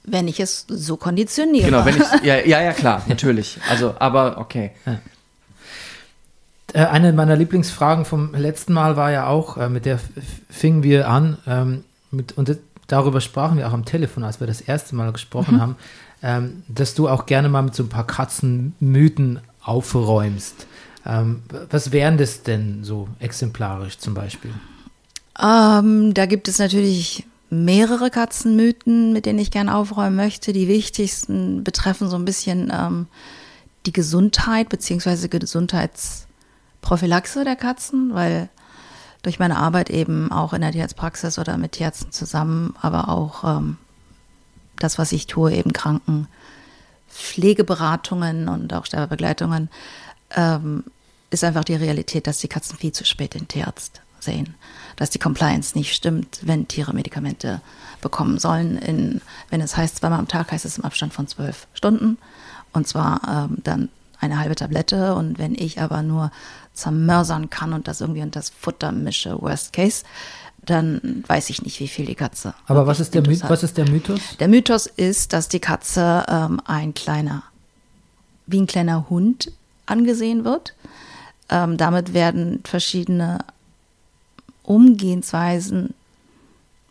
Wenn 0.03 0.27
ich 0.27 0.39
es 0.39 0.65
so 0.67 0.97
konditioniere. 0.97 1.65
Genau, 1.65 1.85
wenn 1.85 1.97
ich. 1.97 2.03
Ja, 2.23 2.38
ja, 2.38 2.61
ja, 2.61 2.73
klar, 2.73 3.01
natürlich. 3.07 3.57
Also, 3.69 3.95
aber 3.97 4.38
okay. 4.38 4.71
Äh, 6.73 6.85
eine 6.85 7.13
meiner 7.13 7.35
Lieblingsfragen 7.35 8.05
vom 8.05 8.35
letzten 8.35 8.73
Mal 8.73 8.97
war 8.97 9.11
ja 9.11 9.27
auch, 9.27 9.57
äh, 9.57 9.69
mit 9.69 9.85
der 9.85 9.99
fingen 10.49 10.83
wir 10.83 11.09
an, 11.09 11.38
ähm, 11.47 11.83
mit, 12.11 12.33
und 12.33 12.55
darüber 12.88 13.21
sprachen 13.21 13.57
wir 13.57 13.67
auch 13.67 13.73
am 13.73 13.85
Telefon, 13.85 14.23
als 14.23 14.39
wir 14.39 14.47
das 14.47 14.61
erste 14.61 14.95
Mal 14.95 15.11
gesprochen 15.11 15.59
haben, 15.61 15.75
ähm, 16.21 16.63
dass 16.67 16.93
du 16.93 17.07
auch 17.07 17.25
gerne 17.25 17.49
mal 17.49 17.61
mit 17.61 17.75
so 17.75 17.83
ein 17.83 17.89
paar 17.89 18.05
Katzenmythen 18.05 19.39
aufräumst. 19.61 20.67
Ähm, 21.05 21.43
was 21.69 21.91
wären 21.91 22.17
das 22.17 22.43
denn 22.43 22.83
so 22.83 23.07
exemplarisch 23.19 23.97
zum 23.97 24.13
Beispiel? 24.13 24.53
Ähm, 25.41 26.13
da 26.13 26.25
gibt 26.25 26.47
es 26.47 26.59
natürlich 26.59 27.25
mehrere 27.49 28.09
Katzenmythen, 28.09 29.13
mit 29.13 29.25
denen 29.25 29.39
ich 29.39 29.51
gerne 29.51 29.75
aufräumen 29.75 30.15
möchte. 30.15 30.53
Die 30.53 30.67
wichtigsten 30.67 31.63
betreffen 31.63 32.09
so 32.09 32.15
ein 32.15 32.25
bisschen 32.25 32.71
ähm, 32.73 33.07
die 33.85 33.93
Gesundheit 33.93 34.69
beziehungsweise 34.69 35.29
Gesundheitsprophylaxe 35.29 37.43
der 37.43 37.55
Katzen, 37.55 38.13
weil 38.13 38.49
durch 39.21 39.39
meine 39.39 39.57
Arbeit 39.57 39.89
eben 39.89 40.31
auch 40.31 40.53
in 40.53 40.61
der 40.61 40.71
Tierarztpraxis 40.71 41.39
oder 41.39 41.57
mit 41.57 41.73
Tierärzten 41.73 42.11
zusammen, 42.11 42.75
aber 42.82 43.09
auch 43.09 43.43
ähm, 43.43 43.77
das, 44.77 44.97
was 44.97 45.11
ich 45.11 45.27
tue, 45.27 45.53
eben 45.53 45.73
Kranken, 45.73 46.27
Pflegeberatungen 47.09 48.47
und 48.47 48.73
auch 48.73 48.86
Sterbebegleitungen, 48.86 49.69
ähm, 50.36 50.84
ist 51.36 51.43
einfach 51.43 51.63
die 51.63 51.75
Realität, 51.75 52.27
dass 52.27 52.39
die 52.39 52.47
Katzen 52.47 52.77
viel 52.77 52.91
zu 52.91 53.05
spät 53.05 53.33
den 53.33 53.47
Tierarzt 53.47 54.01
sehen. 54.19 54.55
Dass 54.95 55.09
die 55.09 55.19
Compliance 55.19 55.77
nicht 55.77 55.93
stimmt, 55.93 56.39
wenn 56.41 56.67
Tiere 56.67 56.93
Medikamente 56.93 57.61
bekommen 58.01 58.39
sollen. 58.39 58.77
In, 58.77 59.21
wenn 59.49 59.61
es 59.61 59.77
heißt, 59.77 59.97
zweimal 59.97 60.19
am 60.19 60.27
Tag, 60.27 60.51
heißt 60.51 60.65
es 60.65 60.77
im 60.77 60.86
Abstand 60.86 61.13
von 61.13 61.27
zwölf 61.27 61.67
Stunden. 61.73 62.17
Und 62.73 62.88
zwar 62.88 63.21
ähm, 63.27 63.57
dann 63.63 63.89
eine 64.19 64.39
halbe 64.39 64.55
Tablette. 64.55 65.15
Und 65.15 65.38
wenn 65.38 65.53
ich 65.53 65.79
aber 65.81 66.01
nur 66.01 66.31
zermörsern 66.73 67.49
kann 67.49 67.73
und 67.73 67.88
das 67.88 68.01
irgendwie 68.01 68.21
und 68.21 68.36
das 68.36 68.49
Futter 68.49 68.91
mische, 68.91 69.41
worst 69.41 69.73
case, 69.73 70.03
dann 70.65 71.23
weiß 71.27 71.49
ich 71.51 71.61
nicht, 71.61 71.79
wie 71.79 71.88
viel 71.88 72.05
die 72.05 72.15
Katze. 72.15 72.55
Aber 72.65 72.88
was 72.88 72.99
ist 72.99 73.13
der, 73.13 73.21
My 73.21 73.27
Intus 73.27 73.43
hat. 73.43 73.49
was 73.51 73.63
ist 73.63 73.77
der 73.77 73.89
Mythos? 73.89 74.19
Der 74.39 74.47
Mythos 74.47 74.88
ist, 74.88 75.33
dass 75.33 75.47
die 75.47 75.59
Katze 75.59 76.25
ähm, 76.27 76.59
ein 76.65 76.93
kleiner 76.93 77.43
wie 78.47 78.61
ein 78.61 78.67
kleiner 78.67 79.09
Hund 79.09 79.51
angesehen 79.86 80.45
wird. 80.45 80.73
Ähm, 81.49 81.77
damit 81.77 82.13
werden 82.13 82.61
verschiedene 82.63 83.39
Umgehensweisen 84.63 85.93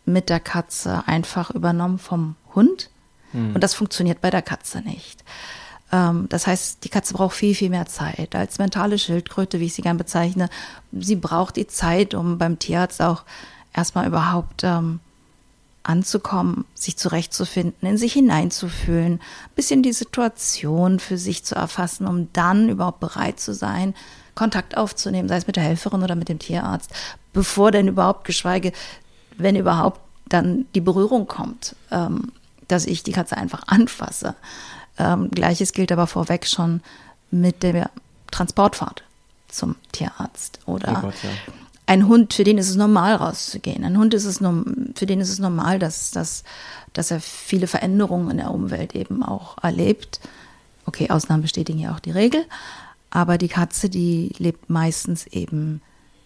mit 0.05 0.29
der 0.29 0.39
Katze 0.39 1.03
einfach 1.07 1.51
übernommen 1.51 1.99
vom 1.99 2.35
Hund. 2.53 2.89
Und 3.53 3.61
das 3.61 3.73
funktioniert 3.73 4.21
bei 4.21 4.29
der 4.29 4.41
Katze 4.41 4.79
nicht. 4.79 5.23
Ähm, 5.91 6.27
das 6.29 6.47
heißt, 6.47 6.83
die 6.83 6.89
Katze 6.89 7.13
braucht 7.13 7.35
viel, 7.35 7.55
viel 7.55 7.69
mehr 7.69 7.85
Zeit. 7.85 8.35
Als 8.35 8.59
mentale 8.59 8.97
Schildkröte, 8.97 9.59
wie 9.59 9.65
ich 9.65 9.73
sie 9.73 9.81
gern 9.81 9.97
bezeichne, 9.97 10.49
sie 10.91 11.15
braucht 11.15 11.57
die 11.57 11.67
Zeit, 11.67 12.13
um 12.13 12.37
beim 12.37 12.59
Tierarzt 12.59 13.01
auch 13.01 13.23
erstmal 13.73 14.07
überhaupt 14.07 14.63
ähm, 14.63 14.99
anzukommen, 15.83 16.65
sich 16.73 16.97
zurechtzufinden, 16.97 17.87
in 17.87 17.97
sich 17.97 18.13
hineinzufühlen, 18.13 19.13
ein 19.13 19.55
bisschen 19.55 19.83
die 19.83 19.93
Situation 19.93 20.99
für 20.99 21.17
sich 21.17 21.43
zu 21.43 21.55
erfassen, 21.55 22.07
um 22.07 22.31
dann 22.33 22.69
überhaupt 22.69 22.99
bereit 22.99 23.39
zu 23.39 23.53
sein, 23.53 23.93
Kontakt 24.35 24.77
aufzunehmen, 24.77 25.29
sei 25.29 25.37
es 25.37 25.47
mit 25.47 25.55
der 25.55 25.63
Helferin 25.63 26.03
oder 26.03 26.15
mit 26.15 26.29
dem 26.29 26.39
Tierarzt, 26.39 26.91
bevor 27.33 27.71
denn 27.71 27.87
überhaupt, 27.87 28.25
geschweige, 28.25 28.71
wenn 29.37 29.55
überhaupt 29.55 30.01
dann 30.27 30.65
die 30.75 30.81
Berührung 30.81 31.27
kommt, 31.27 31.75
ähm, 31.91 32.31
dass 32.67 32.85
ich 32.85 33.03
die 33.03 33.11
Katze 33.11 33.37
einfach 33.37 33.63
anfasse. 33.67 34.35
Ähm, 34.97 35.29
Gleiches 35.31 35.73
gilt 35.73 35.91
aber 35.91 36.07
vorweg 36.07 36.47
schon 36.47 36.81
mit 37.31 37.63
der 37.63 37.89
Transportfahrt 38.31 39.03
zum 39.47 39.75
Tierarzt 39.91 40.59
oder 40.65 40.97
Oh 40.97 41.01
Gott, 41.01 41.15
ja. 41.23 41.29
ein 41.85 42.07
Hund, 42.07 42.33
für 42.33 42.43
den 42.43 42.57
ist 42.57 42.69
es 42.69 42.75
normal 42.75 43.15
rauszugehen. 43.15 43.83
Ein 43.83 43.97
Hund 43.97 44.13
ist 44.13 44.25
es 44.25 44.39
für 44.39 45.05
den 45.05 45.21
ist 45.21 45.29
es 45.29 45.39
normal, 45.39 45.79
dass, 45.79 46.11
dass, 46.11 46.43
dass 46.93 47.11
er 47.11 47.19
viele 47.19 47.67
Veränderungen 47.67 48.31
in 48.31 48.37
der 48.37 48.51
Umwelt 48.51 48.95
eben 48.95 49.23
auch 49.23 49.57
erlebt. 49.63 50.19
Okay, 50.85 51.09
Ausnahmen 51.09 51.41
bestätigen 51.41 51.79
ja 51.79 51.93
auch 51.93 51.99
die 51.99 52.11
Regel. 52.11 52.45
Aber 53.15 53.37
die 53.37 53.47
Katze, 53.47 53.89
die 53.89 54.33
lebt 54.39 54.69
meistens 54.69 55.25
eben 55.27 55.81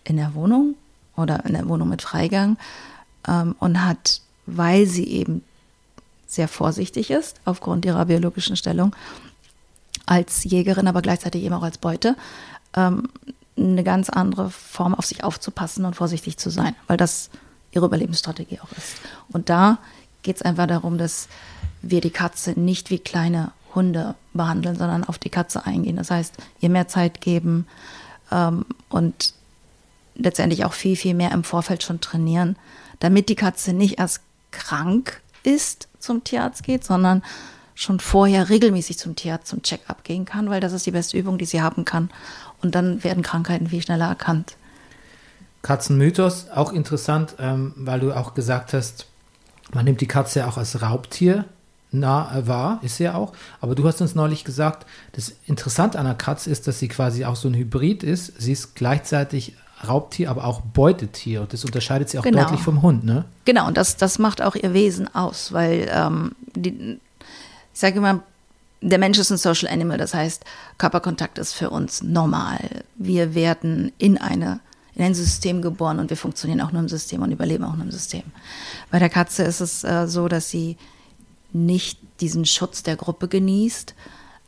in 0.06 0.18
der 0.18 0.34
Wohnung 0.34 0.74
oder 1.16 1.46
in 1.46 1.54
der 1.54 1.70
Wohnung 1.70 1.88
mit 1.88 2.02
Freigang 2.02 2.58
ähm, 3.28 3.56
und 3.60 3.86
hat, 3.86 4.22
weil 4.48 4.88
sie 4.88 5.04
eben 5.04 5.44
sehr 6.26 6.48
vorsichtig 6.48 7.12
ist, 7.12 7.42
aufgrund 7.46 7.86
ihrer 7.86 8.06
biologischen 8.06 8.58
Stellung, 8.58 8.96
als 10.08 10.44
Jägerin, 10.46 10.88
aber 10.88 11.04
gleichzeitig 11.04 11.44
eben 11.44 11.54
auch 11.54 11.62
als 11.62 11.78
Beute, 11.78 12.16
ähm, 12.76 13.08
eine 13.56 13.84
ganz 13.84 14.10
andere 14.10 14.50
Form 14.50 14.96
auf 14.96 15.06
sich 15.06 15.24
aufzupassen 15.24 15.86
und 15.86 15.96
vorsichtig 15.96 16.38
zu 16.38 16.50
sein, 16.50 16.76
weil 16.88 16.98
das 16.98 17.30
ihre 17.72 17.86
Überlebensstrategie 17.86 18.62
auch 18.62 18.72
ist. 18.72 18.96
Und 19.32 19.50
da 19.50 19.78
geht 20.24 20.38
es 20.38 20.42
einfach 20.42 20.66
darum, 20.66 20.98
dass 20.98 21.28
wir 21.84 22.02
die 22.02 22.10
Katze 22.10 22.60
nicht 22.60 22.90
wie 22.90 22.98
kleine 22.98 23.52
Hunde 23.76 24.16
behandeln, 24.34 24.76
sondern 24.76 25.04
auf 25.04 25.18
die 25.18 25.30
Katze 25.30 25.66
eingehen. 25.66 25.98
Das 25.98 26.12
heißt, 26.12 26.36
ihr 26.60 26.70
mehr 26.70 26.88
Zeit 26.88 27.22
geben 27.22 27.68
ähm, 28.32 28.66
und 28.90 29.34
letztendlich 30.16 30.66
auch 30.66 30.74
viel, 30.74 30.96
viel 30.96 31.14
mehr 31.14 31.32
im 31.32 31.44
Vorfeld 31.44 31.84
schon 31.84 32.02
trainieren, 32.02 32.58
damit 33.00 33.30
die 33.30 33.36
Katze 33.36 33.74
nicht 33.74 34.00
erst 34.00 34.22
krank 34.52 35.22
ist, 35.44 35.88
zum 36.00 36.24
Tierarzt 36.24 36.64
geht, 36.64 36.84
sondern 36.84 37.24
schon 37.76 38.00
vorher 38.00 38.50
regelmäßig 38.50 38.98
zum 38.98 39.16
Tierarzt 39.16 39.48
zum 39.48 39.62
Check-up 39.62 40.04
gehen 40.04 40.26
kann, 40.26 40.50
weil 40.50 40.60
das 40.60 40.74
ist 40.74 40.86
die 40.86 40.92
beste 40.92 41.18
Übung, 41.18 41.38
die 41.38 41.46
sie 41.46 41.62
haben 41.62 41.86
kann. 41.86 42.10
Und 42.62 42.76
dann 42.76 43.04
werden 43.04 43.24
Krankheiten 43.24 43.68
viel 43.68 43.82
schneller 43.82 44.08
erkannt. 44.08 44.58
Katzenmythos, 45.62 46.50
auch 46.50 46.74
interessant, 46.74 47.36
ähm, 47.40 47.74
weil 47.78 48.02
du 48.02 48.14
auch 48.14 48.34
gesagt 48.34 48.74
hast, 48.74 49.08
man 49.72 49.86
nimmt 49.86 50.02
die 50.02 50.08
Katze 50.08 50.48
auch 50.48 50.58
als 50.58 50.82
Raubtier 50.82 51.46
nah 51.92 52.42
wahr, 52.46 52.80
ist 52.84 52.98
sie 52.98 53.06
ja 53.06 53.16
auch. 53.16 53.34
Aber 53.62 53.76
du 53.76 53.88
hast 53.88 54.02
uns 54.02 54.16
neulich 54.16 54.44
gesagt, 54.44 54.86
das 55.14 55.34
Interessante 55.48 55.98
an 56.00 56.06
einer 56.06 56.16
Katze 56.16 56.50
ist, 56.50 56.68
dass 56.68 56.80
sie 56.80 56.88
quasi 56.88 57.26
auch 57.26 57.36
so 57.36 57.48
ein 57.48 57.56
Hybrid 57.56 58.04
ist. 58.04 58.40
Sie 58.40 58.52
ist 58.52 58.76
gleichzeitig 58.76 59.56
Raubtier, 59.88 60.30
aber 60.30 60.44
auch 60.44 60.62
Beutetier. 60.62 61.42
Und 61.42 61.54
das 61.54 61.64
unterscheidet 61.64 62.10
sie 62.10 62.20
auch 62.20 62.24
Genau. 62.24 62.42
deutlich 62.44 62.60
vom 62.62 62.82
Hund, 62.82 63.06
ne? 63.06 63.26
Genau, 63.46 63.68
und 63.68 63.78
das, 63.78 63.96
das 63.96 64.20
macht 64.20 64.42
auch 64.42 64.56
ihr 64.56 64.74
Wesen 64.74 65.14
aus, 65.16 65.54
weil 65.54 65.90
ähm, 65.94 66.34
die, 66.56 67.00
ich 67.74 67.80
sage 67.80 67.98
immer, 67.98 68.22
der 68.82 68.98
Mensch 69.00 69.18
ist 69.18 69.30
ein 69.30 69.38
Social 69.38 69.72
Animal, 69.72 69.98
das 69.98 70.14
heißt, 70.14 70.44
Körperkontakt 70.78 71.38
ist 71.38 71.54
für 71.54 71.70
uns 71.70 72.02
normal. 72.02 72.84
Wir 72.96 73.36
werden 73.36 73.92
in, 73.98 74.18
eine, 74.18 74.60
in 74.96 75.04
ein 75.04 75.14
System 75.14 75.62
geboren 75.62 76.00
und 76.00 76.10
wir 76.10 76.18
funktionieren 76.18 76.62
auch 76.62 76.72
nur 76.72 76.82
im 76.82 76.90
System 76.90 77.22
und 77.22 77.32
überleben 77.32 77.64
auch 77.64 77.76
nur 77.76 77.86
im 77.86 77.92
System. 77.92 78.24
Bei 78.92 79.00
der 79.00 79.10
Katze 79.10 79.44
ist 79.44 79.60
es 79.62 79.84
äh, 79.84 80.08
so, 80.08 80.28
dass 80.28 80.50
sie 80.50 80.78
nicht 81.52 82.00
diesen 82.22 82.46
Schutz 82.46 82.84
der 82.84 82.96
Gruppe 82.96 83.28
genießt 83.28 83.96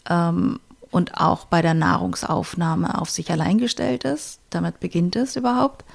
ähm, 0.10 0.60
und 0.92 1.18
auch 1.18 1.46
bei 1.46 1.62
der 1.62 1.74
Nahrungsaufnahme 1.74 3.00
auf 3.00 3.10
sich 3.10 3.32
allein 3.32 3.58
gestellt 3.58 4.04
ist. 4.04 4.40
Damit 4.50 4.80
beginnt 4.80 5.16
es 5.16 5.36
überhaupt. 5.36 5.86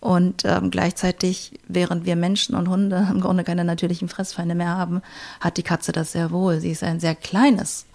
Und 0.00 0.44
ähm, 0.44 0.70
gleichzeitig, 0.70 1.58
während 1.66 2.04
wir 2.04 2.14
Menschen 2.14 2.54
und 2.54 2.68
Hunde 2.68 3.08
im 3.10 3.22
Grunde 3.22 3.42
keine 3.42 3.64
natürlichen 3.64 4.10
Fressfeinde 4.10 4.54
mehr 4.54 4.76
haben, 4.76 5.00
hat 5.40 5.56
die 5.56 5.62
Katze 5.62 5.92
das 5.92 6.12
sehr 6.12 6.30
wohl. 6.30 6.60
Sie 6.60 6.70
ist 6.70 6.82
ein 6.82 7.00
sehr 7.00 7.14
kleines, 7.14 7.86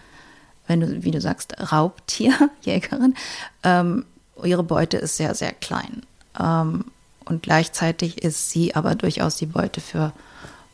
wenn 0.65 0.79
du, 0.79 1.03
wie 1.03 1.11
du 1.11 1.21
sagst, 1.21 1.71
Raubtier, 1.71 2.49
Jägerin. 2.61 3.13
Ähm, 3.61 4.05
ihre 4.43 4.63
Beute 4.63 4.97
ist 4.97 5.17
sehr, 5.17 5.35
sehr 5.35 5.53
klein. 5.53 6.01
Ähm, 6.39 6.85
und 7.25 7.43
gleichzeitig 7.43 8.23
ist 8.23 8.49
sie 8.49 8.73
aber 8.73 8.95
durchaus 8.95 9.35
die 9.35 9.45
Beute 9.45 9.79
für 9.79 10.11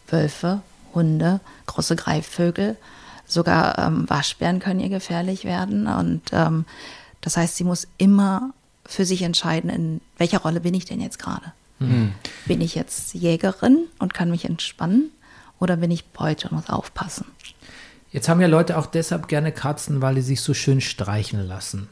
Wölfe, 0.07 0.61
Hunde, 0.95 1.39
große 1.67 1.95
Greifvögel. 1.95 2.77
Sogar 3.27 3.77
ähm, 3.79 4.09
Waschbären 4.09 4.59
können 4.59 4.79
ihr 4.79 4.89
gefährlich 4.89 5.45
werden. 5.45 5.87
Und 5.87 6.21
ähm, 6.31 6.65
das 7.21 7.37
heißt, 7.37 7.55
sie 7.55 7.63
muss 7.63 7.87
immer 7.97 8.51
für 8.85 9.05
sich 9.05 9.23
entscheiden, 9.23 9.69
in 9.69 10.01
welcher 10.17 10.39
Rolle 10.39 10.61
bin 10.61 10.73
ich 10.73 10.85
denn 10.85 11.01
jetzt 11.01 11.19
gerade? 11.19 11.53
Bin 12.45 12.61
ich 12.61 12.75
jetzt 12.75 13.13
Jägerin 13.13 13.87
und 13.99 14.13
kann 14.13 14.29
mich 14.31 14.45
entspannen 14.45 15.11
oder 15.59 15.77
bin 15.77 15.91
ich 15.91 16.05
Beute 16.05 16.47
und 16.49 16.55
muss 16.55 16.69
aufpassen? 16.69 17.25
Jetzt 18.11 18.29
haben 18.29 18.39
ja 18.39 18.47
Leute 18.47 18.77
auch 18.77 18.85
deshalb 18.85 19.27
gerne 19.27 19.51
Katzen, 19.51 20.01
weil 20.01 20.15
die 20.15 20.21
sich 20.21 20.39
so 20.39 20.53
schön 20.53 20.79
streicheln 20.79 21.45
lassen. 21.45 21.89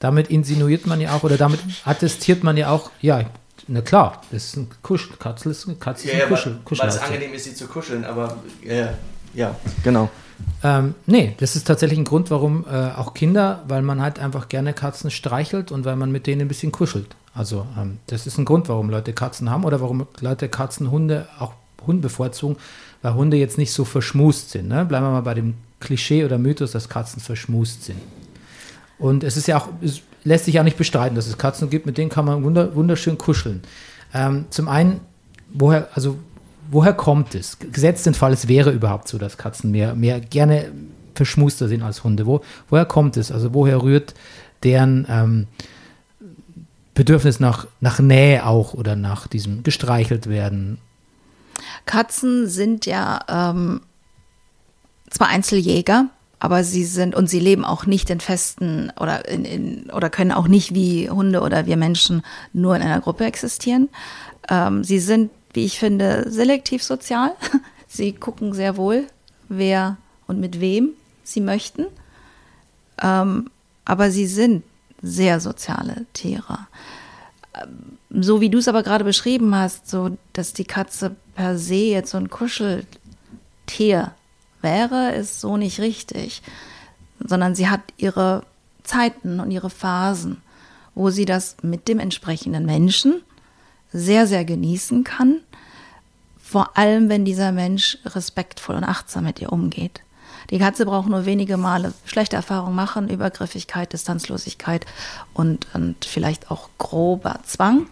Damit 0.00 0.28
insinuiert 0.28 0.86
man 0.86 1.00
ja 1.00 1.14
auch, 1.14 1.22
oder 1.22 1.38
damit 1.38 1.60
attestiert 1.84 2.44
man 2.44 2.58
ja 2.58 2.68
auch, 2.70 2.90
ja, 3.00 3.24
na 3.68 3.80
klar, 3.80 4.22
das 4.30 4.44
ist 4.44 4.56
ein 4.56 4.68
Kuschel, 4.82 5.16
Katze 5.18 5.50
ist, 5.50 5.80
Katze 5.80 6.08
ist 6.08 6.14
ein 6.14 6.28
Kuschel, 6.28 6.58
Kuschelhaustier. 6.64 7.34
ist, 7.34 7.44
sie 7.44 7.54
zu 7.54 7.66
kuscheln, 7.66 8.04
aber 8.04 8.36
ja, 8.62 8.94
ja 9.34 9.56
genau. 9.82 10.10
Ähm, 10.62 10.94
nee, 11.06 11.34
das 11.38 11.56
ist 11.56 11.66
tatsächlich 11.66 11.98
ein 11.98 12.04
Grund, 12.04 12.30
warum 12.30 12.64
äh, 12.70 12.90
auch 12.92 13.14
Kinder, 13.14 13.62
weil 13.68 13.82
man 13.82 14.02
halt 14.02 14.18
einfach 14.18 14.48
gerne 14.48 14.72
Katzen 14.72 15.10
streichelt 15.10 15.72
und 15.72 15.84
weil 15.84 15.96
man 15.96 16.12
mit 16.12 16.26
denen 16.26 16.42
ein 16.42 16.48
bisschen 16.48 16.72
kuschelt. 16.72 17.16
Also 17.34 17.66
ähm, 17.78 17.98
das 18.06 18.26
ist 18.26 18.38
ein 18.38 18.44
Grund, 18.44 18.68
warum 18.68 18.90
Leute 18.90 19.12
Katzen 19.12 19.50
haben 19.50 19.64
oder 19.64 19.80
warum 19.80 20.06
Leute 20.20 20.48
Katzen, 20.48 20.90
Hunde, 20.90 21.26
auch 21.38 21.52
Hunde 21.86 22.02
bevorzugen, 22.02 22.56
weil 23.02 23.14
Hunde 23.14 23.36
jetzt 23.36 23.58
nicht 23.58 23.72
so 23.72 23.84
verschmust 23.84 24.50
sind. 24.50 24.68
Ne? 24.68 24.84
Bleiben 24.84 25.06
wir 25.06 25.10
mal 25.10 25.20
bei 25.22 25.34
dem 25.34 25.54
Klischee 25.80 26.24
oder 26.24 26.38
Mythos, 26.38 26.72
dass 26.72 26.88
Katzen 26.88 27.20
verschmust 27.20 27.84
sind. 27.84 28.00
Und 28.98 29.24
es 29.24 29.36
ist 29.36 29.46
ja 29.48 29.58
auch, 29.58 29.68
es 29.82 30.00
lässt 30.26 30.44
sich 30.44 30.54
ja 30.54 30.64
nicht 30.64 30.76
bestreiten, 30.76 31.14
dass 31.14 31.28
es 31.28 31.38
Katzen 31.38 31.70
gibt, 31.70 31.86
mit 31.86 31.96
denen 31.96 32.10
kann 32.10 32.24
man 32.24 32.42
wunder, 32.42 32.74
wunderschön 32.74 33.16
kuscheln. 33.16 33.62
Ähm, 34.12 34.46
zum 34.50 34.68
einen, 34.68 35.00
woher, 35.52 35.88
also 35.94 36.18
woher 36.70 36.92
kommt 36.92 37.34
es? 37.36 37.58
Gesetzt 37.58 38.06
den 38.06 38.14
Fall, 38.14 38.32
es 38.32 38.48
wäre 38.48 38.72
überhaupt 38.72 39.06
so, 39.06 39.18
dass 39.18 39.38
Katzen 39.38 39.70
mehr, 39.70 39.94
mehr 39.94 40.20
gerne 40.20 40.72
verschmuster 41.14 41.68
sind 41.68 41.82
als 41.82 42.02
Hunde. 42.02 42.26
Wo, 42.26 42.42
woher 42.68 42.84
kommt 42.84 43.16
es? 43.16 43.30
Also 43.30 43.54
woher 43.54 43.82
rührt 43.82 44.14
deren 44.64 45.06
ähm, 45.08 45.46
Bedürfnis 46.94 47.38
nach, 47.38 47.68
nach 47.80 48.00
Nähe 48.00 48.44
auch 48.44 48.74
oder 48.74 48.96
nach 48.96 49.28
diesem 49.28 49.62
gestreichelt 49.62 50.28
werden? 50.28 50.78
Katzen 51.84 52.48
sind 52.48 52.84
ja 52.84 53.20
ähm, 53.28 53.80
zwar 55.08 55.28
Einzeljäger, 55.28 56.08
aber 56.38 56.64
sie 56.64 56.84
sind 56.84 57.14
und 57.14 57.28
sie 57.28 57.40
leben 57.40 57.64
auch 57.64 57.86
nicht 57.86 58.10
in 58.10 58.20
festen 58.20 58.92
oder 59.00 59.28
in, 59.28 59.44
in 59.44 59.90
oder 59.90 60.10
können 60.10 60.32
auch 60.32 60.48
nicht 60.48 60.74
wie 60.74 61.08
Hunde 61.08 61.40
oder 61.40 61.66
wir 61.66 61.76
Menschen 61.76 62.22
nur 62.52 62.76
in 62.76 62.82
einer 62.82 63.00
Gruppe 63.00 63.24
existieren. 63.24 63.88
Ähm, 64.48 64.84
sie 64.84 64.98
sind, 64.98 65.30
wie 65.54 65.64
ich 65.64 65.78
finde, 65.78 66.30
selektiv 66.30 66.82
sozial. 66.82 67.32
Sie 67.88 68.12
gucken 68.12 68.52
sehr 68.52 68.76
wohl, 68.76 69.06
wer 69.48 69.96
und 70.26 70.40
mit 70.40 70.60
wem 70.60 70.90
sie 71.22 71.40
möchten. 71.40 71.86
Ähm, 73.00 73.48
aber 73.84 74.10
sie 74.10 74.26
sind 74.26 74.64
sehr 75.00 75.40
soziale 75.40 76.04
Tiere. 76.12 76.66
Ähm, 77.54 77.96
So 78.10 78.40
wie 78.40 78.50
du 78.50 78.58
es 78.58 78.68
aber 78.68 78.82
gerade 78.82 79.04
beschrieben 79.04 79.54
hast, 79.54 79.88
so 79.88 80.16
dass 80.32 80.52
die 80.52 80.64
Katze 80.64 81.14
per 81.34 81.56
se 81.58 81.74
jetzt 81.74 82.10
so 82.10 82.18
ein 82.18 82.28
Kuscheltier 82.28 84.12
wäre, 84.66 85.12
ist 85.12 85.40
so 85.40 85.56
nicht 85.56 85.78
richtig, 85.78 86.42
sondern 87.24 87.54
sie 87.54 87.68
hat 87.68 87.82
ihre 87.96 88.42
Zeiten 88.82 89.38
und 89.38 89.52
ihre 89.52 89.70
Phasen, 89.70 90.42
wo 90.96 91.10
sie 91.10 91.24
das 91.24 91.56
mit 91.62 91.86
dem 91.86 92.00
entsprechenden 92.00 92.66
Menschen 92.66 93.22
sehr, 93.92 94.26
sehr 94.26 94.44
genießen 94.44 95.04
kann, 95.04 95.40
vor 96.42 96.76
allem 96.76 97.08
wenn 97.08 97.24
dieser 97.24 97.52
Mensch 97.52 97.98
respektvoll 98.04 98.74
und 98.74 98.84
achtsam 98.84 99.24
mit 99.24 99.40
ihr 99.40 99.52
umgeht. 99.52 100.02
Die 100.50 100.58
Katze 100.58 100.84
braucht 100.84 101.08
nur 101.08 101.26
wenige 101.26 101.56
Male 101.56 101.92
schlechte 102.04 102.36
Erfahrungen 102.36 102.74
machen, 102.74 103.08
Übergriffigkeit, 103.08 103.92
Distanzlosigkeit 103.92 104.84
und, 105.32 105.68
und 105.74 106.04
vielleicht 106.04 106.50
auch 106.50 106.68
grober 106.78 107.38
Zwang. 107.44 107.86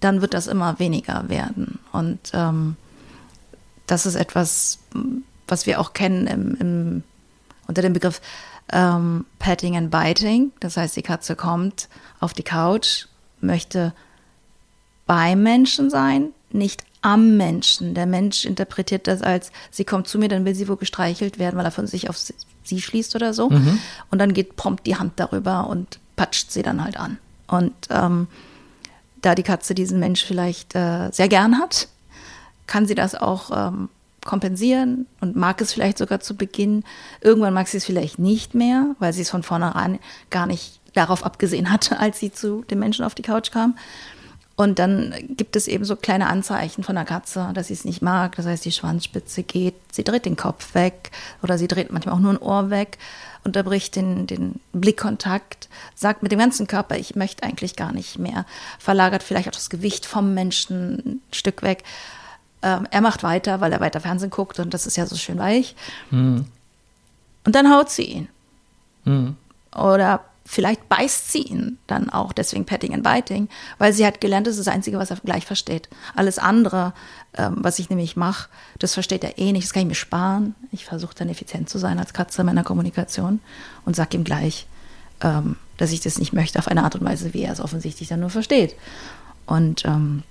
Dann 0.00 0.20
wird 0.22 0.34
das 0.34 0.46
immer 0.46 0.78
weniger 0.78 1.28
werden. 1.28 1.78
Und 1.92 2.18
ähm, 2.32 2.76
das 3.86 4.06
ist 4.06 4.16
etwas, 4.16 4.78
was 5.52 5.66
wir 5.66 5.78
auch 5.78 5.92
kennen 5.92 6.26
im, 6.26 6.54
im, 6.56 7.02
unter 7.68 7.82
dem 7.82 7.92
Begriff 7.92 8.20
ähm, 8.72 9.26
Petting 9.38 9.76
and 9.76 9.90
Biting. 9.90 10.50
Das 10.60 10.76
heißt, 10.76 10.96
die 10.96 11.02
Katze 11.02 11.36
kommt 11.36 11.88
auf 12.20 12.32
die 12.32 12.42
Couch, 12.42 13.06
möchte 13.40 13.92
beim 15.06 15.42
Menschen 15.42 15.90
sein, 15.90 16.30
nicht 16.50 16.84
am 17.02 17.36
Menschen. 17.36 17.94
Der 17.94 18.06
Mensch 18.06 18.44
interpretiert 18.46 19.06
das 19.06 19.22
als, 19.22 19.52
sie 19.70 19.84
kommt 19.84 20.08
zu 20.08 20.18
mir, 20.18 20.28
dann 20.28 20.44
will 20.44 20.54
sie 20.54 20.68
wohl 20.68 20.76
gestreichelt 20.76 21.38
werden, 21.38 21.56
weil 21.58 21.66
er 21.66 21.70
von 21.70 21.86
sich 21.86 22.08
auf 22.08 22.16
sie, 22.16 22.80
schließt 22.80 23.14
oder 23.14 23.34
so. 23.34 23.48
Und 24.10 24.18
dann 24.18 24.32
geht 24.32 24.56
prompt 24.56 24.86
die 24.86 24.96
Hand 24.96 25.14
darüber 25.16 25.66
und 25.66 25.98
patscht 26.16 26.50
sie 26.50 26.62
dann 26.62 26.82
halt 26.82 26.96
an. 26.96 27.18
Und 27.46 27.74
ähm, 27.90 28.28
da 29.20 29.34
die 29.34 29.42
Katze 29.42 29.74
diesen 29.74 30.00
Mensch 30.00 30.24
vielleicht 30.24 30.74
äh, 30.74 31.10
sehr 31.12 31.28
gern 31.28 31.58
hat, 31.58 31.88
kann 32.66 32.86
sie 32.86 32.94
das 32.94 33.14
auch 33.14 33.50
ähm, 33.54 33.90
kompensieren 34.24 35.06
und 35.20 35.36
mag 35.36 35.60
es 35.60 35.72
vielleicht 35.72 35.98
sogar 35.98 36.20
zu 36.20 36.36
Beginn. 36.36 36.84
Irgendwann 37.20 37.54
mag 37.54 37.68
sie 37.68 37.78
es 37.78 37.84
vielleicht 37.84 38.18
nicht 38.18 38.54
mehr, 38.54 38.94
weil 38.98 39.12
sie 39.12 39.22
es 39.22 39.30
von 39.30 39.42
vornherein 39.42 39.98
gar 40.30 40.46
nicht 40.46 40.80
darauf 40.94 41.24
abgesehen 41.24 41.70
hatte, 41.70 41.98
als 42.00 42.18
sie 42.18 42.32
zu 42.32 42.62
dem 42.70 42.78
Menschen 42.78 43.04
auf 43.04 43.14
die 43.14 43.22
Couch 43.22 43.50
kam. 43.50 43.76
Und 44.54 44.78
dann 44.78 45.14
gibt 45.30 45.56
es 45.56 45.66
eben 45.66 45.84
so 45.84 45.96
kleine 45.96 46.26
Anzeichen 46.26 46.84
von 46.84 46.94
der 46.94 47.06
Katze, 47.06 47.50
dass 47.54 47.68
sie 47.68 47.72
es 47.72 47.84
nicht 47.84 48.02
mag. 48.02 48.36
Das 48.36 48.46
heißt, 48.46 48.64
die 48.64 48.72
Schwanzspitze 48.72 49.42
geht, 49.42 49.74
sie 49.90 50.04
dreht 50.04 50.26
den 50.26 50.36
Kopf 50.36 50.74
weg 50.74 51.10
oder 51.42 51.56
sie 51.56 51.68
dreht 51.68 51.90
manchmal 51.90 52.14
auch 52.14 52.20
nur 52.20 52.32
ein 52.32 52.38
Ohr 52.38 52.68
weg, 52.68 52.98
unterbricht 53.44 53.96
den, 53.96 54.26
den 54.26 54.60
Blickkontakt, 54.72 55.68
sagt 55.94 56.22
mit 56.22 56.32
dem 56.32 56.38
ganzen 56.38 56.66
Körper, 56.66 56.96
ich 56.96 57.16
möchte 57.16 57.42
eigentlich 57.44 57.76
gar 57.76 57.92
nicht 57.92 58.18
mehr, 58.18 58.44
verlagert 58.78 59.22
vielleicht 59.22 59.48
auch 59.48 59.52
das 59.52 59.70
Gewicht 59.70 60.04
vom 60.04 60.34
Menschen 60.34 60.98
ein 60.98 61.22
Stück 61.32 61.62
weg. 61.62 61.82
Ähm, 62.62 62.86
er 62.90 63.00
macht 63.00 63.22
weiter, 63.22 63.60
weil 63.60 63.72
er 63.72 63.80
weiter 63.80 64.00
Fernsehen 64.00 64.30
guckt 64.30 64.58
und 64.58 64.72
das 64.72 64.86
ist 64.86 64.96
ja 64.96 65.06
so 65.06 65.16
schön 65.16 65.38
weich. 65.38 65.74
Und 67.44 67.54
dann 67.54 67.72
haut 67.72 67.90
sie 67.90 68.04
ihn. 68.04 68.28
Oder 69.74 70.20
vielleicht 70.44 70.88
beißt 70.88 71.32
sie 71.32 71.42
ihn 71.42 71.78
dann 71.86 72.10
auch, 72.10 72.32
deswegen 72.32 72.64
Petting 72.64 72.94
and 72.94 73.02
Biting, 73.02 73.48
weil 73.78 73.92
sie 73.92 74.06
hat 74.06 74.20
gelernt, 74.20 74.46
das 74.46 74.56
ist 74.56 74.66
das 74.66 74.74
Einzige, 74.74 74.98
was 74.98 75.10
er 75.10 75.16
gleich 75.16 75.46
versteht. 75.46 75.88
Alles 76.14 76.38
andere, 76.38 76.92
ähm, 77.36 77.56
was 77.58 77.78
ich 77.78 77.90
nämlich 77.90 78.16
mache, 78.16 78.48
das 78.78 78.94
versteht 78.94 79.24
er 79.24 79.38
eh 79.38 79.52
nicht, 79.52 79.64
das 79.64 79.72
kann 79.72 79.82
ich 79.82 79.88
mir 79.88 79.94
sparen. 79.94 80.54
Ich 80.70 80.84
versuche 80.84 81.14
dann 81.14 81.28
effizient 81.28 81.68
zu 81.68 81.78
sein 81.78 81.98
als 81.98 82.12
Katze 82.12 82.42
in 82.42 82.46
meiner 82.46 82.64
Kommunikation 82.64 83.40
und 83.84 83.96
sage 83.96 84.16
ihm 84.16 84.24
gleich, 84.24 84.66
ähm, 85.20 85.56
dass 85.78 85.92
ich 85.92 86.00
das 86.00 86.18
nicht 86.18 86.32
möchte 86.32 86.58
auf 86.58 86.68
eine 86.68 86.84
Art 86.84 86.96
und 86.96 87.04
Weise, 87.04 87.34
wie 87.34 87.42
er 87.42 87.52
es 87.52 87.60
offensichtlich 87.60 88.08
dann 88.08 88.20
nur 88.20 88.30
versteht. 88.30 88.76
Und 89.46 89.84
ähm, 89.84 90.22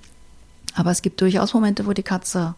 aber 0.75 0.91
es 0.91 1.01
gibt 1.01 1.21
durchaus 1.21 1.53
Momente, 1.53 1.85
wo 1.85 1.93
die 1.93 2.03
Katze 2.03 2.55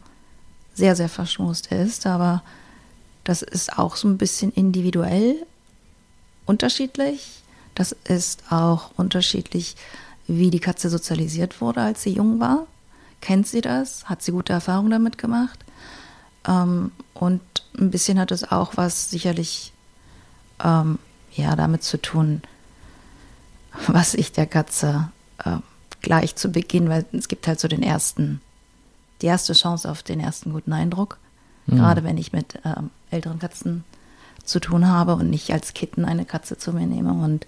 sehr, 0.74 0.96
sehr 0.96 1.10
verschmust 1.10 1.68
ist, 1.68 2.06
aber 2.06 2.44
das 3.24 3.42
ist 3.42 3.78
auch 3.78 3.96
so 3.96 4.08
ein 4.08 4.18
bisschen 4.18 4.52
individuell 4.52 5.46
unterschiedlich. 6.46 7.44
Das 7.76 7.94
ist 8.04 8.52
auch 8.52 8.92
unterschiedlich, 8.98 9.76
wie 10.28 10.52
die 10.52 10.60
Katze 10.60 10.90
sozialisiert 10.90 11.62
wurde, 11.62 11.82
als 11.82 12.04
sie 12.04 12.12
jung 12.12 12.40
war. 12.40 12.68
Kennt 13.22 13.48
sie 13.48 13.62
das? 13.62 14.10
Hat 14.10 14.22
sie 14.22 14.32
gute 14.32 14.54
Erfahrungen 14.54 14.92
damit 14.92 15.18
gemacht? 15.18 15.60
Ähm, 16.48 16.92
und 17.14 17.42
ein 17.78 17.90
bisschen 17.90 18.20
hat 18.20 18.32
es 18.32 18.52
auch 18.52 18.78
was 18.78 19.10
sicherlich 19.10 19.74
ähm, 20.64 21.00
ja, 21.34 21.56
damit 21.56 21.84
zu 21.84 22.02
tun, 22.02 22.42
was 23.88 24.14
ich 24.14 24.32
der 24.32 24.46
Katze 24.46 25.10
äh, 25.44 25.58
gleich 26.04 26.36
zu 26.36 26.50
Beginn, 26.52 26.90
weil 26.90 27.06
es 27.14 27.28
gibt 27.28 27.48
halt 27.48 27.60
so 27.60 27.68
den 27.68 27.82
ersten, 27.82 28.42
die 29.24 29.26
erste 29.26 29.54
Chance 29.54 29.90
auf 29.90 30.04
den 30.04 30.20
ersten 30.20 30.54
guten 30.54 30.74
Eindruck. 30.74 31.18
Gerade 31.66 32.04
wenn 32.04 32.18
ich 32.18 32.34
mit 32.34 32.60
ähm, 32.66 32.90
älteren 33.10 33.40
Katzen 33.40 33.86
zu 34.44 34.60
tun 34.60 34.88
habe 34.88 35.16
und 35.16 35.30
nicht 35.30 35.52
als 35.52 35.74
Kitten 35.74 36.04
eine 36.04 36.26
Katze 36.26 36.58
zu 36.58 36.74
mir 36.74 36.86
nehme. 36.86 37.14
Und 37.14 37.48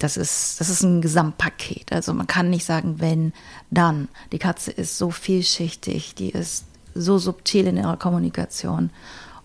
das 0.00 0.16
ist, 0.16 0.60
das 0.60 0.68
ist 0.68 0.82
ein 0.82 1.00
Gesamtpaket. 1.00 1.92
Also 1.92 2.12
man 2.12 2.26
kann 2.26 2.50
nicht 2.50 2.64
sagen, 2.64 2.96
wenn, 2.98 3.32
dann. 3.70 4.08
Die 4.32 4.38
Katze 4.38 4.72
ist 4.72 4.98
so 4.98 5.10
vielschichtig, 5.10 6.16
die 6.16 6.30
ist 6.30 6.64
so 6.94 7.18
subtil 7.18 7.68
in 7.68 7.76
ihrer 7.76 7.96
Kommunikation 7.96 8.90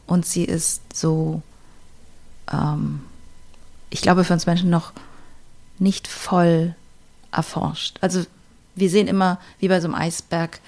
und 0.07 0.26
sie 0.26 0.43
ist 0.43 0.82
so, 0.95 1.41
ähm, 2.51 3.01
ich 3.91 4.01
glaube, 4.01 4.24
für 4.24 4.34
uns 4.34 4.47
Menschen 4.47 4.70
noch 4.70 4.91
nicht 5.78 6.07
voll 6.07 6.76
erforscht. 7.32 7.97
Also 8.01 8.23
wir 8.75 8.89
sehen 8.89 9.07
immer, 9.07 9.39
wie 9.59 9.67
bei 9.67 9.80
so 9.82 9.88
einem 9.88 9.95
Eisberg, 9.95 10.59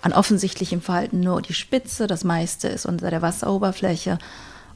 an 0.00 0.12
offensichtlichem 0.12 0.80
Verhalten 0.80 1.20
nur 1.20 1.42
die 1.42 1.54
Spitze, 1.54 2.06
das 2.06 2.22
meiste 2.22 2.68
ist 2.68 2.86
unter 2.86 3.10
der 3.10 3.20
Wasseroberfläche. 3.20 4.18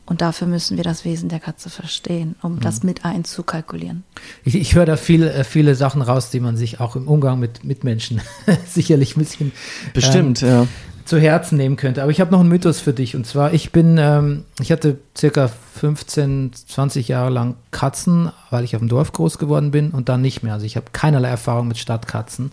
Und 0.05 0.21
dafür 0.21 0.49
müssen 0.49 0.77
wir 0.77 0.85
das 0.85 1.05
Wesen 1.05 1.29
der 1.29 1.39
Katze 1.39 1.71
verstehen, 1.71 2.35
um 2.43 2.59
das 2.59 2.83
mit 2.83 3.05
einzukalkulieren. 3.05 4.03
Ich, 4.45 4.57
ich 4.57 4.75
höre 4.75 4.85
da 4.85 4.97
viel, 4.97 5.23
äh, 5.23 5.45
viele 5.45 5.77
Sachen 5.77 6.03
raus, 6.03 6.31
die 6.31 6.41
man 6.41 6.57
sich 6.57 6.81
auch 6.81 6.97
im 6.97 7.07
Umgang 7.07 7.39
mit 7.39 7.63
Mitmenschen 7.63 8.21
sicherlich 8.67 9.17
ein 9.17 9.21
bisschen 9.21 9.53
Bestimmt, 9.95 10.41
ja. 10.41 10.67
Zu 11.05 11.19
Herzen 11.19 11.57
nehmen 11.57 11.77
könnte. 11.77 12.03
Aber 12.03 12.11
ich 12.11 12.21
habe 12.21 12.31
noch 12.31 12.41
einen 12.41 12.49
Mythos 12.49 12.81
für 12.81 12.93
dich. 12.93 13.17
Und 13.17 13.27
zwar, 13.27 13.53
ich 13.53 13.73
bin, 13.73 13.99
ähm, 13.99 14.45
ich 14.61 14.73
hatte 14.73 14.99
circa 15.17 15.49
15, 15.49 16.53
20 16.53 17.09
Jahre 17.09 17.31
lang 17.31 17.57
Katzen, 17.71 18.31
weil 18.51 18.65
ich 18.65 18.75
auf 18.77 18.81
dem 18.81 18.89
Dorf 18.89 19.13
groß 19.13 19.39
geworden 19.39 19.71
bin 19.71 19.91
und 19.91 20.09
dann 20.09 20.23
nicht 20.23 20.43
mehr. 20.43 20.55
Also 20.55 20.67
ich 20.67 20.77
habe 20.77 20.87
keinerlei 20.93 21.29
Erfahrung 21.29 21.69
mit 21.69 21.79
Stadtkatzen. 21.79 22.53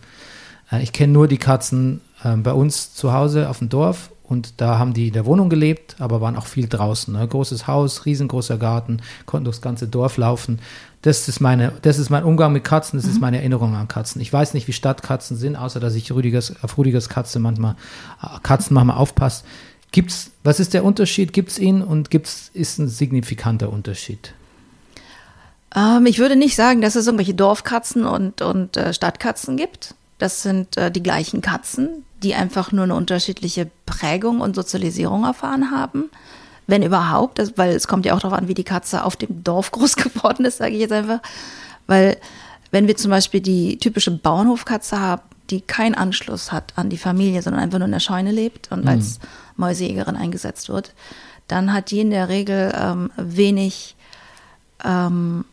Äh, 0.71 0.83
ich 0.83 0.93
kenne 0.93 1.13
nur 1.13 1.27
die 1.27 1.37
Katzen 1.37 2.01
äh, 2.23 2.35
bei 2.35 2.53
uns 2.53 2.93
zu 2.93 3.13
Hause 3.13 3.49
auf 3.49 3.59
dem 3.59 3.69
Dorf 3.69 4.09
und 4.29 4.61
da 4.61 4.77
haben 4.77 4.93
die 4.93 5.07
in 5.07 5.13
der 5.13 5.25
Wohnung 5.25 5.49
gelebt, 5.49 5.95
aber 5.99 6.21
waren 6.21 6.35
auch 6.35 6.45
viel 6.45 6.67
draußen. 6.67 7.13
Ne? 7.13 7.27
Großes 7.27 7.65
Haus, 7.65 8.05
riesengroßer 8.05 8.57
Garten, 8.57 9.01
konnten 9.25 9.45
durchs 9.45 9.61
ganze 9.61 9.87
Dorf 9.87 10.17
laufen. 10.17 10.59
Das 11.01 11.27
ist, 11.27 11.39
meine, 11.39 11.73
das 11.81 11.97
ist 11.97 12.11
mein 12.11 12.23
Umgang 12.23 12.53
mit 12.53 12.63
Katzen, 12.63 12.99
das 12.99 13.09
ist 13.09 13.19
meine 13.19 13.37
Erinnerung 13.37 13.73
an 13.73 13.87
Katzen. 13.87 14.21
Ich 14.21 14.31
weiß 14.31 14.53
nicht, 14.53 14.67
wie 14.67 14.73
Stadtkatzen 14.73 15.35
sind, 15.35 15.55
außer 15.55 15.79
dass 15.79 15.95
ich 15.95 16.11
Rüdigers, 16.11 16.53
auf 16.61 16.77
Rüdigers 16.77 17.09
Katze 17.09 17.39
manchmal, 17.39 17.75
äh, 18.21 18.27
Katzen 18.43 18.75
manchmal 18.75 18.97
aufpasse. 18.97 19.45
Gibt's, 19.91 20.31
was 20.43 20.59
ist 20.59 20.75
der 20.75 20.83
Unterschied? 20.83 21.33
Gibt 21.33 21.49
es 21.49 21.57
ihn 21.57 21.81
und 21.81 22.11
gibt's, 22.11 22.51
ist 22.53 22.77
ein 22.77 22.87
signifikanter 22.87 23.71
Unterschied? 23.71 24.35
Ähm, 25.75 26.05
ich 26.05 26.19
würde 26.19 26.35
nicht 26.35 26.55
sagen, 26.55 26.81
dass 26.81 26.95
es 26.95 27.07
irgendwelche 27.07 27.33
Dorfkatzen 27.33 28.05
und, 28.05 28.43
und 28.43 28.77
äh, 28.77 28.93
Stadtkatzen 28.93 29.57
gibt. 29.57 29.95
Das 30.19 30.43
sind 30.43 30.77
äh, 30.77 30.91
die 30.91 31.01
gleichen 31.01 31.41
Katzen, 31.41 32.03
die 32.23 32.35
einfach 32.35 32.71
nur 32.71 32.83
eine 32.83 32.95
unterschiedliche 32.95 33.69
Prägung 33.85 34.41
und 34.41 34.55
Sozialisierung 34.55 35.23
erfahren 35.23 35.71
haben. 35.71 36.09
Wenn 36.67 36.83
überhaupt, 36.83 37.41
weil 37.57 37.71
es 37.71 37.87
kommt 37.87 38.05
ja 38.05 38.13
auch 38.13 38.19
darauf 38.19 38.37
an, 38.37 38.47
wie 38.47 38.53
die 38.53 38.63
Katze 38.63 39.03
auf 39.03 39.15
dem 39.15 39.43
Dorf 39.43 39.71
groß 39.71 39.95
geworden 39.95 40.45
ist, 40.45 40.57
sage 40.57 40.73
ich 40.73 40.81
jetzt 40.81 40.91
einfach. 40.91 41.21
Weil 41.87 42.17
wenn 42.71 42.87
wir 42.87 42.95
zum 42.95 43.11
Beispiel 43.11 43.41
die 43.41 43.77
typische 43.77 44.11
Bauernhofkatze 44.11 44.99
haben, 44.99 45.23
die 45.49 45.61
keinen 45.61 45.95
Anschluss 45.95 46.51
hat 46.51 46.73
an 46.75 46.89
die 46.89 46.97
Familie, 46.97 47.41
sondern 47.41 47.63
einfach 47.63 47.79
nur 47.79 47.87
in 47.87 47.91
der 47.91 47.99
Scheune 47.99 48.31
lebt 48.31 48.71
und 48.71 48.87
als 48.87 49.19
Mäusejägerin 49.57 50.15
eingesetzt 50.15 50.69
wird, 50.69 50.93
dann 51.47 51.73
hat 51.73 51.89
die 51.89 52.01
in 52.01 52.11
der 52.11 52.29
Regel 52.29 52.71
ähm, 52.79 53.11
wenig 53.17 53.95
ähm, 54.85 55.45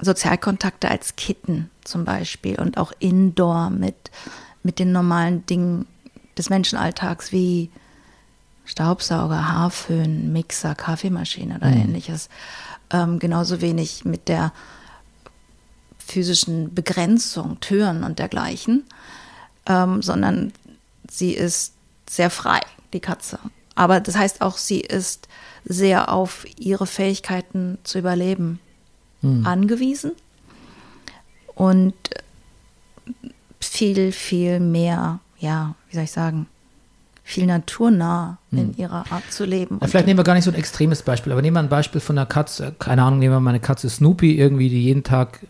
Sozialkontakte 0.00 0.90
als 0.90 1.16
Kitten 1.16 1.70
zum 1.82 2.04
Beispiel 2.04 2.60
und 2.60 2.78
auch 2.78 2.92
indoor 2.98 3.70
mit, 3.70 4.10
mit 4.64 4.80
den 4.80 4.90
normalen 4.90 5.46
Dingen 5.46 5.86
des 6.36 6.50
Menschenalltags 6.50 7.30
wie 7.30 7.70
Staubsauger, 8.64 9.52
Haarföhn, 9.52 10.32
Mixer, 10.32 10.74
Kaffeemaschine 10.74 11.56
oder 11.56 11.68
ähnliches. 11.68 12.28
Ähm, 12.90 13.18
genauso 13.18 13.60
wenig 13.60 14.04
mit 14.04 14.28
der 14.28 14.52
physischen 15.98 16.74
Begrenzung, 16.74 17.60
Türen 17.60 18.02
und 18.02 18.18
dergleichen, 18.18 18.84
ähm, 19.66 20.02
sondern 20.02 20.52
sie 21.08 21.32
ist 21.32 21.74
sehr 22.08 22.30
frei, 22.30 22.60
die 22.92 23.00
Katze. 23.00 23.38
Aber 23.74 24.00
das 24.00 24.16
heißt 24.16 24.40
auch, 24.40 24.56
sie 24.56 24.80
ist 24.80 25.28
sehr 25.64 26.12
auf 26.12 26.46
ihre 26.58 26.86
Fähigkeiten 26.86 27.78
zu 27.84 27.98
überleben 27.98 28.60
angewiesen 29.44 30.12
und 31.54 31.94
viel, 33.68 34.12
viel 34.12 34.60
mehr, 34.60 35.20
ja, 35.38 35.74
wie 35.90 35.94
soll 35.96 36.04
ich 36.04 36.10
sagen, 36.12 36.46
viel 37.26 37.46
naturnah 37.46 38.36
in 38.50 38.76
ihrer 38.76 39.10
Art 39.10 39.30
zu 39.32 39.44
leben. 39.46 39.78
Ja, 39.80 39.86
vielleicht 39.86 40.06
nehmen 40.06 40.18
wir 40.18 40.24
gar 40.24 40.34
nicht 40.34 40.44
so 40.44 40.50
ein 40.50 40.56
extremes 40.56 41.00
Beispiel, 41.02 41.32
aber 41.32 41.40
nehmen 41.40 41.56
wir 41.56 41.60
ein 41.60 41.68
Beispiel 41.70 42.00
von 42.02 42.18
einer 42.18 42.26
Katze, 42.26 42.74
keine 42.78 43.02
Ahnung, 43.02 43.18
nehmen 43.18 43.34
wir 43.34 43.40
mal 43.40 43.50
eine 43.50 43.60
Katze 43.60 43.88
Snoopy 43.88 44.36
irgendwie, 44.38 44.68
die 44.68 44.82
jeden 44.82 45.04
Tag 45.04 45.40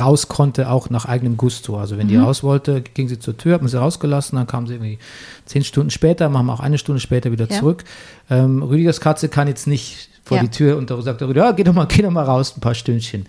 raus 0.00 0.26
konnte, 0.28 0.70
auch 0.70 0.90
nach 0.90 1.04
eigenem 1.04 1.36
Gusto. 1.36 1.78
Also 1.78 1.98
wenn 1.98 2.08
die 2.08 2.16
raus 2.16 2.42
wollte, 2.42 2.80
ging 2.80 3.08
sie 3.08 3.18
zur 3.18 3.36
Tür, 3.36 3.54
hat 3.54 3.60
man 3.62 3.68
sie 3.68 3.78
rausgelassen, 3.78 4.36
dann 4.36 4.46
kam 4.46 4.66
sie 4.66 4.74
irgendwie 4.74 4.98
zehn 5.44 5.62
Stunden 5.64 5.90
später, 5.90 6.28
machen 6.30 6.46
wir 6.46 6.54
auch 6.54 6.60
eine 6.60 6.78
Stunde 6.78 6.98
später 7.00 7.30
wieder 7.30 7.46
Ja. 7.48 7.58
zurück. 7.58 7.84
Ähm, 8.30 8.62
Rüdigers 8.62 9.00
Katze 9.00 9.28
kann 9.28 9.48
jetzt 9.48 9.66
nicht 9.66 10.08
vor 10.24 10.38
Ja. 10.38 10.42
die 10.44 10.48
Tür 10.48 10.76
und 10.78 10.90
da 10.90 11.00
sagt 11.02 11.20
der 11.20 11.28
Rüdiger, 11.28 11.46
ja, 11.46 11.52
geh 11.52 11.62
doch 11.62 11.74
mal, 11.74 11.86
geh 11.86 12.00
doch 12.02 12.10
mal 12.10 12.24
raus, 12.24 12.54
ein 12.56 12.60
paar 12.60 12.74
Stündchen. 12.74 13.26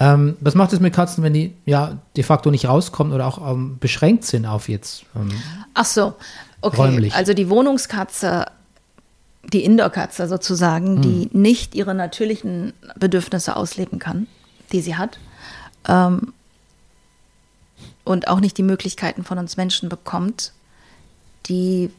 Ähm, 0.00 0.36
was 0.40 0.54
macht 0.54 0.72
es 0.72 0.80
mit 0.80 0.92
Katzen, 0.92 1.22
wenn 1.22 1.34
die 1.34 1.54
ja 1.66 1.98
de 2.16 2.24
facto 2.24 2.50
nicht 2.50 2.66
rauskommen 2.66 3.12
oder 3.12 3.26
auch 3.26 3.52
ähm, 3.52 3.78
beschränkt 3.78 4.24
sind 4.24 4.46
auf 4.46 4.68
jetzt? 4.68 5.04
Ähm, 5.14 5.30
Ach 5.74 5.84
so, 5.84 6.14
okay. 6.60 6.76
Räumlich. 6.76 7.14
Also 7.14 7.32
die 7.32 7.48
Wohnungskatze, 7.48 8.46
die 9.52 9.64
Indoor-Katze 9.64 10.26
sozusagen, 10.26 11.00
die 11.00 11.28
nicht 11.32 11.74
ihre 11.74 11.94
natürlichen 11.94 12.72
Bedürfnisse 12.96 13.54
ausleben 13.56 13.98
kann, 13.98 14.26
die 14.72 14.80
sie 14.80 14.96
hat, 14.96 15.18
ähm, 15.86 16.32
und 18.04 18.28
auch 18.28 18.40
nicht 18.40 18.58
die 18.58 18.62
Möglichkeiten 18.62 19.24
von 19.24 19.38
uns 19.38 19.56
Menschen 19.56 19.88
bekommt, 19.88 20.52
die 21.46 21.90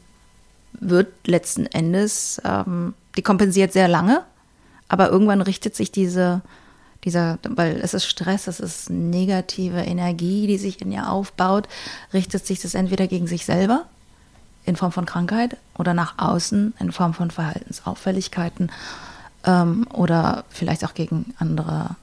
wird 0.74 1.08
letzten 1.26 1.66
Endes, 1.66 2.42
ähm, 2.44 2.94
die 3.16 3.22
kompensiert 3.22 3.74
sehr 3.74 3.88
lange, 3.88 4.24
aber 4.88 5.10
irgendwann 5.10 5.42
richtet 5.42 5.76
sich 5.76 5.92
diese, 5.92 6.42
dieser, 7.06 7.40
weil 7.48 7.80
es 7.82 7.94
ist 7.94 8.06
Stress, 8.06 8.48
es 8.48 8.60
ist 8.60 8.90
negative 8.90 9.80
Energie, 9.80 10.48
die 10.48 10.58
sich 10.58 10.82
in 10.82 10.92
ihr 10.92 11.10
aufbaut, 11.10 11.68
richtet 12.14 12.46
sich 12.46 12.62
das 12.62 12.74
entweder 12.74 13.08
gegen 13.08 13.28
sich 13.28 13.46
selber 13.46 13.86
in 14.66 14.76
Form 14.76 14.92
von 14.92 15.06
Krankheit 15.06 15.58
oder 15.78 15.94
nach 15.94 16.16
außen 16.18 16.74
in 16.80 16.92
Form 16.92 17.14
von 17.14 17.32
Verhaltensauffälligkeiten 17.32 18.72
ähm, 19.46 19.88
oder 19.94 20.44
vielleicht 20.50 20.84
auch 20.84 20.94
gegen 20.94 21.34
andere 21.38 21.96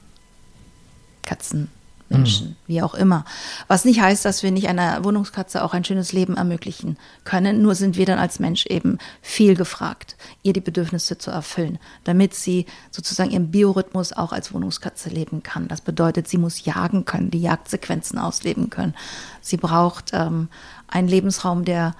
Katzen, 1.23 1.69
Menschen, 2.13 2.55
wie 2.67 2.81
auch 2.81 2.93
immer. 2.93 3.25
Was 3.67 3.85
nicht 3.85 4.01
heißt, 4.01 4.23
dass 4.23 4.43
wir 4.43 4.51
nicht 4.51 4.67
einer 4.67 5.03
Wohnungskatze 5.03 5.63
auch 5.63 5.73
ein 5.73 5.83
schönes 5.83 6.13
Leben 6.13 6.37
ermöglichen 6.37 6.97
können, 7.23 7.61
nur 7.61 7.75
sind 7.75 7.97
wir 7.97 8.05
dann 8.05 8.19
als 8.19 8.39
Mensch 8.39 8.65
eben 8.67 8.97
viel 9.21 9.55
gefragt, 9.55 10.15
ihr 10.43 10.53
die 10.53 10.61
Bedürfnisse 10.61 11.17
zu 11.17 11.31
erfüllen, 11.31 11.79
damit 12.03 12.33
sie 12.33 12.65
sozusagen 12.91 13.31
ihren 13.31 13.51
Biorhythmus 13.51 14.13
auch 14.13 14.31
als 14.31 14.53
Wohnungskatze 14.53 15.09
leben 15.09 15.43
kann. 15.43 15.67
Das 15.67 15.81
bedeutet, 15.81 16.27
sie 16.27 16.37
muss 16.37 16.63
jagen 16.63 17.05
können, 17.05 17.31
die 17.31 17.41
Jagdsequenzen 17.41 18.17
ausleben 18.17 18.69
können. 18.69 18.93
Sie 19.41 19.57
braucht 19.57 20.11
ähm, 20.13 20.49
einen 20.87 21.07
Lebensraum, 21.07 21.65
der 21.65 21.95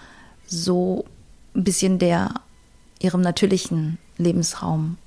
so 0.45 1.05
ein 1.55 1.64
bisschen 1.64 1.99
der 1.99 2.36
ihrem 2.99 3.22
natürlichen 3.22 3.97
Lebensraum 4.18 4.97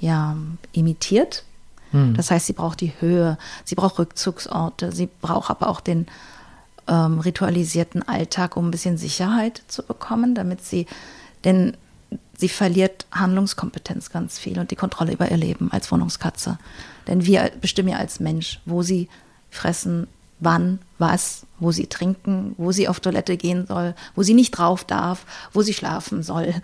ja 0.00 0.36
imitiert. 0.72 1.44
Das 2.14 2.30
heißt, 2.30 2.46
sie 2.46 2.52
braucht 2.54 2.80
die 2.80 2.92
Höhe, 3.00 3.38
sie 3.64 3.74
braucht 3.74 3.98
Rückzugsorte, 3.98 4.92
sie 4.92 5.08
braucht 5.20 5.50
aber 5.50 5.68
auch 5.68 5.80
den 5.80 6.06
ähm, 6.88 7.20
ritualisierten 7.20 8.06
Alltag, 8.06 8.56
um 8.56 8.68
ein 8.68 8.70
bisschen 8.70 8.96
Sicherheit 8.98 9.62
zu 9.68 9.82
bekommen, 9.82 10.34
damit 10.34 10.64
sie, 10.64 10.86
denn 11.44 11.76
sie 12.36 12.48
verliert 12.48 13.06
Handlungskompetenz 13.12 14.10
ganz 14.10 14.38
viel 14.38 14.58
und 14.58 14.70
die 14.70 14.76
Kontrolle 14.76 15.12
über 15.12 15.30
ihr 15.30 15.36
Leben 15.36 15.70
als 15.70 15.92
Wohnungskatze. 15.92 16.58
Denn 17.06 17.24
wir 17.26 17.50
bestimmen 17.60 17.90
ja 17.90 17.98
als 17.98 18.20
Mensch, 18.20 18.60
wo 18.64 18.82
sie 18.82 19.08
fressen, 19.50 20.08
wann, 20.40 20.80
was, 20.98 21.46
wo 21.60 21.70
sie 21.70 21.86
trinken, 21.86 22.54
wo 22.58 22.72
sie 22.72 22.88
auf 22.88 23.00
Toilette 23.00 23.36
gehen 23.36 23.66
soll, 23.66 23.94
wo 24.14 24.22
sie 24.22 24.34
nicht 24.34 24.52
drauf 24.52 24.84
darf, 24.84 25.24
wo 25.52 25.62
sie 25.62 25.74
schlafen 25.74 26.22
soll, 26.22 26.54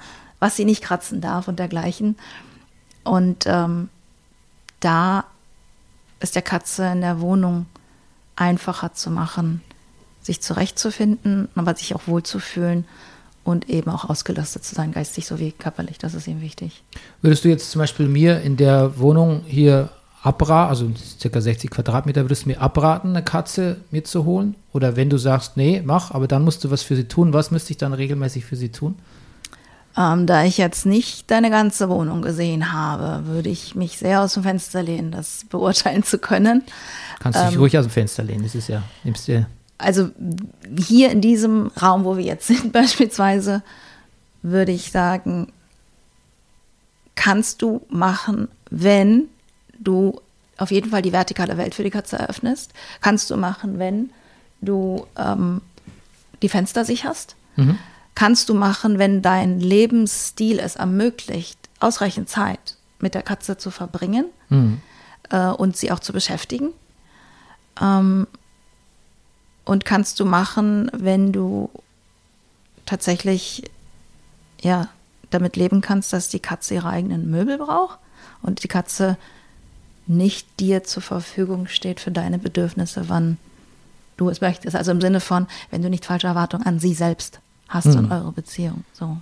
was 0.40 0.56
sie 0.56 0.64
nicht 0.64 0.82
kratzen 0.82 1.20
darf 1.20 1.48
und 1.48 1.58
dergleichen. 1.58 2.16
Und 3.04 3.44
ähm, 3.46 3.88
da 4.80 5.24
ist 6.20 6.34
der 6.34 6.42
Katze 6.42 6.86
in 6.86 7.00
der 7.00 7.20
Wohnung 7.20 7.66
einfacher 8.36 8.94
zu 8.94 9.10
machen, 9.10 9.62
sich 10.20 10.40
zurechtzufinden, 10.40 11.48
aber 11.54 11.74
sich 11.74 11.94
auch 11.94 12.06
wohlzufühlen 12.06 12.84
und 13.44 13.68
eben 13.68 13.90
auch 13.90 14.08
ausgelastet 14.08 14.64
zu 14.64 14.74
sein, 14.74 14.92
geistig 14.92 15.26
sowie 15.26 15.52
körperlich. 15.52 15.98
Das 15.98 16.14
ist 16.14 16.26
ihm 16.26 16.40
wichtig. 16.40 16.82
Würdest 17.22 17.44
du 17.44 17.48
jetzt 17.48 17.70
zum 17.70 17.80
Beispiel 17.80 18.06
mir 18.06 18.40
in 18.42 18.56
der 18.56 18.98
Wohnung 18.98 19.42
hier 19.46 19.90
abraten, 20.22 20.68
also 20.68 20.90
circa 21.18 21.40
60 21.40 21.70
Quadratmeter, 21.70 22.24
würdest 22.24 22.44
du 22.44 22.50
mir 22.50 22.60
abraten, 22.60 23.10
eine 23.10 23.24
Katze 23.24 23.78
mir 23.90 24.04
zu 24.04 24.24
holen? 24.24 24.54
Oder 24.72 24.96
wenn 24.96 25.08
du 25.08 25.16
sagst, 25.16 25.56
nee, 25.56 25.82
mach, 25.84 26.10
aber 26.10 26.28
dann 26.28 26.44
musst 26.44 26.64
du 26.64 26.70
was 26.70 26.82
für 26.82 26.96
sie 26.96 27.04
tun, 27.04 27.32
was 27.32 27.50
müsste 27.50 27.72
ich 27.72 27.78
dann 27.78 27.94
regelmäßig 27.94 28.44
für 28.44 28.56
sie 28.56 28.70
tun? 28.70 28.96
Ähm, 29.98 30.26
da 30.26 30.44
ich 30.44 30.58
jetzt 30.58 30.86
nicht 30.86 31.28
deine 31.28 31.50
ganze 31.50 31.88
Wohnung 31.88 32.22
gesehen 32.22 32.72
habe, 32.72 33.26
würde 33.26 33.48
ich 33.48 33.74
mich 33.74 33.98
sehr 33.98 34.20
aus 34.20 34.34
dem 34.34 34.44
Fenster 34.44 34.80
lehnen, 34.80 35.10
das 35.10 35.44
beurteilen 35.50 36.04
zu 36.04 36.18
können. 36.18 36.62
Kannst 37.18 37.40
du 37.40 37.48
dich 37.48 37.58
ruhig 37.58 37.76
aus 37.76 37.86
dem 37.86 37.90
Fenster 37.90 38.22
lehnen, 38.22 38.44
das 38.44 38.54
ist 38.54 38.68
ja, 38.68 38.84
nimmst 39.02 39.26
dir. 39.26 39.48
Also 39.76 40.10
hier 40.78 41.10
in 41.10 41.20
diesem 41.20 41.72
Raum, 41.82 42.04
wo 42.04 42.16
wir 42.16 42.24
jetzt 42.24 42.46
sind, 42.46 42.72
beispielsweise, 42.72 43.62
würde 44.42 44.70
ich 44.70 44.92
sagen, 44.92 45.52
kannst 47.16 47.62
du 47.62 47.82
machen, 47.88 48.46
wenn 48.70 49.24
du 49.80 50.20
auf 50.58 50.70
jeden 50.70 50.90
Fall 50.90 51.02
die 51.02 51.12
vertikale 51.12 51.56
Welt 51.56 51.74
für 51.74 51.82
die 51.82 51.90
Katze 51.90 52.18
eröffnest. 52.18 52.72
Kannst 53.00 53.30
du 53.30 53.36
machen, 53.36 53.80
wenn 53.80 54.10
du 54.60 55.06
ähm, 55.16 55.60
die 56.40 56.48
Fenster 56.48 56.84
sicherst. 56.84 57.34
Kannst 58.18 58.48
du 58.48 58.54
machen, 58.54 58.98
wenn 58.98 59.22
dein 59.22 59.60
Lebensstil 59.60 60.58
es 60.58 60.74
ermöglicht, 60.74 61.56
ausreichend 61.78 62.28
Zeit 62.28 62.76
mit 62.98 63.14
der 63.14 63.22
Katze 63.22 63.58
zu 63.58 63.70
verbringen 63.70 64.24
äh, 65.30 65.46
und 65.46 65.76
sie 65.76 65.92
auch 65.92 66.00
zu 66.00 66.12
beschäftigen. 66.12 66.70
Ähm, 67.80 68.26
und 69.64 69.84
kannst 69.84 70.18
du 70.18 70.24
machen, 70.24 70.90
wenn 70.92 71.30
du 71.30 71.70
tatsächlich 72.86 73.62
ja 74.60 74.88
damit 75.30 75.54
leben 75.54 75.80
kannst, 75.80 76.12
dass 76.12 76.28
die 76.28 76.40
Katze 76.40 76.74
ihre 76.74 76.88
eigenen 76.88 77.30
Möbel 77.30 77.56
braucht 77.56 78.00
und 78.42 78.64
die 78.64 78.68
Katze 78.68 79.16
nicht 80.08 80.58
dir 80.58 80.82
zur 80.82 81.04
Verfügung 81.04 81.68
steht 81.68 82.00
für 82.00 82.10
deine 82.10 82.40
Bedürfnisse, 82.40 83.08
wann 83.08 83.38
du 84.16 84.28
es 84.28 84.40
möchtest. 84.40 84.74
Also 84.74 84.90
im 84.90 85.00
Sinne 85.00 85.20
von, 85.20 85.46
wenn 85.70 85.82
du 85.82 85.88
nicht 85.88 86.04
falsche 86.04 86.26
Erwartungen 86.26 86.66
an 86.66 86.80
sie 86.80 86.94
selbst 86.94 87.38
hast 87.68 87.86
und 87.86 88.10
eure 88.10 88.32
Beziehung. 88.32 88.84
So. 88.92 89.16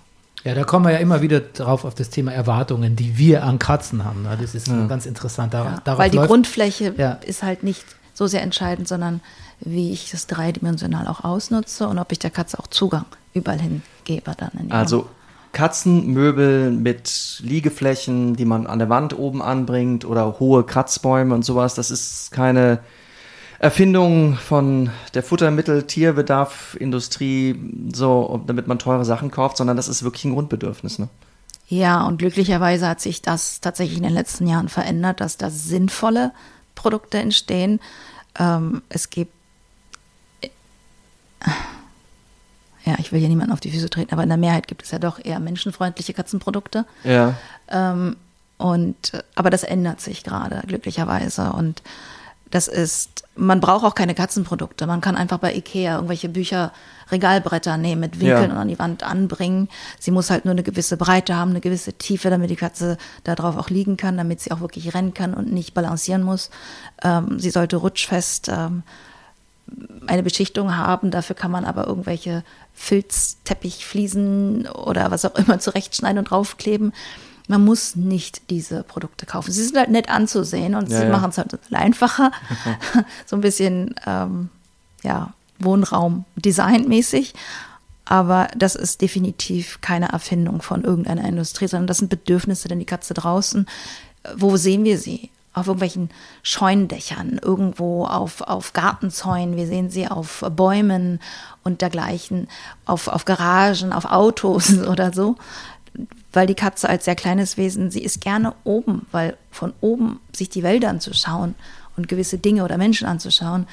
Ja, 0.44 0.54
da 0.54 0.64
kommen 0.64 0.84
wir 0.86 0.92
ja 0.92 0.98
immer 0.98 1.22
wieder 1.22 1.40
drauf 1.40 1.84
auf 1.84 1.94
das 1.94 2.10
Thema 2.10 2.32
Erwartungen, 2.32 2.94
die 2.96 3.18
wir 3.18 3.42
an 3.44 3.58
Katzen 3.58 4.04
haben. 4.04 4.22
ne? 4.22 4.38
Das 4.40 4.54
ist 4.54 4.66
ganz 4.88 5.04
interessant. 5.06 5.52
Dar 5.54 5.64
Ja, 5.64 5.80
darauf 5.84 5.98
weil 5.98 6.10
die 6.10 6.16
läuft- 6.18 6.28
Grundfläche 6.28 6.94
Ja. 6.96 7.12
ist 7.12 7.42
halt 7.42 7.62
nicht 7.64 7.84
so 8.14 8.26
sehr 8.26 8.42
entscheidend, 8.42 8.86
sondern 8.86 9.20
wie 9.60 9.90
ich 9.92 10.10
das 10.10 10.26
dreidimensional 10.26 11.06
auch 11.08 11.24
ausnutze 11.24 11.88
und 11.88 11.98
ob 11.98 12.12
ich 12.12 12.18
der 12.18 12.30
Katze 12.30 12.58
auch 12.58 12.66
Zugang 12.68 13.06
überall 13.34 13.60
hin 13.60 13.82
gebe 14.04 14.32
dann 14.38 14.70
Also 14.70 15.08
Katzenmöbel 15.52 16.70
mit 16.70 17.40
Liegeflächen, 17.42 18.36
die 18.36 18.44
man 18.44 18.66
an 18.66 18.78
der 18.78 18.88
Wand 18.88 19.18
oben 19.18 19.42
anbringt 19.42 20.04
oder 20.04 20.38
hohe 20.38 20.64
Kratzbäume 20.64 21.34
und 21.34 21.44
sowas, 21.44 21.74
das 21.74 21.90
ist 21.90 22.30
keine 22.30 22.78
Erfindung 23.58 24.36
von 24.36 24.90
der 25.14 25.22
Futtermittel, 25.22 25.84
Tierbedarf, 25.84 26.76
Industrie, 26.78 27.58
so, 27.92 28.42
damit 28.46 28.66
man 28.66 28.78
teure 28.78 29.04
Sachen 29.04 29.30
kauft, 29.30 29.56
sondern 29.56 29.76
das 29.76 29.88
ist 29.88 30.02
wirklich 30.02 30.24
ein 30.24 30.34
Grundbedürfnis. 30.34 30.98
Ne? 30.98 31.08
Ja, 31.68 32.06
und 32.06 32.18
glücklicherweise 32.18 32.86
hat 32.88 33.00
sich 33.00 33.22
das 33.22 33.60
tatsächlich 33.60 33.96
in 33.96 34.04
den 34.04 34.12
letzten 34.12 34.46
Jahren 34.46 34.68
verändert, 34.68 35.20
dass 35.20 35.36
da 35.36 35.50
sinnvolle 35.50 36.32
Produkte 36.74 37.18
entstehen. 37.18 37.80
Ähm, 38.38 38.82
es 38.88 39.10
gibt, 39.10 39.32
ja, 42.84 42.94
ich 42.98 43.10
will 43.10 43.18
hier 43.18 43.28
niemanden 43.28 43.52
auf 43.52 43.60
die 43.60 43.72
Füße 43.72 43.90
treten, 43.90 44.12
aber 44.12 44.22
in 44.22 44.28
der 44.28 44.38
Mehrheit 44.38 44.68
gibt 44.68 44.82
es 44.82 44.90
ja 44.92 44.98
doch 44.98 45.18
eher 45.24 45.40
menschenfreundliche 45.40 46.12
Katzenprodukte. 46.12 46.84
Ja. 47.02 47.34
Ähm, 47.68 48.16
und, 48.58 49.24
aber 49.34 49.50
das 49.50 49.64
ändert 49.64 50.00
sich 50.00 50.22
gerade, 50.22 50.62
glücklicherweise. 50.66 51.52
Und 51.52 51.82
das 52.56 52.68
ist, 52.68 53.24
man 53.36 53.60
braucht 53.60 53.84
auch 53.84 53.94
keine 53.94 54.14
Katzenprodukte. 54.14 54.86
Man 54.86 55.02
kann 55.02 55.14
einfach 55.14 55.36
bei 55.36 55.54
Ikea 55.54 55.96
irgendwelche 55.96 56.30
Bücher, 56.30 56.72
Regalbretter 57.10 57.76
nehmen 57.76 58.00
mit 58.00 58.18
Winkeln 58.18 58.48
Ja. 58.48 58.56
und 58.56 58.56
an 58.62 58.68
die 58.68 58.78
Wand 58.78 59.02
anbringen. 59.02 59.68
Sie 59.98 60.10
muss 60.10 60.30
halt 60.30 60.46
nur 60.46 60.52
eine 60.52 60.62
gewisse 60.62 60.96
Breite 60.96 61.36
haben, 61.36 61.50
eine 61.50 61.60
gewisse 61.60 61.92
Tiefe, 61.92 62.30
damit 62.30 62.48
die 62.48 62.56
Katze 62.56 62.96
da 63.24 63.34
drauf 63.34 63.58
auch 63.58 63.68
liegen 63.68 63.98
kann, 63.98 64.16
damit 64.16 64.40
sie 64.40 64.52
auch 64.52 64.60
wirklich 64.60 64.94
rennen 64.94 65.12
kann 65.12 65.34
und 65.34 65.52
nicht 65.52 65.74
balancieren 65.74 66.22
muss. 66.22 66.48
Ähm, 67.04 67.38
sie 67.38 67.50
sollte 67.50 67.76
rutschfest 67.76 68.48
ähm, 68.48 68.82
eine 70.06 70.22
Beschichtung 70.22 70.78
haben. 70.78 71.10
Dafür 71.10 71.36
kann 71.36 71.50
man 71.50 71.66
aber 71.66 71.86
irgendwelche 71.86 72.42
Filzteppichfliesen 72.72 74.66
oder 74.68 75.10
was 75.10 75.26
auch 75.26 75.34
immer 75.34 75.58
zurechtschneiden 75.58 76.18
und 76.20 76.30
draufkleben. 76.30 76.94
Man 77.48 77.64
muss 77.64 77.96
nicht 77.96 78.50
diese 78.50 78.82
Produkte 78.82 79.26
kaufen. 79.26 79.52
Sie 79.52 79.62
sind 79.62 79.76
halt 79.76 79.90
nett 79.90 80.08
anzusehen 80.08 80.74
und 80.74 80.90
Ja, 80.90 80.98
sie 80.98 81.04
ja. 81.04 81.10
machen 81.10 81.30
es 81.30 81.38
halt 81.38 81.56
einfacher. 81.72 82.32
so 83.26 83.36
ein 83.36 83.42
bisschen, 83.42 83.94
ähm, 84.06 84.48
ja, 85.02 85.32
Wohnraum 85.58 86.24
designmäßig. 86.36 87.34
Aber 88.04 88.48
das 88.56 88.76
ist 88.76 89.00
definitiv 89.00 89.80
keine 89.80 90.10
Erfindung 90.10 90.62
von 90.62 90.84
irgendeiner 90.84 91.24
Industrie, 91.24 91.66
sondern 91.66 91.88
das 91.88 91.98
sind 91.98 92.08
Bedürfnisse, 92.08 92.68
denn 92.68 92.78
die 92.78 92.84
Katze 92.84 93.14
draußen, 93.14 93.66
äh, 94.22 94.28
wo 94.36 94.56
sehen 94.56 94.84
wir 94.84 94.98
sie? 94.98 95.30
auf 95.56 95.68
irgendwelchen 95.68 96.10
Scheunendächern, 96.42 97.40
irgendwo 97.42 98.04
auf, 98.04 98.42
auf 98.42 98.74
Gartenzäunen, 98.74 99.56
wir 99.56 99.66
sehen 99.66 99.88
sie 99.88 100.06
auf 100.06 100.44
Bäumen 100.54 101.18
und 101.64 101.80
dergleichen, 101.80 102.46
auf, 102.84 103.08
auf 103.08 103.24
Garagen, 103.24 103.94
auf 103.94 104.04
Autos 104.04 104.78
oder 104.86 105.14
so. 105.14 105.36
Weil 106.32 106.46
die 106.46 106.54
Katze 106.54 106.88
als 106.88 107.04
sehr 107.04 107.14
kleines 107.14 107.56
Wesen, 107.56 107.90
sie 107.90 108.02
ist 108.02 108.20
gerne 108.20 108.54
oben, 108.64 109.06
weil 109.12 109.36
von 109.50 109.72
oben 109.80 110.20
sich 110.34 110.50
die 110.50 110.62
Wälder 110.62 110.90
anzuschauen 110.90 111.54
und 111.96 112.08
gewisse 112.08 112.38
Dinge 112.38 112.64
oder 112.64 112.76
Menschen 112.78 113.06
anzuschauen, 113.06 113.66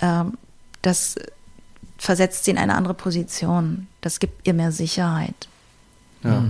ähm, 0.00 0.38
das 0.80 1.16
versetzt 1.98 2.44
sie 2.44 2.50
in 2.50 2.58
eine 2.58 2.74
andere 2.74 2.94
Position. 2.94 3.86
Das 4.00 4.18
gibt 4.18 4.46
ihr 4.46 4.54
mehr 4.54 4.72
Sicherheit. 4.72 5.48
Ja. 6.24 6.44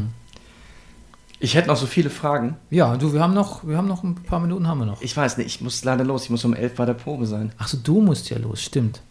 Ich 1.40 1.56
hätte 1.56 1.68
noch 1.68 1.76
so 1.76 1.86
viele 1.86 2.08
Fragen. 2.08 2.56
Ja, 2.70 2.96
du, 2.96 3.12
wir 3.12 3.20
haben 3.20 3.34
noch, 3.34 3.66
wir 3.66 3.76
haben 3.76 3.88
noch 3.88 4.04
ein 4.04 4.14
paar 4.14 4.38
Minuten 4.38 4.68
haben 4.68 4.78
wir 4.78 4.86
noch. 4.86 5.02
Ich 5.02 5.16
weiß 5.16 5.38
nicht, 5.38 5.48
ich 5.48 5.60
muss 5.60 5.82
leider 5.82 6.04
los. 6.04 6.24
Ich 6.24 6.30
muss 6.30 6.44
um 6.44 6.54
elf 6.54 6.76
bei 6.76 6.86
der 6.86 6.94
Probe 6.94 7.26
sein. 7.26 7.52
Ach 7.58 7.66
so, 7.66 7.76
du 7.82 8.00
musst 8.00 8.30
ja 8.30 8.38
los, 8.38 8.62
stimmt. 8.62 9.02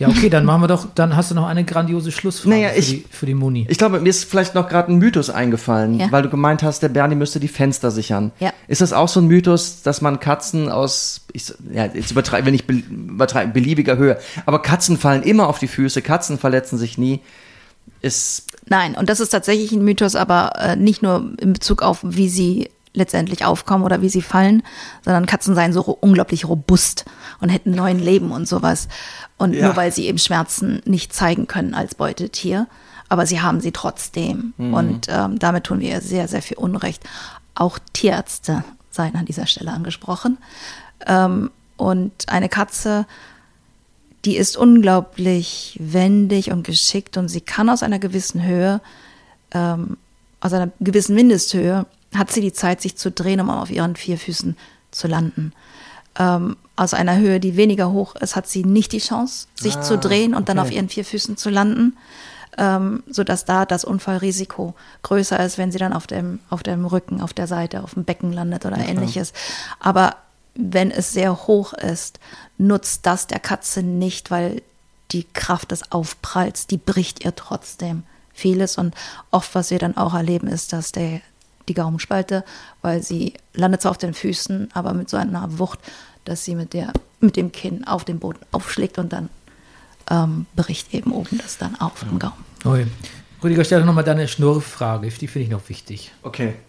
Ja, 0.00 0.08
okay, 0.08 0.28
dann 0.28 0.44
machen 0.44 0.60
wir 0.62 0.66
doch, 0.66 0.88
dann 0.94 1.14
hast 1.14 1.30
du 1.30 1.36
noch 1.36 1.46
eine 1.46 1.62
grandiose 1.64 2.10
Schlussfrage 2.10 2.56
Naja, 2.56 2.70
für, 2.70 2.78
ich- 2.80 2.88
die, 2.88 3.04
für 3.10 3.26
die 3.26 3.34
Muni. 3.34 3.64
Ich 3.68 3.78
glaube, 3.78 4.00
mir 4.00 4.08
ist 4.10 4.24
vielleicht 4.24 4.54
noch 4.56 4.68
gerade 4.68 4.90
ein 4.92 4.98
Mythos 4.98 5.30
eingefallen, 5.30 6.00
Ja. 6.00 6.10
weil 6.10 6.22
du 6.24 6.28
gemeint 6.30 6.62
hast, 6.64 6.82
der 6.82 6.88
Bernie 6.88 7.14
müsste 7.14 7.38
die 7.38 7.46
Fenster 7.48 7.92
sichern. 7.92 8.32
Ja. 8.40 8.52
Ist 8.66 8.80
das 8.80 8.92
auch 8.92 9.06
so 9.08 9.20
ein 9.20 9.28
Mythos, 9.28 9.82
dass 9.82 10.00
man 10.00 10.18
Katzen 10.18 10.68
aus, 10.68 11.20
ich, 11.32 11.52
ja, 11.72 11.86
jetzt 11.86 12.10
übertreibe, 12.10 12.46
wenn 12.46 12.54
ich 12.54 12.66
be- 12.66 12.82
übertreibe, 12.90 13.52
beliebiger 13.52 13.96
Höhe, 13.96 14.18
aber 14.46 14.60
Katzen 14.62 14.98
fallen 14.98 15.22
immer 15.22 15.48
auf 15.48 15.60
die 15.60 15.68
Füße, 15.68 16.02
Katzen 16.02 16.38
verletzen 16.38 16.76
sich 16.76 16.98
nie. 16.98 17.20
Ist, 18.00 18.46
Nein, 18.68 18.94
und 18.96 19.08
das 19.08 19.20
ist 19.20 19.28
tatsächlich 19.30 19.72
ein 19.72 19.84
Mythos, 19.84 20.14
aber 20.16 20.52
äh, 20.58 20.76
nicht 20.76 21.02
nur 21.02 21.32
in 21.40 21.52
Bezug 21.52 21.82
auf, 21.82 22.00
wie 22.02 22.28
sie 22.28 22.68
letztendlich 22.94 23.44
aufkommen 23.44 23.84
oder 23.84 24.00
wie 24.00 24.08
sie 24.08 24.22
fallen, 24.22 24.62
sondern 25.04 25.26
Katzen 25.26 25.54
seien 25.54 25.72
so 25.72 25.82
unglaublich 25.82 26.48
robust 26.48 27.04
und 27.40 27.48
hätten 27.50 27.72
neuen 27.72 27.98
Leben 27.98 28.30
und 28.30 28.48
sowas. 28.48 28.88
Und 29.36 29.52
Ja. 29.54 29.66
nur 29.66 29.76
weil 29.76 29.92
sie 29.92 30.06
eben 30.06 30.18
Schmerzen 30.18 30.80
nicht 30.84 31.12
zeigen 31.12 31.46
können 31.46 31.74
als 31.74 31.94
Beutetier, 31.94 32.66
aber 33.08 33.26
sie 33.26 33.40
haben 33.42 33.60
sie 33.60 33.72
trotzdem. 33.72 34.54
Und 34.56 35.08
ähm, 35.08 35.38
damit 35.38 35.64
tun 35.64 35.80
wir 35.80 35.90
ihr 35.90 36.00
sehr, 36.00 36.26
sehr 36.28 36.40
viel 36.42 36.56
Unrecht. 36.56 37.02
Auch 37.54 37.78
Tierärzte 37.92 38.64
seien 38.90 39.14
an 39.16 39.26
dieser 39.26 39.46
Stelle 39.46 39.72
angesprochen. 39.72 40.38
Ähm, 41.06 41.50
und 41.76 42.12
eine 42.28 42.48
Katze 42.48 43.06
die 44.24 44.36
ist 44.36 44.56
unglaublich 44.56 45.76
wendig 45.80 46.50
und 46.50 46.64
geschickt 46.66 47.16
und 47.16 47.28
sie 47.28 47.40
kann 47.40 47.68
aus 47.68 47.82
einer 47.82 47.98
gewissen 47.98 48.42
Höhe, 48.42 48.80
ähm, 49.52 49.96
aus 50.40 50.52
einer 50.52 50.70
gewissen 50.80 51.14
Mindesthöhe, 51.14 51.86
hat 52.16 52.32
sie 52.32 52.40
die 52.40 52.52
Zeit, 52.52 52.80
sich 52.80 52.96
zu 52.96 53.10
drehen, 53.10 53.40
um 53.40 53.50
auf 53.50 53.70
ihren 53.70 53.96
vier 53.96 54.18
Füßen 54.18 54.56
zu 54.90 55.08
landen. 55.08 55.52
Ähm, 56.18 56.56
aus 56.76 56.94
einer 56.94 57.16
Höhe, 57.16 57.40
die 57.40 57.56
weniger 57.56 57.92
hoch 57.92 58.16
ist, 58.16 58.36
hat 58.36 58.48
sie 58.48 58.64
nicht 58.64 58.92
die 58.92 58.98
Chance, 58.98 59.46
sich 59.54 59.80
zu 59.80 59.98
drehen 59.98 60.34
und 60.34 60.48
dann 60.48 60.58
okay. 60.58 60.68
auf 60.68 60.74
ihren 60.74 60.88
vier 60.88 61.04
Füßen 61.04 61.36
zu 61.36 61.50
landen, 61.50 61.96
ähm, 62.58 63.02
sodass 63.08 63.44
da 63.44 63.64
das 63.64 63.84
Unfallrisiko 63.84 64.74
größer 65.02 65.44
ist, 65.44 65.58
wenn 65.58 65.72
sie 65.72 65.78
dann 65.78 65.92
auf 65.92 66.06
dem, 66.06 66.40
auf 66.50 66.62
dem 66.62 66.84
Rücken, 66.84 67.20
auf 67.20 67.32
der 67.32 67.46
Seite, 67.46 67.82
auf 67.82 67.94
dem 67.94 68.04
Becken 68.04 68.32
landet 68.32 68.64
oder 68.66 68.78
ähnliches. 68.78 69.32
Aber 69.80 70.16
wenn 70.54 70.90
es 70.90 71.12
sehr 71.12 71.46
hoch 71.46 71.72
ist, 71.72 72.20
nutzt 72.58 73.06
das 73.06 73.26
der 73.26 73.40
Katze 73.40 73.82
nicht, 73.82 74.30
weil 74.30 74.62
die 75.10 75.24
Kraft 75.24 75.70
des 75.70 75.92
Aufpralls, 75.92 76.66
die 76.66 76.76
bricht 76.76 77.24
ihr 77.24 77.34
trotzdem 77.34 78.04
vieles. 78.32 78.78
Und 78.78 78.94
oft, 79.30 79.54
was 79.54 79.70
wir 79.70 79.78
dann 79.78 79.96
auch 79.96 80.14
erleben, 80.14 80.48
ist, 80.48 80.72
dass 80.72 80.92
der, 80.92 81.20
die 81.68 81.74
Gaumenspalte, 81.74 82.44
weil 82.82 83.02
sie 83.02 83.34
landet 83.54 83.82
zwar 83.82 83.92
auf 83.92 83.98
den 83.98 84.14
Füßen, 84.14 84.68
aber 84.74 84.94
mit 84.94 85.08
so 85.08 85.16
einer 85.16 85.58
Wucht, 85.58 85.78
dass 86.24 86.44
sie 86.44 86.54
mit, 86.54 86.72
der, 86.72 86.92
mit 87.20 87.36
dem 87.36 87.52
Kinn 87.52 87.86
auf 87.86 88.04
den 88.04 88.18
Boden 88.18 88.40
aufschlägt 88.52 88.98
und 88.98 89.12
dann 89.12 89.28
ähm, 90.10 90.46
bricht 90.56 90.92
eben 90.94 91.12
oben 91.12 91.38
das 91.38 91.58
dann 91.58 91.80
auf 91.80 92.02
im 92.02 92.18
Gaumen. 92.18 92.44
Ui. 92.64 92.86
Rüdiger, 93.42 93.64
stell 93.64 93.80
doch 93.80 93.86
nochmal 93.86 94.04
deine 94.04 94.26
Schnurrfrage, 94.26 95.08
die 95.08 95.28
finde 95.28 95.44
ich 95.44 95.50
noch 95.50 95.68
wichtig. 95.68 96.12
okay. 96.22 96.54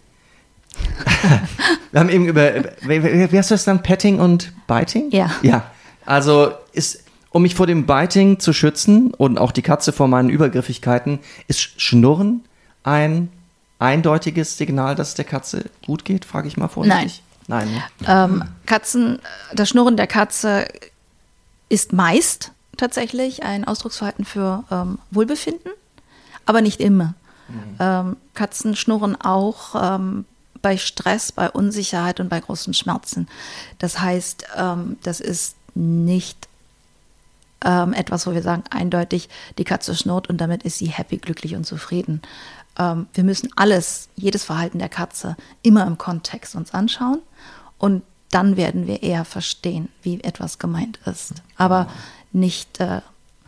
Wir 1.92 2.02
haben 2.02 2.10
eben 2.10 2.26
über, 2.26 2.54
wie 2.84 3.38
heißt 3.38 3.52
das 3.52 3.64
dann, 3.64 3.82
Petting 3.82 4.20
und 4.20 4.52
Biting? 4.68 5.10
Ja. 5.12 5.32
Ja, 5.42 5.72
also 6.06 6.52
ist, 6.74 7.06
um 7.30 7.44
mich 7.44 7.56
vor 7.56 7.68
dem 7.68 7.86
Biting 7.86 8.40
zu 8.40 8.52
schützen 8.52 9.14
und 9.14 9.38
auch 9.38 9.54
die 9.54 9.62
Katze 9.62 9.94
vor 9.94 10.10
meinen 10.10 10.30
Übergriffigkeiten, 10.30 11.20
ist 11.48 11.82
Schnurren 11.82 12.44
ein 12.84 13.30
eindeutiges 13.80 14.58
Signal, 14.58 14.96
dass 14.96 15.10
es 15.10 15.14
der 15.16 15.26
Katze 15.26 15.66
gut 15.86 16.06
geht, 16.06 16.26
frage 16.26 16.48
ich 16.48 16.58
mal 16.58 16.68
vorsichtig. 16.68 17.24
Nein. 17.48 17.68
ne? 17.74 17.82
Ähm, 18.08 18.44
Katzen, 18.66 19.20
das 19.54 19.70
Schnurren 19.70 19.98
der 19.98 20.08
Katze 20.08 20.68
ist 21.70 21.94
meist 21.94 22.52
tatsächlich 22.78 23.44
ein 23.44 23.66
Ausdrucksverhalten 23.66 24.26
für 24.26 24.64
ähm, 24.72 25.00
Wohlbefinden, 25.12 25.72
aber 26.46 26.62
nicht 26.62 26.80
immer. 26.82 27.14
Ähm, 27.80 28.18
Katzen 28.34 28.76
schnurren 28.76 29.20
auch 29.20 29.76
ähm, 29.76 30.26
bei 30.62 30.78
Stress, 30.78 31.32
bei 31.32 31.50
Unsicherheit 31.50 32.20
und 32.20 32.30
bei 32.30 32.40
großen 32.40 32.74
Schmerzen. 32.74 33.28
Das 33.78 34.00
heißt, 34.00 34.48
ähm, 34.58 34.98
das 35.04 35.20
ist 35.20 35.56
nicht 35.76 36.48
ähm, 37.64 37.94
etwas, 37.94 38.26
wo 38.26 38.34
wir 38.34 38.42
sagen, 38.42 38.64
eindeutig, 38.70 39.30
die 39.58 39.64
Katze 39.64 39.96
schnurrt 39.96 40.28
und 40.28 40.38
damit 40.38 40.64
ist 40.64 40.80
sie 40.80 40.88
happy, 40.88 41.18
glücklich 41.18 41.56
und 41.56 41.66
zufrieden. 41.66 42.22
Ähm, 42.78 43.08
wir 43.14 43.24
müssen 43.24 43.50
alles, 43.56 44.10
jedes 44.16 44.44
Verhalten 44.44 44.80
der 44.80 44.90
Katze 44.90 45.36
immer 45.62 45.86
im 45.86 45.98
Kontext 45.98 46.56
uns 46.56 46.74
anschauen 46.74 47.20
und 47.78 48.04
dann 48.32 48.58
werden 48.58 48.88
wir 48.88 49.04
eher 49.04 49.24
verstehen, 49.24 49.90
wie 50.02 50.22
etwas 50.22 50.60
gemeint 50.60 51.00
ist. 51.06 51.36
Aber 51.58 51.88
nicht, 52.32 52.80
äh, 52.80 53.02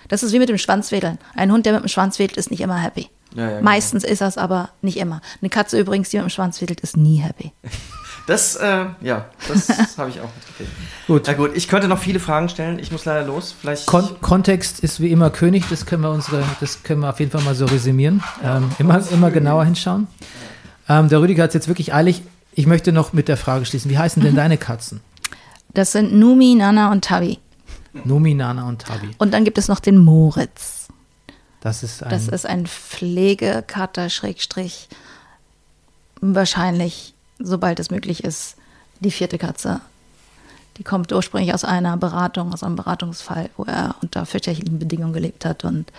das 0.08 0.24
ist 0.24 0.32
wie 0.32 0.40
mit 0.40 0.50
dem 0.50 0.58
Schwanzwedeln. 0.58 1.18
Ein 1.36 1.52
Hund, 1.52 1.66
der 1.66 1.74
mit 1.74 1.84
dem 1.84 1.90
Schwanz 1.90 2.20
wedelt, 2.20 2.38
ist 2.38 2.52
nicht 2.52 2.62
immer 2.62 2.78
happy. 2.78 3.10
Ja, 3.36 3.44
ja, 3.44 3.50
genau. 3.50 3.64
Meistens 3.64 4.04
ist 4.04 4.22
das 4.22 4.38
aber 4.38 4.70
nicht 4.82 4.98
immer. 4.98 5.22
Eine 5.42 5.50
Katze 5.50 5.80
übrigens, 5.80 6.10
die 6.10 6.18
mit 6.18 6.26
dem 6.26 6.30
Schwanz 6.30 6.62
wedelt, 6.62 6.80
ist 6.80 6.96
nie 6.96 7.18
happy. 7.18 7.52
Das, 8.28 8.58
äh, 8.58 8.86
ja, 9.02 9.26
das 9.48 9.70
habe 9.98 10.10
ich 10.10 10.20
auch 10.20 10.30
mitgekriegt. 10.36 10.72
Gut. 11.08 11.24
Na 11.26 11.34
gut, 11.34 11.52
ich 11.56 11.70
könnte 11.70 11.88
noch 11.88 11.98
viele 11.98 12.20
Fragen 12.20 12.50
stellen. 12.50 12.78
Ich 12.78 12.92
muss 12.92 13.06
leider 13.06 13.26
los. 13.26 13.56
Vielleicht. 13.60 13.86
Kon 13.88 14.20
Kontext 14.22 14.82
ist 14.82 15.00
wie 15.00 15.12
immer 15.12 15.30
König, 15.30 15.64
das 15.70 15.86
können 15.86 16.04
wir 16.04 16.12
unsere, 16.12 16.44
das 16.60 16.84
können 16.84 17.02
wir 17.02 17.10
auf 17.10 17.20
jeden 17.20 17.32
Fall 17.32 17.42
mal 17.42 17.56
so 17.56 17.66
resümieren. 17.66 18.22
Ähm, 18.44 18.70
immer, 18.80 19.02
immer 19.12 19.32
genauer 19.32 19.64
hinschauen. 19.64 20.08
Ähm, 20.90 21.08
der 21.08 21.22
Rüdiger 21.22 21.44
hat 21.44 21.52
es 21.52 21.54
jetzt 21.56 21.68
wirklich 21.70 21.94
eilig. 21.94 22.22
Ich 22.52 22.68
möchte 22.68 22.92
noch 22.92 23.14
mit 23.14 23.30
der 23.30 23.38
Frage 23.38 23.66
schließen. 23.66 23.90
Wie 23.90 23.98
heißen 23.98 24.22
denn 24.22 24.36
deine 24.36 24.58
Katzen? 24.58 25.00
Das 25.74 25.94
sind 25.94 26.14
Numi, 26.14 26.56
Nana 26.56 26.92
und 26.92 27.06
Tabi. 27.06 27.40
Nomi, 28.04 28.34
Nana 28.34 28.68
und 28.68 28.82
Tabi. 28.82 29.10
Und 29.18 29.34
dann 29.34 29.46
gibt 29.46 29.58
es 29.58 29.70
noch 29.70 29.80
den 29.80 29.98
Moritz. 29.98 30.90
Das 31.62 31.82
ist 31.82 32.04
ein. 32.04 32.10
Das 32.10 32.28
ist 32.28 32.46
ein 32.46 32.68
Pflegekater, 32.68 34.10
Schrägstrich, 34.10 34.90
wahrscheinlich, 36.20 37.14
sobald 37.40 37.80
es 37.80 37.92
möglich 37.92 38.24
ist, 38.24 38.56
die 39.00 39.12
vierte 39.12 39.38
Katze. 39.38 39.82
Die 40.78 40.84
kommt 40.84 41.12
ursprünglich 41.12 41.54
aus 41.54 41.64
einer 41.64 41.98
Beratung, 41.98 42.54
aus 42.54 42.64
einem 42.64 42.76
Beratungsfall, 42.76 43.50
wo 43.58 43.64
er 43.64 43.96
unter 44.02 44.26
fürchterlichen 44.26 44.80
Bedingungen 44.80 45.14
gelebt 45.14 45.46
hat 45.46 45.64
und 45.64 45.92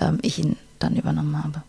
ähm, 0.00 0.18
ich 0.22 0.38
ihn 0.38 0.56
dann 0.78 0.96
übernommen 0.96 1.42
habe. 1.42 1.62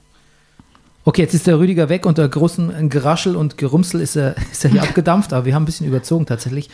Okay, 1.06 1.22
jetzt 1.22 1.34
ist 1.34 1.48
der 1.48 1.60
Rüdiger 1.60 1.88
weg. 1.88 2.06
Unter 2.06 2.28
großem 2.28 2.90
Geraschel 2.90 3.36
und 3.36 3.58
Gerumsel 3.58 4.02
ist 4.02 4.16
er, 4.16 4.36
ist 4.52 4.66
er 4.66 4.72
hier 4.72 4.84
abgedampft, 4.88 5.34
aber 5.34 5.46
wir 5.46 5.56
haben 5.56 5.64
ein 5.64 5.68
bisschen 5.68 5.88
überzogen 5.88 6.26
tatsächlich. 6.26 6.70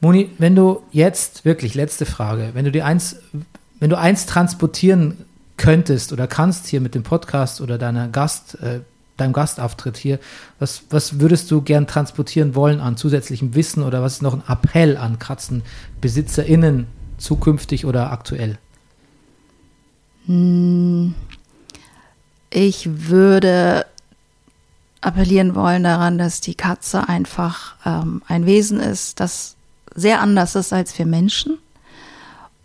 Moni, 0.00 0.30
wenn 0.38 0.56
du 0.56 0.82
jetzt, 0.90 1.44
wirklich, 1.44 1.74
letzte 1.74 2.06
Frage, 2.06 2.50
wenn 2.54 2.64
du 2.64 2.72
dir 2.72 2.86
eins, 2.86 3.16
wenn 3.80 3.90
du 3.90 3.98
eins 3.98 4.26
transportieren 4.26 5.18
könntest 5.56 6.12
oder 6.12 6.26
kannst 6.26 6.66
hier 6.66 6.80
mit 6.80 6.94
dem 6.94 7.02
Podcast 7.02 7.60
oder 7.60 7.78
deiner 7.78 8.08
Gast, 8.08 8.60
äh, 8.60 8.80
deinem 9.20 9.32
Gastauftritt 9.32 9.96
hier, 9.96 10.18
was, 10.58 10.82
was 10.90 11.20
würdest 11.20 11.50
du 11.50 11.60
gern 11.62 11.86
transportieren 11.86 12.54
wollen 12.54 12.80
an 12.80 12.96
zusätzlichem 12.96 13.54
Wissen 13.54 13.82
oder 13.82 14.02
was 14.02 14.14
ist 14.14 14.22
noch 14.22 14.34
ein 14.34 14.42
Appell 14.48 14.96
an 14.96 15.18
KatzenbesitzerInnen, 15.18 16.86
zukünftig 17.18 17.84
oder 17.84 18.12
aktuell? 18.12 18.58
Ich 22.50 22.88
würde 23.08 23.86
appellieren 25.00 25.54
wollen 25.54 25.84
daran, 25.84 26.18
dass 26.18 26.40
die 26.40 26.54
Katze 26.54 27.08
einfach 27.08 27.76
ähm, 27.86 28.22
ein 28.26 28.46
Wesen 28.46 28.80
ist, 28.80 29.20
das 29.20 29.56
sehr 29.94 30.20
anders 30.20 30.54
ist 30.54 30.72
als 30.72 30.98
wir 30.98 31.06
Menschen 31.06 31.58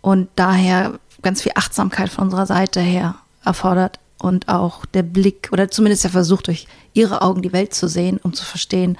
und 0.00 0.28
daher 0.36 0.98
ganz 1.22 1.42
viel 1.42 1.52
Achtsamkeit 1.54 2.10
von 2.10 2.24
unserer 2.24 2.46
Seite 2.46 2.80
her 2.80 3.16
erfordert 3.44 3.98
und 4.18 4.48
auch 4.48 4.86
der 4.86 5.02
Blick 5.02 5.48
oder 5.52 5.70
zumindest 5.70 6.04
der 6.04 6.10
Versuch, 6.10 6.42
durch 6.42 6.66
ihre 6.92 7.22
Augen 7.22 7.42
die 7.42 7.52
Welt 7.52 7.74
zu 7.74 7.88
sehen, 7.88 8.18
um 8.22 8.32
zu 8.32 8.44
verstehen, 8.44 8.96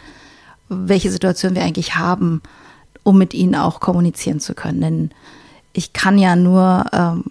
welche 0.69 1.11
Situation 1.11 1.55
wir 1.55 1.62
eigentlich 1.62 1.95
haben, 1.97 2.43
um 3.03 3.19
mit 3.19 3.35
ihnen 3.35 3.55
auch 3.55 3.81
kommunizieren 3.81 4.41
zu 4.41 4.55
können. 4.55 4.81
Denn 4.81 5.11
ich 5.73 5.93
kann 5.93 6.19
ja 6.19 6.37
nur 6.37 6.87
ähm, 6.93 7.25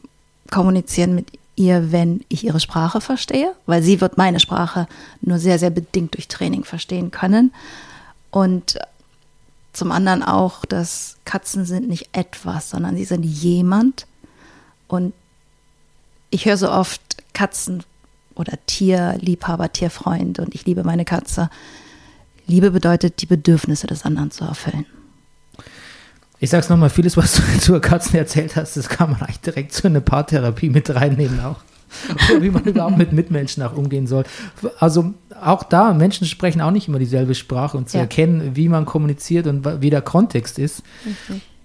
kommunizieren 0.51 1.15
mit 1.15 1.27
ihr, 1.55 1.91
wenn 1.91 2.23
ich 2.29 2.43
ihre 2.43 2.59
Sprache 2.59 3.01
verstehe, 3.01 3.53
weil 3.65 3.83
sie 3.83 4.01
wird 4.01 4.17
meine 4.17 4.39
Sprache 4.39 4.87
nur 5.21 5.39
sehr, 5.39 5.59
sehr 5.59 5.69
bedingt 5.69 6.15
durch 6.15 6.27
Training 6.27 6.63
verstehen 6.63 7.11
können. 7.11 7.53
Und 8.31 8.79
zum 9.71 9.91
anderen 9.91 10.23
auch, 10.23 10.65
dass 10.65 11.17
Katzen 11.25 11.65
sind 11.65 11.89
nicht 11.89 12.09
etwas, 12.13 12.69
sondern 12.69 12.95
sie 12.95 13.05
sind 13.05 13.23
jemand. 13.23 14.07
Und 14.87 15.13
ich 16.29 16.45
höre 16.45 16.57
so 16.57 16.71
oft 16.71 17.01
Katzen 17.33 17.83
oder 18.35 18.53
Tierliebhaber, 18.65 19.71
Tierfreund 19.71 20.39
und 20.39 20.53
ich 20.55 20.65
liebe 20.65 20.83
meine 20.83 21.05
Katze. 21.05 21.49
Liebe 22.47 22.71
bedeutet, 22.71 23.21
die 23.21 23.25
Bedürfnisse 23.25 23.87
des 23.87 24.03
anderen 24.05 24.31
zu 24.31 24.43
erfüllen. 24.43 24.85
Ich 26.39 26.49
sag's 26.49 26.67
nochmal, 26.67 26.89
vieles, 26.89 27.15
was 27.15 27.35
du 27.35 27.41
zu 27.59 27.79
Katzen 27.79 28.15
erzählt 28.17 28.55
hast, 28.55 28.75
das 28.75 28.89
kann 28.89 29.11
man 29.11 29.21
eigentlich 29.21 29.39
direkt 29.41 29.73
zu 29.73 29.87
einer 29.87 30.01
Paartherapie 30.01 30.69
mit 30.69 30.93
reinnehmen 30.93 31.39
auch. 31.39 31.61
Oder 32.29 32.41
wie 32.41 32.49
man 32.49 32.63
überhaupt 32.63 32.97
mit 32.97 33.13
Mitmenschen 33.13 33.63
auch 33.63 33.77
umgehen 33.77 34.07
soll. 34.07 34.23
Also 34.79 35.13
auch 35.41 35.63
da, 35.63 35.93
Menschen 35.93 36.27
sprechen 36.27 36.59
auch 36.59 36.71
nicht 36.71 36.87
immer 36.87 36.99
dieselbe 36.99 37.35
Sprache 37.35 37.77
und 37.77 37.89
zu 37.89 37.97
Ja. 37.97 38.03
erkennen, 38.03 38.55
wie 38.55 38.67
man 38.67 38.85
kommuniziert 38.85 39.47
und 39.47 39.81
wie 39.81 39.89
der 39.89 40.01
Kontext 40.01 40.57
ist, 40.59 40.83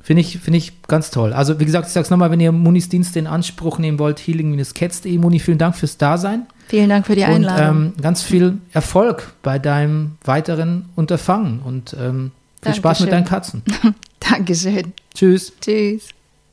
finde 0.09 0.23
ich, 0.23 0.39
finde 0.39 0.57
ich 0.57 0.81
ganz 0.85 1.11
toll. 1.11 1.35
Also 1.35 1.61
wie 1.61 1.67
gesagt, 1.67 1.87
ich 1.87 1.93
sag's 1.93 2.09
nochmal, 2.09 2.31
wenn 2.31 2.41
ihr 2.41 2.51
Munis 2.51 2.89
Dienst 2.89 3.15
in 3.19 3.27
Anspruch 3.27 3.79
nehmen 3.79 3.99
wollt, 3.99 4.19
healing-cats.de. 4.19 5.19
Muni, 5.19 5.39
vielen 5.39 5.59
Dank 5.59 5.77
fürs 5.77 5.99
Dasein. 5.99 6.47
Vielen 6.67 6.89
Dank 6.89 7.05
für 7.07 7.15
die 7.15 7.25
Und 7.25 7.45
Einladung. 7.45 7.77
ähm, 7.89 7.93
ganz 8.01 8.23
viel 8.23 8.57
Erfolg 8.73 9.35
bei 9.43 9.59
deinem 9.59 10.13
weiteren 10.25 10.87
Unterfangen 10.97 11.61
und 11.61 11.95
ähm, 12.01 12.31
viel 12.63 12.75
Spaß 12.75 13.01
mit 13.01 13.13
Dankeschön. 13.13 13.63
deinen 13.63 13.75
Katzen. 13.83 13.95
Dankeschön. 14.21 14.95
Tschüss. 15.15 15.53
Tschüss. 15.61 16.18